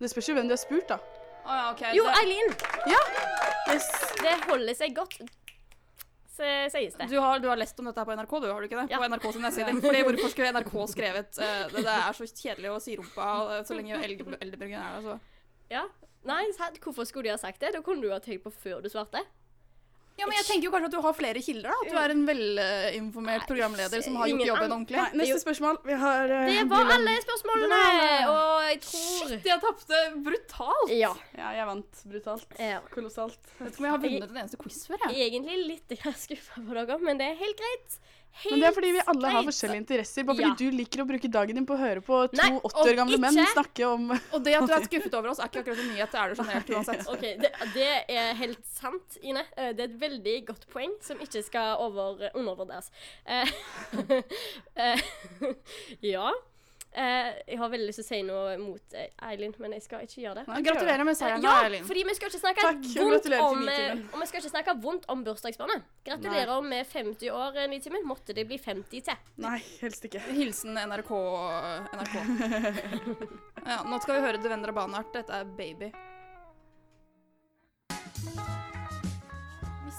Det 0.02 0.10
spørs 0.10 0.30
jo 0.32 0.36
hvem 0.38 0.48
du 0.50 0.56
har 0.56 0.62
spurt, 0.62 0.88
da. 0.90 0.98
Oh, 1.42 1.52
ja, 1.58 1.64
okay. 1.74 1.92
Jo, 1.98 2.06
Eileen! 2.22 2.52
Eileen! 2.86 3.22
Yes. 3.72 3.88
Det 4.22 4.34
holder 4.48 4.78
seg 4.78 4.94
godt, 4.98 5.18
så 6.32 6.48
sies 6.74 6.96
det. 6.98 7.08
Du 7.12 7.18
har, 7.22 7.42
du 7.42 7.48
har 7.50 7.60
lest 7.60 7.78
om 7.82 7.90
dette 7.90 8.02
her 8.02 8.08
på 8.10 8.16
NRK, 8.18 8.36
du, 8.44 8.48
har 8.52 8.62
du 8.62 8.68
ikke 8.70 8.80
det? 8.84 8.94
Ja. 8.94 9.02
På 9.02 9.10
NRK 9.12 9.28
sin 9.36 9.46
nettside. 9.46 9.76
Fordi 9.84 10.04
hvorfor 10.08 10.32
skulle 10.34 10.54
NRK 10.56 10.74
skrevet 10.94 11.42
uh, 11.42 11.68
det, 11.74 11.84
det 11.86 11.96
er 11.98 12.18
så 12.18 12.28
kjedelig 12.30 12.72
å 12.74 12.80
si 12.82 12.96
rumpa 13.00 13.28
så 13.68 13.78
lenge 13.78 14.00
eld- 14.00 14.24
eldrebølgen 14.40 14.80
er 14.82 14.98
der, 14.98 15.06
så 15.10 15.20
Ja. 15.72 15.88
Nei, 16.28 16.44
hvorfor 16.84 17.08
skulle 17.10 17.30
de 17.30 17.36
ha 17.36 17.40
sagt 17.42 17.62
det? 17.64 17.72
Da 17.74 17.82
kunne 17.86 18.04
du 18.04 18.12
ha 18.14 18.20
tenkt 18.22 18.44
på 18.46 18.52
før 18.54 18.84
du 18.84 18.90
svarte. 18.92 19.24
Ja, 20.20 20.28
men 20.28 20.36
jeg 20.36 20.46
tenker 20.46 20.68
jo 20.68 20.72
kanskje 20.74 20.90
at 20.92 20.94
du 20.94 21.02
har 21.02 21.14
flere 21.18 21.42
kilder, 21.42 21.72
da. 21.72 21.78
At 21.82 21.90
du 21.90 21.98
er 21.98 22.14
en 22.14 22.24
velinformert 22.28 23.46
programleder 23.50 24.04
som 24.06 24.18
har 24.20 24.30
gjort 24.30 24.44
jobben 24.46 24.76
ordentlig. 24.76 25.00
Nei, 25.00 25.22
neste 25.22 25.40
spørsmål. 25.42 25.80
Vi 25.88 25.98
har 26.04 26.34
uh, 26.36 26.50
Det 26.52 26.66
var 26.70 26.92
alle 26.98 27.16
spørsmålene, 27.24 27.80
og 28.30 28.68
jeg 28.68 28.82
tror 28.86 29.32
Shit, 29.32 29.50
jeg 29.50 29.64
tapte 29.64 30.02
brutalt! 30.28 30.94
Ja. 30.94 31.14
Ja, 31.40 31.54
jeg 31.58 31.70
vant 31.72 32.04
brutalt. 32.12 32.58
ja. 32.60 32.82
Kolossalt. 32.94 33.40
Jeg 33.56 33.66
vet 33.66 33.74
ikke 33.74 33.82
om 33.86 33.90
jeg 33.90 33.96
har 33.96 34.04
vunnet 34.06 34.36
en 34.36 34.42
eneste 34.44 34.62
quiz 34.62 34.82
før, 34.92 35.08
jeg. 35.08 35.32
Egentlig 35.32 35.60
litt 35.72 35.98
skuffa 36.28 36.66
på 36.68 36.78
dere, 36.78 37.00
men 37.02 37.22
det 37.22 37.32
er 37.32 37.42
helt 37.42 37.64
greit. 37.64 38.02
Men 38.50 38.60
det 38.62 38.68
er 38.70 38.74
fordi 38.74 38.92
vi 38.96 39.02
alle 39.14 39.32
har 39.36 39.44
forskjellige 39.46 39.82
interesser. 39.84 40.24
Bare 40.28 40.36
fordi 40.40 40.48
Ja. 40.50 40.56
du 40.72 40.78
liker 40.78 41.04
å 41.04 41.08
bruke 41.08 41.30
dagen 41.32 41.56
din 41.60 41.66
på 41.68 41.76
å 41.76 41.80
høre 41.82 42.02
på 42.02 42.20
to 42.32 42.38
Nei, 42.40 42.50
80 42.60 42.82
år 42.82 42.96
gamle 42.96 43.18
gamle 43.18 43.20
menn 43.22 43.48
snakke 43.54 43.88
om 43.88 44.12
Og 44.12 44.44
det 44.44 44.56
at 44.58 44.68
du 44.68 44.74
er 44.74 44.86
skuffet 44.90 45.14
over 45.20 45.30
oss, 45.34 45.40
er 45.40 45.52
ikke 45.52 45.64
akkurat 45.64 45.80
en 45.84 45.90
nyhet. 45.94 46.12
Det 46.12 46.20
er 46.22 46.30
du 46.34 46.42
generelt 46.42 46.70
uansett. 46.76 47.08
Ok, 47.12 47.26
det, 47.44 47.52
det 47.76 47.90
er 48.18 48.34
helt 48.42 48.64
sant, 48.66 49.18
Ine. 49.22 49.44
Eh, 49.58 49.74
Det 49.74 49.86
er 49.86 49.90
et 49.90 50.00
veldig 50.02 50.38
godt 50.48 50.68
poeng 50.74 50.94
som 51.02 51.20
ikke 51.20 51.44
skal 51.44 51.76
over, 51.84 52.30
undervurderes. 52.34 52.90
Eh, 53.26 53.52
eh, 54.76 55.02
ja. 56.02 56.32
Eh, 56.92 57.28
jeg 57.48 57.56
har 57.56 57.70
veldig 57.72 57.86
lyst 57.88 58.02
til 58.02 58.04
å 58.04 58.08
si 58.10 58.18
noe 58.28 58.56
mot 58.60 58.96
eh, 59.00 59.08
Eileen, 59.24 59.54
men 59.64 59.72
jeg 59.78 59.86
skal 59.86 60.02
ikke 60.04 60.26
gjøre 60.26 60.42
det. 60.42 60.44
Nei, 60.50 60.58
Gratulerer 60.66 61.08
med 61.08 61.16
seieren, 61.16 61.46
Ja, 61.46 61.54
Eileen. 61.64 61.86
fordi 61.88 62.04
vi 62.10 62.16
skal 62.18 62.28
ikke 62.28 62.42
snakke 62.42 62.66
Takk, 62.68 62.82
vondt 63.00 63.30
om 63.38 63.70
eh, 63.72 63.94
Og 64.12 64.18
vi 64.20 64.28
skal 64.28 64.42
ikke 64.42 64.52
snakke 64.52 64.76
vondt 64.84 65.08
om 65.14 65.24
bursdagsbarnet. 65.24 65.88
Gratulerer 66.04 66.68
med 66.68 66.86
50 66.92 67.32
år, 67.32 67.56
eh, 67.64 67.70
Nitimen. 67.72 68.04
Måtte 68.04 68.36
det 68.36 68.44
bli 68.50 68.60
50 68.60 69.08
til. 69.08 69.24
Nei, 69.40 69.58
helst 69.80 70.04
ikke. 70.10 70.20
Hilsen 70.36 70.76
NRK. 70.76 71.16
NRK. 71.96 72.16
Ja, 73.62 73.84
nå 73.86 74.00
skal 74.02 74.18
vi 74.18 74.24
høre 74.26 74.40
Devendra 74.42 74.74
Banart. 74.76 75.14
Dette 75.14 75.38
er 75.38 75.46
Baby. 75.56 75.92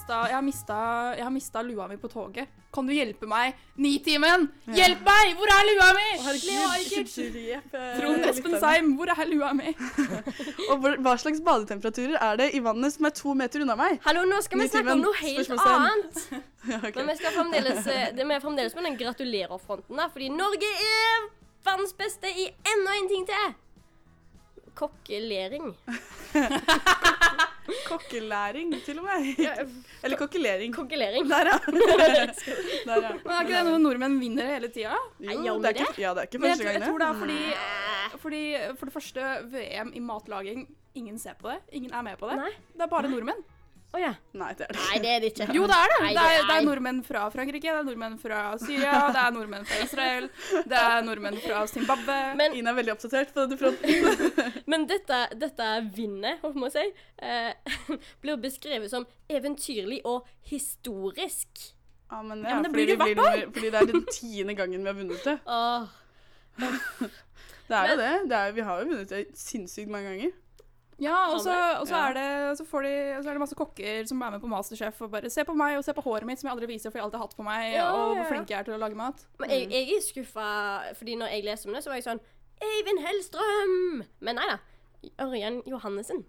Mista, 0.03 0.17
jeg, 0.27 0.35
har 0.35 0.43
mista, 0.43 0.77
jeg 1.15 1.23
har 1.23 1.31
mista 1.31 1.61
lua 1.62 1.85
mi 1.87 1.95
på 1.97 2.09
toget. 2.11 2.49
Kan 2.75 2.88
du 2.88 2.91
hjelpe 2.91 3.29
meg? 3.31 3.55
Nitimen! 3.79 4.49
Hjelp 4.75 5.05
meg! 5.07 5.37
Hvor 5.38 5.53
er 5.55 5.69
lua 5.69 5.87
mi? 5.95 6.07
Herregud, 6.25 7.21
eh, 7.23 7.93
Trond 8.01 8.27
Espen. 8.27 8.57
Seim, 8.59 8.88
hvor 8.99 9.12
er 9.15 9.31
lua 9.31 9.53
mi? 9.55 9.71
Og 10.75 10.88
hva 11.05 11.15
slags 11.23 11.38
badetemperaturer 11.47 12.19
er 12.19 12.41
det 12.41 12.51
i 12.59 12.65
vannet 12.65 12.97
som 12.97 13.07
er 13.07 13.15
to 13.15 13.37
meter 13.38 13.62
unna 13.62 13.79
meg? 13.79 14.01
Hallo, 14.09 14.27
nå 14.27 14.43
skal 14.43 14.65
vi 14.65 14.67
snakke 14.73 14.97
om 14.99 15.05
noe 15.07 15.21
helt 15.23 15.55
annet. 15.69 16.25
Ja, 16.62 16.77
okay. 16.79 16.95
Men 16.95 17.09
vi 17.11 17.17
skal 17.19 17.33
fremdeles, 17.35 17.87
eh, 17.91 18.11
det 18.15 18.27
vi 18.27 18.35
er 18.35 18.43
fremdeles 18.43 18.75
på 18.75 18.83
den 18.83 18.99
gratulerer-fronten. 18.99 20.03
Fordi 20.15 20.29
Norge 20.35 20.75
er 20.83 21.25
verdens 21.67 21.95
beste 21.99 22.31
i 22.31 22.51
enda 22.75 22.99
en 22.99 23.09
ting 23.11 23.27
til. 23.31 23.55
Kokkelering. 24.75 25.75
Kokkelæring, 27.89 28.73
til 28.85 28.99
og 28.99 29.05
med. 29.05 29.47
Eller 30.05 30.17
kokkelering. 30.19 30.75
Kokkelering. 30.75 31.29
Der, 31.33 31.47
ja. 31.47 31.59
Der, 31.67 33.03
ja. 33.03 33.13
Men 33.23 33.33
er 33.33 33.41
ikke 33.45 33.55
det 33.55 33.65
noe 33.69 33.79
nordmenn 33.83 34.19
vinner 34.21 34.49
hele 34.55 34.69
tida? 34.75 34.97
Jo, 35.23 35.57
det 35.63 35.71
er 35.71 35.79
ikke, 35.85 36.01
ja, 36.03 36.13
det 36.17 36.25
er 36.25 36.29
ikke 36.31 36.43
første 36.43 36.65
tror- 36.65 36.73
jeg 36.73 36.83
tror 36.89 36.99
det. 36.99 37.07
det 37.07 37.55
er 37.55 38.19
fordi, 38.19 38.43
fordi 38.59 38.77
For 38.79 38.87
det 38.91 38.95
første, 38.97 39.21
VM 39.55 39.93
i 39.95 40.01
matlaging. 40.01 40.67
Ingen 40.95 41.19
ser 41.19 41.35
på 41.41 41.49
det. 41.49 41.61
Ingen 41.73 41.93
er 41.95 42.03
med 42.05 42.19
på 42.21 42.29
det. 42.29 42.37
Nei. 42.43 42.51
Det 42.75 42.83
er 42.85 42.91
bare 42.93 43.09
nordmenn. 43.09 43.45
Å 43.92 44.00
ja. 44.00 44.12
Nei, 44.40 44.48
det 44.57 44.64
er 44.64 44.72
det 44.72 44.78
Nei, 44.81 44.98
det 45.05 45.09
er 45.12 45.18
det 45.20 45.28
ikke. 45.35 45.46
Jo, 45.52 45.66
det 45.68 45.76
er 45.76 45.90
det. 45.92 45.96
Nei, 46.00 46.12
Det 46.16 46.22
er, 46.24 46.46
det 46.48 46.55
er 46.55 46.64
nordmenn 46.64 47.00
fra 47.05 47.24
Frankrike, 47.35 47.66
det 47.68 47.81
er 47.83 47.85
nordmenn 47.85 48.14
fra 48.22 48.38
Syria, 48.62 48.94
det 49.12 49.20
er 49.20 49.35
nordmenn 49.37 49.66
fra 49.68 49.81
Israel, 49.85 50.28
det 50.70 50.78
er 50.78 51.05
nordmenn 51.05 51.37
fra 51.44 51.61
Zimbabwe. 51.68 52.16
Men, 52.40 52.57
Ine 52.57 52.72
er 52.72 52.78
veldig 52.78 52.94
oppdatert 52.94 53.35
på 53.35 53.44
denne 53.44 53.59
fronten. 53.61 54.57
men 54.72 54.87
dette, 54.88 55.18
dette 55.42 55.68
vinnet, 55.92 56.40
hva 56.40 56.55
må 56.57 56.70
jeg 56.70 56.78
si, 56.78 57.05
eh, 57.28 57.76
blir 58.24 58.40
beskrevet 58.40 58.92
som 58.94 59.05
eventyrlig 59.28 60.00
og 60.09 60.24
historisk. 60.48 61.66
Ja, 62.09 62.22
men, 62.24 62.46
Ja, 62.46 62.55
ja, 62.55 62.61
men 62.61 62.70
det 62.70 62.72
blir 62.72 62.88
det 62.88 62.96
hvert 63.00 63.20
blir, 63.20 63.44
fordi 63.52 63.74
det 63.74 63.83
er 63.83 63.92
den 63.92 64.07
tiende 64.09 64.57
gangen 64.57 64.81
vi 64.81 64.88
har 64.88 64.96
vunnet 65.02 65.28
det. 65.28 65.37
Oh. 65.44 65.85
Det 67.68 67.76
er 67.76 67.92
jo 67.92 68.00
det. 68.00 68.12
det 68.28 68.37
er, 68.37 68.57
vi 68.57 68.64
har 68.66 68.81
jo 68.81 68.88
vunnet 68.88 69.12
det 69.12 69.26
sinnssykt 69.38 69.92
mange 69.92 70.11
ganger. 70.11 70.33
Ja, 71.03 71.17
og 71.33 71.41
så, 71.43 71.55
og 71.81 71.87
så, 71.91 71.99
er 71.99 72.15
det, 72.15 72.27
så, 72.61 72.67
får 72.69 72.85
de, 72.87 72.93
så 73.19 73.31
er 73.31 73.35
det 73.35 73.43
masse 73.43 73.57
kokker 73.59 74.05
som 74.07 74.21
er 74.23 74.35
med 74.37 74.43
på 74.45 74.51
Masterchef 74.51 75.01
og 75.03 75.11
bare 75.15 75.31
Se 75.33 75.43
på 75.49 75.55
meg 75.59 75.75
og 75.81 75.83
se 75.87 75.95
på 75.97 76.05
håret 76.05 76.29
mitt 76.29 76.38
som 76.38 76.47
jeg 76.49 76.55
aldri 76.55 76.69
viser, 76.71 76.93
for 76.93 77.01
jeg 77.01 77.07
alltid 77.09 77.19
har 77.19 77.27
hatt 77.27 77.38
på 77.38 77.47
meg, 77.47 77.73
Ja, 77.75 77.88
og 77.91 78.15
hvor 78.21 78.29
flink 78.31 78.53
jeg 78.53 78.61
er 78.61 78.69
til 78.69 78.77
å 78.77 78.81
lage 78.83 78.99
mat. 78.99 79.25
Men 79.43 79.51
jeg, 79.51 79.67
jeg 79.73 79.97
er 79.97 80.05
skuffa, 80.07 80.47
fordi 81.01 81.17
når 81.19 81.35
jeg 81.35 81.47
leser 81.49 81.73
om 81.73 81.75
det, 81.79 81.83
så 81.83 81.91
var 81.91 81.99
jeg 81.99 82.07
sånn 82.07 82.23
Eivind 82.62 83.03
Hellstrøm! 83.03 84.05
Men 84.23 84.38
nei 84.38 84.47
da. 84.53 84.61
Ørjan 85.25 85.62
Johannessen. 85.67 86.23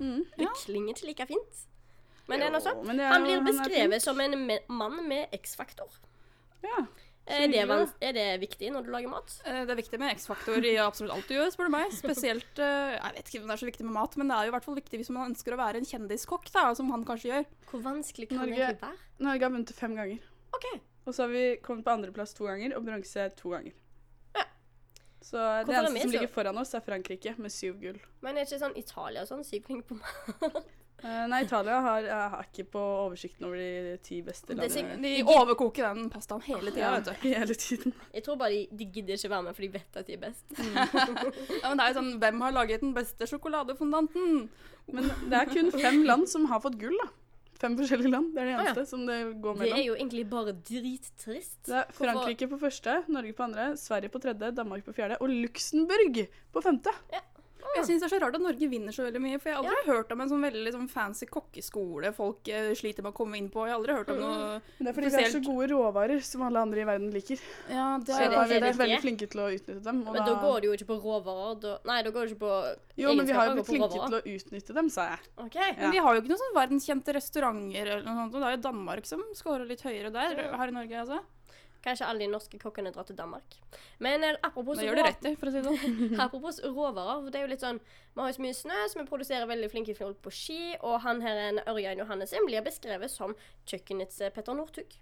Mm. 0.00 0.24
Det 0.34 0.48
klinger 0.64 0.96
ikke 0.96 1.06
like 1.12 1.26
fint. 1.30 1.64
Men 2.26 2.42
det 2.42 2.48
er 2.48 2.56
noe 2.56 2.60
Jo, 2.60 2.66
sånt. 2.66 2.86
men 2.88 2.98
Han 3.06 3.22
blir 3.22 3.44
beskrevet 3.46 4.02
som 4.02 4.18
en 4.20 4.34
mann 4.66 4.96
med 5.06 5.30
X-faktor. 5.36 6.00
Ja. 6.66 6.82
Er, 7.26 7.48
det 7.50 7.58
er 8.00 8.12
det 8.14 8.24
viktig 8.40 8.68
når 8.70 8.84
du 8.86 8.90
lager 8.94 9.08
mat? 9.10 9.32
Eh, 9.44 9.64
Det 9.66 9.70
er 9.74 9.80
viktig 9.80 9.98
med 9.98 10.12
X-faktor 10.16 10.62
i 10.64 10.76
absolutt 10.78 11.12
alt 11.16 11.26
du 11.26 11.34
gjør, 11.34 11.48
spør 11.50 11.66
du 11.66 11.72
meg. 11.74 11.90
Spesielt 11.92 12.58
eh, 12.62 12.92
Jeg 12.96 13.16
vet 13.16 13.30
ikke 13.32 13.40
om 13.42 13.48
det 13.48 13.54
er 13.56 13.62
så 13.64 13.66
viktig 13.70 13.84
med 13.88 13.94
mat, 13.98 14.16
men 14.16 14.28
det 14.30 14.36
er 14.36 14.44
jo 14.46 14.52
i 14.52 14.54
hvert 14.54 14.64
fall 14.68 14.78
viktig 14.78 15.00
hvis 15.02 15.10
man 15.10 15.32
ønsker 15.32 15.56
å 15.56 15.58
være 15.58 15.80
en 15.82 15.88
kjendiskokk, 15.90 16.46
da, 16.54 16.68
som 16.78 16.90
han 16.94 17.04
kanskje 17.08 17.32
gjør. 17.32 17.48
Hvor 17.72 17.82
vanskelig 17.82 18.28
kan 18.30 18.38
Norge- 18.44 18.54
det 18.54 18.62
egentlig 18.62 18.82
være? 18.86 19.00
Norge 19.26 19.42
har 19.48 19.50
vunnet 19.56 19.74
fem 19.74 19.96
ganger. 19.98 20.22
OK. 20.54 20.68
Og 21.06 21.14
så 21.14 21.22
har 21.26 21.28
vi 21.34 21.44
kommet 21.66 21.84
på 21.86 21.92
andreplass 21.96 22.34
to 22.34 22.46
ganger, 22.46 22.76
og 22.78 22.86
bronse 22.86 23.26
to 23.42 23.50
ganger. 23.56 23.74
Ja. 24.38 24.44
Så 25.22 25.36
det 25.36 25.66
Hvorfor 25.66 25.66
det 25.66 25.76
eneste 25.76 25.94
det 25.94 26.02
som 26.02 26.10
så- 26.10 26.14
ligger 26.20 26.34
foran 26.38 26.58
oss, 26.62 26.74
er 26.74 26.80
Frankrike 26.86 27.34
med 27.38 27.50
syv 27.50 27.80
gull. 27.82 27.98
Men 28.22 28.36
er 28.38 28.46
ikke 28.46 28.58
sånn 28.62 28.76
Italia 28.78 29.22
og 29.22 29.28
sånn 29.34 29.44
sykt 29.44 29.66
på 29.86 29.98
mat? 29.98 30.66
Eh, 31.04 31.26
nei, 31.28 31.42
Italia 31.44 31.80
har, 31.84 32.06
jeg 32.08 32.28
har 32.32 32.46
ikke 32.48 32.64
på 32.72 32.80
oversikten 33.06 33.44
over 33.46 33.56
de 33.60 33.96
ti 34.02 34.22
beste 34.24 34.54
landene. 34.56 34.96
De 35.02 35.10
overkoker 35.28 35.90
den 35.94 36.08
pastaen 36.10 36.40
hele 36.46 36.70
tida, 36.72 36.80
Ja, 36.86 36.92
vet 36.96 37.10
du. 37.10 37.26
hele 37.28 37.54
tiden. 37.54 37.92
Jeg 38.14 38.24
tror 38.24 38.38
bare 38.40 38.50
de, 38.50 38.62
de 38.72 38.86
gidder 38.94 39.14
ikke 39.18 39.30
være 39.30 39.42
med, 39.44 39.54
for 39.58 39.62
de 39.66 39.68
vet 39.76 40.00
at 40.00 40.06
de 40.08 40.16
er 40.16 40.22
best. 40.24 40.56
Ja, 41.62 41.68
men 41.68 41.76
det 41.78 41.84
er 41.84 41.92
jo 41.92 41.98
sånn 42.00 42.10
Hvem 42.22 42.40
har 42.46 42.56
laget 42.56 42.80
den 42.86 42.94
beste 42.96 43.28
sjokoladefondanten? 43.28 44.48
Men 44.96 45.08
det 45.28 45.38
er 45.42 45.52
kun 45.52 45.70
fem 45.74 46.02
land 46.08 46.28
som 46.32 46.48
har 46.50 46.60
fått 46.64 46.78
gull, 46.80 46.96
da. 47.04 47.10
Fem 47.56 47.76
forskjellige 47.76 48.10
land. 48.12 48.34
Det 48.36 48.42
er 48.42 48.48
det 48.50 48.54
Å, 48.54 48.56
ja. 48.56 48.64
eneste 48.72 48.82
som 48.90 49.06
det 49.08 49.20
går 49.40 49.54
mellom. 49.56 49.76
Det 49.76 49.80
er 49.80 49.86
jo 49.86 49.94
egentlig 49.96 50.24
bare 50.32 50.52
drittrist. 50.52 51.56
Det 51.68 51.72
er 51.76 51.86
Hvorfor- 51.86 52.04
Frankrike 52.10 52.48
på 52.50 52.58
første, 52.60 52.96
Norge 53.08 53.32
på 53.36 53.44
andre, 53.46 53.70
Sverige 53.80 54.12
på 54.12 54.20
tredje, 54.20 54.50
Danmark 54.58 54.84
på 54.84 54.92
fjerde 54.96 55.16
og 55.20 55.28
Luxembourg 55.32 56.20
på 56.52 56.62
femte. 56.64 56.92
Jeg 57.76 57.84
syns 57.88 58.00
det 58.02 58.06
er 58.08 58.12
så 58.16 58.20
rart 58.22 58.34
at 58.38 58.42
Norge 58.42 58.68
vinner 58.70 58.92
så 58.96 59.04
veldig 59.06 59.20
mye, 59.22 59.38
for 59.40 59.50
jeg 59.50 59.56
har 59.56 59.64
aldri 59.64 59.92
hørt 59.92 60.12
om 60.12 60.20
en 60.24 60.28
sånn 60.32 60.42
veldig 60.46 60.72
sånn 60.74 60.88
fancy 60.90 61.26
kokkeskole 61.28 62.12
folk 62.16 62.48
eh, 62.48 62.72
sliter 62.78 63.02
med 63.04 63.12
å 63.12 63.16
komme 63.16 63.36
inn 63.38 63.48
på. 63.52 63.66
Jeg 63.66 63.74
har 63.74 63.80
aldri 63.80 63.96
hørt 63.98 64.10
om 64.14 64.20
noe 64.22 64.60
det 64.78 64.88
er 64.88 64.96
fordi 64.96 65.10
vi 65.12 65.22
har 65.22 65.30
så 65.34 65.42
gode 65.44 65.68
råvarer 65.72 66.22
som 66.24 66.42
alle 66.46 66.62
andre 66.66 66.80
i 66.82 66.86
verden 66.88 67.10
liker. 67.14 67.38
Ja, 67.70 67.98
det 67.98 68.12
Så 68.14 68.20
er 68.20 68.28
det- 68.30 68.38
er 68.38 68.48
vi 68.48 68.54
er 68.56 68.60
det 68.66 68.74
veldig 68.80 69.00
flinke 69.04 69.28
til 69.30 69.40
å 69.40 69.48
utnytte 69.52 69.82
dem. 69.84 70.02
og 70.08 70.12
Men 70.14 70.24
da 70.26 70.34
går 70.40 70.60
det 70.60 70.66
jo 70.70 70.72
ikke 70.78 70.88
på 70.92 70.98
råvarer. 71.02 71.60
Da, 71.60 71.78
nei, 71.84 72.02
da 72.02 72.10
går 72.10 72.26
det 72.26 72.32
ikke 72.36 72.44
på 72.46 72.76
Jo, 72.96 73.14
men 73.14 73.26
vi 73.26 73.32
har 73.32 73.46
jo 73.48 73.54
blitt 73.54 73.66
flinke 73.66 74.08
til 74.08 74.18
å 74.20 74.22
utnytte 74.36 74.74
dem, 74.74 74.88
sa 74.90 75.08
jeg. 75.10 75.18
OK. 75.38 75.56
Men 75.78 75.90
vi 75.90 75.98
har 75.98 76.14
jo 76.14 76.20
ikke 76.22 76.32
noen 76.32 76.44
sånn 76.44 76.56
verdenskjente 76.56 77.14
restauranter 77.14 77.86
eller 77.86 78.02
noe 78.04 78.14
sånt. 78.16 78.34
og 78.34 78.40
Det 78.40 78.46
er 78.48 78.56
jo 78.56 78.62
Danmark 78.72 79.06
som 79.06 79.22
scorer 79.34 79.66
litt 79.66 79.82
høyere 79.82 80.10
der 80.12 80.34
her 80.56 80.68
i 80.68 80.70
Norge, 80.70 80.96
altså. 81.04 81.20
Kanskje 81.84 82.08
alle 82.08 82.24
de 82.24 82.30
norske 82.32 82.58
kokkene 82.60 82.92
drar 82.94 83.06
til 83.08 83.18
Danmark. 83.18 83.56
Men 84.02 84.24
eh, 84.26 84.38
apropos, 84.46 84.80
gjør 84.82 85.00
rett 85.02 85.26
for 85.40 85.50
å 85.50 85.54
si 85.54 85.62
det 85.62 85.72
sånn. 85.72 86.20
apropos 86.24 86.60
råvarer, 86.64 87.30
det 87.30 87.40
er 87.40 87.46
jo 87.46 87.52
litt 87.54 87.64
sånn 87.64 87.80
Vi 87.80 88.20
har 88.22 88.30
jo 88.30 88.38
så 88.38 88.44
mye 88.46 88.58
snø, 88.60 88.78
så 88.90 89.00
vi 89.00 89.08
produserer 89.08 89.50
veldig 89.50 89.72
flinke 89.72 89.96
folk 89.98 90.20
på 90.24 90.34
ski. 90.34 90.60
Og 90.80 91.00
han 91.06 91.24
her 91.24 91.42
en 91.48 91.62
Ørjan 91.66 92.00
Johannessen 92.02 92.48
blir 92.48 92.64
beskrevet 92.66 93.12
som 93.12 93.36
kjøkkenets 93.68 94.22
eh, 94.22 94.32
Petter 94.34 94.56
Northug. 94.56 94.98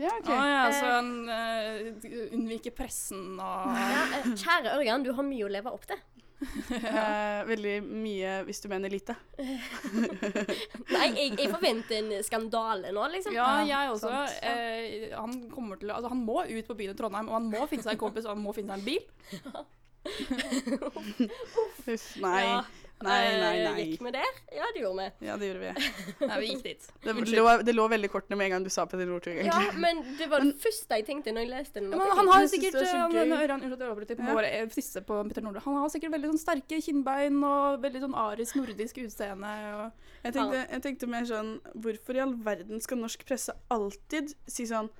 Ja, 0.00 0.14
ok. 0.16 0.30
Ah, 0.32 0.48
ja, 0.48 0.72
så 0.72 0.86
han 0.86 1.10
uh, 1.28 2.32
unnviker 2.32 2.72
pressen 2.72 3.34
og 3.36 3.74
Ja, 3.76 4.06
eh, 4.16 4.30
kjære 4.32 4.78
Ørjan, 4.78 5.04
du 5.04 5.12
har 5.12 5.26
mye 5.26 5.44
å 5.44 5.50
leve 5.52 5.72
opp 5.74 5.84
til. 5.90 6.00
Eh, 6.40 7.40
veldig 7.44 7.72
mye 7.84 8.30
hvis 8.46 8.62
du 8.64 8.68
mener 8.72 8.88
lite. 8.92 9.12
Nei, 10.94 11.08
jeg, 11.12 11.34
jeg 11.36 11.50
forventer 11.52 11.98
en 11.98 12.24
skandale 12.24 12.92
nå, 12.96 13.02
liksom. 13.12 13.34
Ja, 13.36 13.48
Ja, 13.60 13.82
jeg 13.84 13.92
også. 13.92 14.08
sant. 14.08 14.38
Eh, 14.48 15.10
han 15.12 15.34
kommer 15.52 15.76
til 15.80 15.90
Altså, 15.92 16.08
han 16.14 16.22
må 16.24 16.38
ut 16.48 16.70
på 16.70 16.78
byen 16.78 16.94
i 16.94 16.96
Trondheim, 16.96 17.28
og 17.28 17.36
han 17.36 17.50
må 17.52 17.66
finne 17.68 17.84
seg 17.84 17.92
en 17.98 18.02
kompis, 18.06 18.24
og 18.24 18.32
han 18.36 18.42
må 18.44 18.54
finne 18.56 18.72
seg 18.72 18.80
en 18.80 18.88
bil. 18.88 19.04
Uff, 21.90 22.06
nei. 22.22 22.40
Ja, 22.46 22.60
Nei, 23.00 23.38
nei, 23.40 23.50
eh, 23.56 23.64
nei. 23.64 23.84
Gikk 23.94 24.02
vi 24.04 24.10
der? 24.12 24.38
Ja, 24.52 24.66
det 24.74 24.82
gjorde 24.82 24.98
vi. 25.00 25.26
Ja, 25.26 25.36
det 25.40 25.46
gjorde 25.48 25.60
vi. 25.62 25.70
Nei, 26.28 26.36
vi 26.42 26.48
gikk 26.50 26.64
dit. 26.66 26.88
Det 27.06 27.14
lå, 27.32 27.44
det 27.64 27.74
lå 27.74 27.86
veldig 27.88 28.10
kortene 28.12 28.36
med 28.36 28.50
en 28.50 28.54
gang 28.54 28.66
du 28.66 28.72
sa 28.72 28.84
Petter 28.90 29.08
Northug, 29.08 29.38
Ja, 29.46 29.56
men 29.80 30.02
det 30.18 30.28
var 30.28 30.44
det 30.44 30.52
første 30.60 30.98
jeg 31.00 31.06
tenkte 31.08 31.32
når 31.32 31.46
jeg 31.46 31.52
leste 31.54 31.80
den. 31.80 31.88
Men 31.94 32.04
han 32.18 32.28
har 32.28 32.44
sikkert 32.52 32.76
er 32.76 32.84
eh, 32.84 33.00
Nordli. 35.46 35.64
Han 35.64 35.80
har 35.80 35.92
sikkert 35.94 36.12
veldig 36.16 36.32
sånn 36.34 36.42
sterke 36.44 36.80
kinnbein 36.84 37.40
og 37.40 37.80
veldig 37.86 38.04
sånn 38.04 38.16
arisk 38.26 38.60
nordisk 38.60 39.00
utseende. 39.06 39.54
Og 39.80 40.26
Jeg 40.26 40.36
tenkte, 40.36 40.64
jeg 40.66 40.84
tenkte 40.84 41.08
mer 41.08 41.24
sånn 41.28 41.54
Hvorfor 41.72 42.18
i 42.18 42.20
all 42.20 42.34
verden 42.44 42.82
skal 42.84 43.00
norsk 43.00 43.24
presse 43.28 43.54
alltid 43.72 44.34
si 44.44 44.68
sånn 44.68 44.90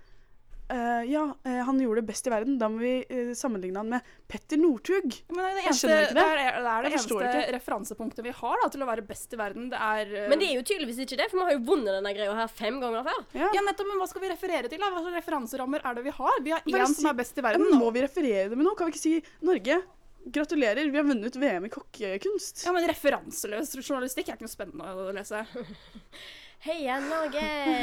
eh, 0.71 1.03
Ja, 1.11 1.23
eh, 1.45 1.59
han 1.67 1.81
gjorde 1.83 2.01
det 2.01 2.09
best 2.11 2.27
i 2.27 2.33
verden. 2.33 2.57
Da 2.61 2.69
må 2.71 2.79
vi 2.83 2.93
uh, 3.11 3.33
sammenligne 3.37 3.83
han 3.83 3.91
med 3.93 4.07
Petter 4.31 4.57
Northug. 4.61 5.19
Men 5.35 5.43
det 5.59 5.65
eneste, 5.67 5.89
skjønner 5.89 6.07
ikke 6.07 6.17
det 6.17 6.23
det. 6.23 6.25
er, 6.31 6.59
det 6.61 6.73
er 6.73 6.87
det 6.87 6.93
eneste 6.95 7.19
ikke. 7.19 7.45
referansepunktet 7.59 8.27
vi 8.29 8.35
har 8.41 8.63
da, 8.63 8.71
til 8.75 8.85
å 8.87 8.89
være 8.91 9.05
best 9.11 9.37
i 9.37 9.41
verden. 9.41 9.69
Det 9.75 9.81
er 9.91 10.15
uh, 10.15 10.27
Men 10.33 10.43
det 10.43 10.49
er 10.51 10.59
jo 10.61 10.67
tydeligvis 10.73 11.03
ikke 11.07 11.21
det, 11.21 11.29
for 11.33 11.41
vi 11.43 11.47
har 11.49 11.57
jo 11.59 11.63
vunnet 11.71 11.93
denne 11.99 12.15
greia 12.17 12.35
her 12.41 12.51
fem 12.63 12.81
ganger 12.83 13.07
før. 13.11 13.23
Ja. 13.37 13.53
Ja, 13.59 13.65
nettopp, 13.69 13.91
men 13.93 14.03
hva 14.03 14.11
skal 14.11 14.25
vi 14.27 14.33
referere 14.35 14.73
til? 14.73 14.81
da? 14.83 14.91
Hva 14.95 15.05
slags 15.07 15.21
referanserammer 15.21 15.87
er 15.91 16.01
det 16.01 16.05
vi 16.09 16.17
har? 16.23 16.43
Vi 16.47 16.57
har 16.57 16.63
én 16.67 16.87
si- 16.93 17.01
som 17.03 17.11
er 17.13 17.19
best 17.23 17.39
i 17.39 17.47
verden. 17.47 17.67
men 17.71 17.81
må 17.83 17.91
vi 17.95 18.05
referere 18.07 18.49
det 18.53 18.57
med 18.59 18.67
noe? 18.69 18.79
Kan 18.79 18.91
vi 18.91 18.97
ikke 18.97 19.07
si 19.07 19.17
Norge? 19.47 19.81
Gratulerer, 20.21 20.85
vi 20.93 20.99
har 21.01 21.07
vunnet 21.09 21.37
VM 21.41 21.65
i 21.65 21.71
kokkekunst. 21.73 22.67
Ja, 22.67 22.75
men 22.77 22.85
referanseløs 22.91 23.73
journalistikk 23.81 24.29
er 24.29 24.37
ikke 24.37 24.45
noe 24.45 24.53
spennende 24.53 24.91
å 24.93 25.07
lese. 25.17 25.41
Heia 26.63 27.01
Norge! 27.01 27.41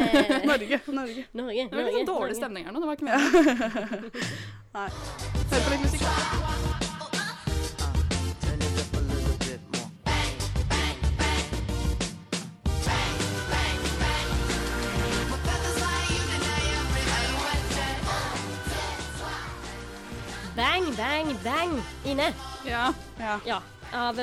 Norge. 0.46 0.80
Norge. 0.86 1.26
Norge, 1.34 1.64
Det 1.70 1.76
var 1.76 1.84
litt 1.90 1.96
sånn 1.98 2.10
dårlig 2.12 2.36
stemning 2.38 2.68
her 2.68 2.76
nå. 2.76 2.78
Det 2.78 2.86
var 2.86 3.00
ikke 3.00 3.08
meningen. 3.10 4.12
Nei. 4.78 4.90
Hør 5.50 5.64
på 5.66 5.72
litt 5.74 5.82
musikk. 5.82 6.06
Bang, 20.58 20.86
bang, 20.98 21.34
bang. 21.42 21.74
inne. 22.06 22.30
Ja. 22.66 22.94
Ja. 23.18 23.40
Ja. 23.46 23.60
Av 23.96 24.20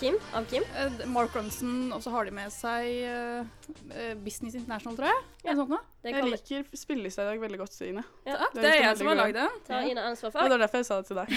Kim. 0.00 0.16
Av 0.32 0.44
Kim. 0.48 0.62
Eh, 0.76 1.06
Mark 1.06 1.34
Ronson, 1.36 1.92
og 1.92 2.02
så 2.02 2.10
har 2.14 2.24
de 2.24 2.32
med 2.36 2.52
seg 2.54 2.86
eh, 3.04 3.72
eh, 3.92 4.14
Business 4.24 4.56
International, 4.56 4.96
tror 4.96 5.10
jeg. 5.10 5.24
Ja. 5.46 5.52
Eller. 5.52 5.78
Det, 6.06 6.10
Jeg 6.14 6.24
liker 6.30 6.76
spillelista 6.78 7.22
i 7.22 7.26
dag 7.32 7.40
veldig 7.42 7.58
godt, 7.58 7.80
Ine. 7.82 8.02
ja, 8.26 8.36
Det 8.54 8.62
er 8.64 8.68
er 8.76 8.82
jeg 8.84 8.96
som 8.98 9.06
har 9.10 9.16
lagd 9.18 9.34
den. 9.34 9.48
Ta 9.66 9.80
Ine 9.82 10.02
ansvar 10.06 10.30
Ja, 10.34 10.42
det 10.42 10.50
var 10.50 10.58
derfor 10.62 10.78
jeg 10.78 10.86
sa 10.86 11.00
det 11.00 11.06
til 11.06 11.16
deg. 11.16 11.28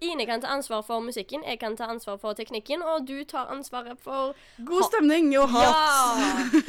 Ine 0.10 0.26
kan 0.26 0.40
ta 0.42 0.48
ansvar 0.54 0.82
for 0.86 1.00
musikken, 1.04 1.42
jeg 1.46 1.58
kan 1.60 1.74
ta 1.78 1.88
ansvar 1.90 2.18
for 2.22 2.36
teknikken, 2.38 2.82
og 2.86 3.06
du 3.08 3.24
tar 3.28 3.50
ansvaret 3.52 3.98
for 4.02 4.34
God 4.66 4.84
stemning 4.88 5.32
og 5.40 5.48
hat. 5.54 5.66
Ja! 5.66 5.76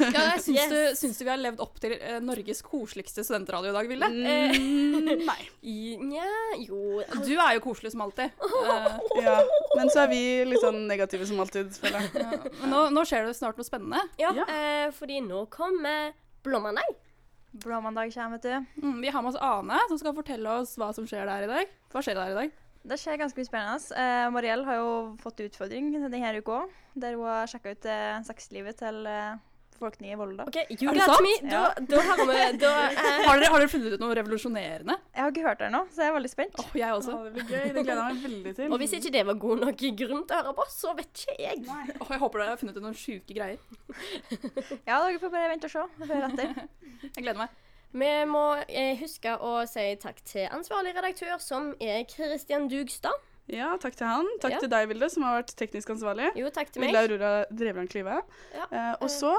Ja, 0.12 0.22
jeg 0.34 0.42
syns, 0.42 0.58
Yes. 0.58 0.68
du, 0.72 0.80
syns 0.98 1.18
du 1.18 1.24
vi 1.24 1.30
har 1.30 1.38
levd 1.40 1.60
opp 1.62 1.78
til 1.80 1.92
eh, 1.96 2.18
Norges 2.24 2.60
koseligste 2.66 3.22
studentradio 3.24 3.70
i 3.70 3.74
dag, 3.76 3.88
Vilde? 3.88 4.08
Mm, 4.12 5.22
nei. 5.26 5.38
I- 5.62 5.96
Nja, 6.02 6.26
jo 6.66 7.02
Du 7.24 7.32
er 7.38 7.54
jo 7.56 7.62
koselig 7.64 7.92
som 7.94 8.02
alltid. 8.04 8.30
Uh, 8.42 8.98
Ja. 9.22 9.38
Men 9.76 9.88
så 9.92 10.02
er 10.04 10.08
vi 10.10 10.20
litt 10.48 10.60
sånn 10.62 10.82
negative 10.88 11.26
som 11.28 11.40
alltid, 11.42 11.70
føler 11.80 12.00
jeg. 12.02 12.52
men 12.60 12.70
nå, 12.74 12.82
nå 12.92 13.04
skjer 13.08 13.26
det 13.28 13.36
snart 13.38 13.56
noe 13.60 13.64
spennende. 13.66 14.00
Ja, 14.20 14.32
Ja. 14.36 14.44
eh, 14.48 14.90
fordi 14.96 15.20
nå 15.24 15.31
kommer 15.50 16.12
Blåmandag. 16.42 16.96
Blåmandag 17.52 18.10
kommer, 18.14 18.38
vet 18.38 18.42
du. 18.42 18.82
Mm, 18.82 19.00
vi 19.00 19.08
har 19.08 19.22
med 19.22 19.34
oss 19.34 19.40
Ane, 19.40 19.78
som 19.88 19.98
skal 20.00 20.14
fortelle 20.16 20.56
oss 20.62 20.74
hva 20.80 20.88
som 20.96 21.06
skjer 21.08 21.28
der 21.28 21.44
i 21.44 21.50
dag. 21.50 21.72
Hva 21.92 22.02
skjer 22.04 22.18
der 22.18 22.32
i 22.32 22.36
dag? 22.38 22.58
Det 22.82 22.98
skjer 22.98 23.20
ganske 23.20 23.38
mye 23.38 23.46
spennende. 23.46 23.98
Eh, 24.02 24.26
Mariell 24.34 24.64
har 24.66 24.80
jo 24.80 24.92
fått 25.22 25.44
utfordring 25.44 25.92
denne 25.94 26.32
uka 26.38 26.56
òg, 26.62 26.76
der 26.98 27.14
hun 27.14 27.28
har 27.30 27.50
sjekka 27.50 27.76
ut 27.76 27.86
eh, 27.86 28.22
sexlivet 28.26 28.80
til 28.82 29.06
eh, 29.06 29.36
befolkningen 29.82 30.14
i 30.14 30.18
Volda. 30.22 30.46
OK, 30.46 30.58
det 30.70 30.78
you 30.80 30.92
got 30.94 31.10
sant? 31.10 31.26
me. 31.26 31.34
Da, 31.50 31.62
da 31.90 32.02
har 32.06 32.22
vi 32.22 32.38
da, 32.62 32.70
eh, 32.92 33.22
Har 33.26 33.40
dere, 33.42 33.50
har 33.50 33.58
dere 33.64 33.70
funnet 33.72 33.96
ut 33.96 34.04
noe 34.04 34.14
revolusjonerende? 34.16 34.96
Jeg 35.12 35.24
har 35.24 35.34
ikke 35.34 35.46
hørt 35.48 35.62
det 35.64 35.68
ennå, 35.72 35.82
så 35.90 36.04
jeg 36.06 36.12
er 36.12 36.16
veldig 36.16 36.30
spent. 36.32 36.60
Oh, 36.62 36.70
jeg 36.78 36.96
også. 37.00 37.16
Oh, 37.18 37.24
det 37.26 37.32
blir 37.34 37.50
gøy. 37.50 37.66
Det 37.74 37.84
gleder 37.86 38.02
jeg 38.02 38.14
meg 38.14 38.22
veldig 38.28 38.54
til. 38.60 38.70
Og 38.72 38.82
hvis 38.84 38.94
ikke 39.00 39.12
det 39.18 39.24
var 39.32 39.40
god 39.46 39.64
nok 39.66 39.82
grunn 40.02 40.22
til 40.30 40.38
å 40.38 40.40
høre 40.42 40.54
på, 40.62 40.68
så 40.76 40.94
vet 40.98 41.24
ikke 41.26 41.36
jeg. 41.42 41.64
Oh, 41.98 42.06
jeg 42.14 42.22
håper 42.22 42.44
dere 42.44 42.54
har 42.54 42.62
funnet 42.62 42.78
ut 42.78 42.86
noen 42.86 42.96
sjuke 43.02 43.36
greier. 43.36 43.58
Ja, 44.88 45.00
dere 45.02 45.18
får 45.20 45.32
bare 45.34 45.50
vente 45.52 45.68
og 45.68 45.74
se. 45.74 45.82
Etter. 46.22 46.54
Jeg 47.12 47.24
gleder 47.24 47.40
meg. 47.42 47.58
Vi 47.92 48.08
må 48.30 48.42
eh, 48.68 48.94
huske 49.02 49.34
å 49.44 49.50
si 49.68 49.82
takk 50.00 50.22
til 50.28 50.46
ansvarlig 50.54 50.94
redaktør, 50.96 51.34
som 51.44 51.72
er 51.82 52.06
Christian 52.08 52.64
Dugstad. 52.72 53.18
Ja, 53.52 53.72
takk 53.82 53.96
til 53.98 54.06
han. 54.08 54.28
Takk 54.40 54.54
Ja. 54.54 54.60
til 54.62 54.70
deg, 54.72 54.86
Vilde, 54.88 55.08
som 55.12 55.24
har 55.26 55.40
vært 55.42 55.52
teknisk 55.58 55.90
ansvarlig. 55.92 56.30
Jo, 56.38 56.48
takk 56.54 56.70
til 56.72 56.80
meg. 56.84 56.92
Vilde 56.94 57.02
Aurora 57.18 57.32
Drevland 57.50 57.90
Klyve. 57.92 58.20
Ja, 58.54 58.68
Eh, 58.70 58.94
og 59.02 59.10
så 59.12 59.34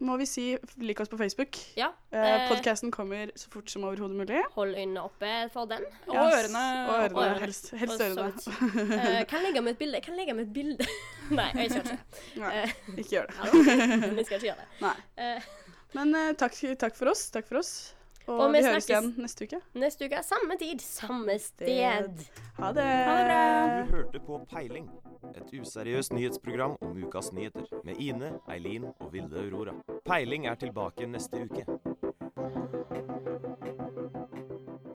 må 0.00 0.16
vi 0.18 0.26
si 0.26 0.44
lik 0.82 0.98
oss 1.00 1.08
på 1.08 1.16
Facebook. 1.20 1.56
Ja, 1.78 1.92
Eh, 2.14 2.18
eh, 2.20 2.48
Podkasten 2.48 2.90
kommer 2.94 3.30
så 3.34 3.48
fort 3.50 3.68
som 3.70 3.82
overhodet 3.84 4.16
mulig. 4.16 4.40
Hold 4.54 4.74
øynene 4.74 5.02
oppe 5.02 5.30
for 5.52 5.66
den. 5.66 5.82
Og 6.08 6.14
Yes. 6.14 6.34
ørene. 6.34 6.62
Og 6.88 6.94
ørene, 6.94 7.14
og 7.14 7.22
ørene. 7.24 7.40
helst. 7.40 7.70
Helst 7.74 8.00
Og 8.00 8.06
ørene. 8.06 8.32
uh, 8.32 9.18
Eh, 9.20 9.24
kan 9.26 9.42
legge 9.42 9.60
med 9.62 9.72
et 9.72 9.78
bilde. 9.78 10.00
Kan 10.00 10.16
legge 10.16 10.34
med 10.34 10.46
et 10.46 10.52
bilde. 10.54 10.86
Nei, 11.30 11.50
jeg 11.54 11.70
skal 11.70 11.82
ikke. 11.82 11.98
Nei, 12.36 12.52
Eh, 12.62 12.70
ikke 12.98 13.10
gjør 13.16 13.26
det. 13.26 13.34
ja, 13.44 14.10
vi 14.14 14.24
skal 14.24 14.38
ikke 14.38 14.48
gjøre 14.50 14.62
det. 14.62 14.68
Nei. 14.80 15.40
Men 15.94 16.14
uh, 16.14 16.32
takk, 16.34 16.54
takk 16.78 16.94
for 16.96 17.10
oss. 17.10 17.30
Takk 17.30 17.46
for 17.48 17.58
oss. 17.58 17.94
Og, 18.26 18.38
Og 18.40 18.52
vi, 18.54 18.58
vi 18.58 18.64
høres 18.64 18.86
igjen 18.88 19.10
neste 19.20 19.44
uke. 19.44 19.58
neste 19.74 20.06
uke, 20.08 20.22
samme 20.24 20.56
tid, 20.60 20.80
samme 20.80 21.38
sted. 21.38 22.24
Ha 22.56 22.70
det. 22.72 22.84
Ha 22.84 23.16
det 23.18 23.26
bra. 23.28 23.40
Du 23.84 23.92
hørte 23.96 24.20
på 24.26 24.38
Peiling, 24.48 24.88
et 25.36 25.52
useriøst 25.60 26.12
nyhetsprogram 26.16 26.76
om 26.80 26.96
ukas 27.04 27.32
nyheter, 27.36 27.68
med 27.84 28.00
Ine, 28.00 28.32
Eileen 28.48 28.88
og 28.98 29.12
Vilde 29.12 29.44
Aurora. 29.44 29.76
Peiling 30.08 30.46
er 30.46 30.54
tilbake 30.54 31.06
neste 31.06 31.44
uke. 31.44 31.66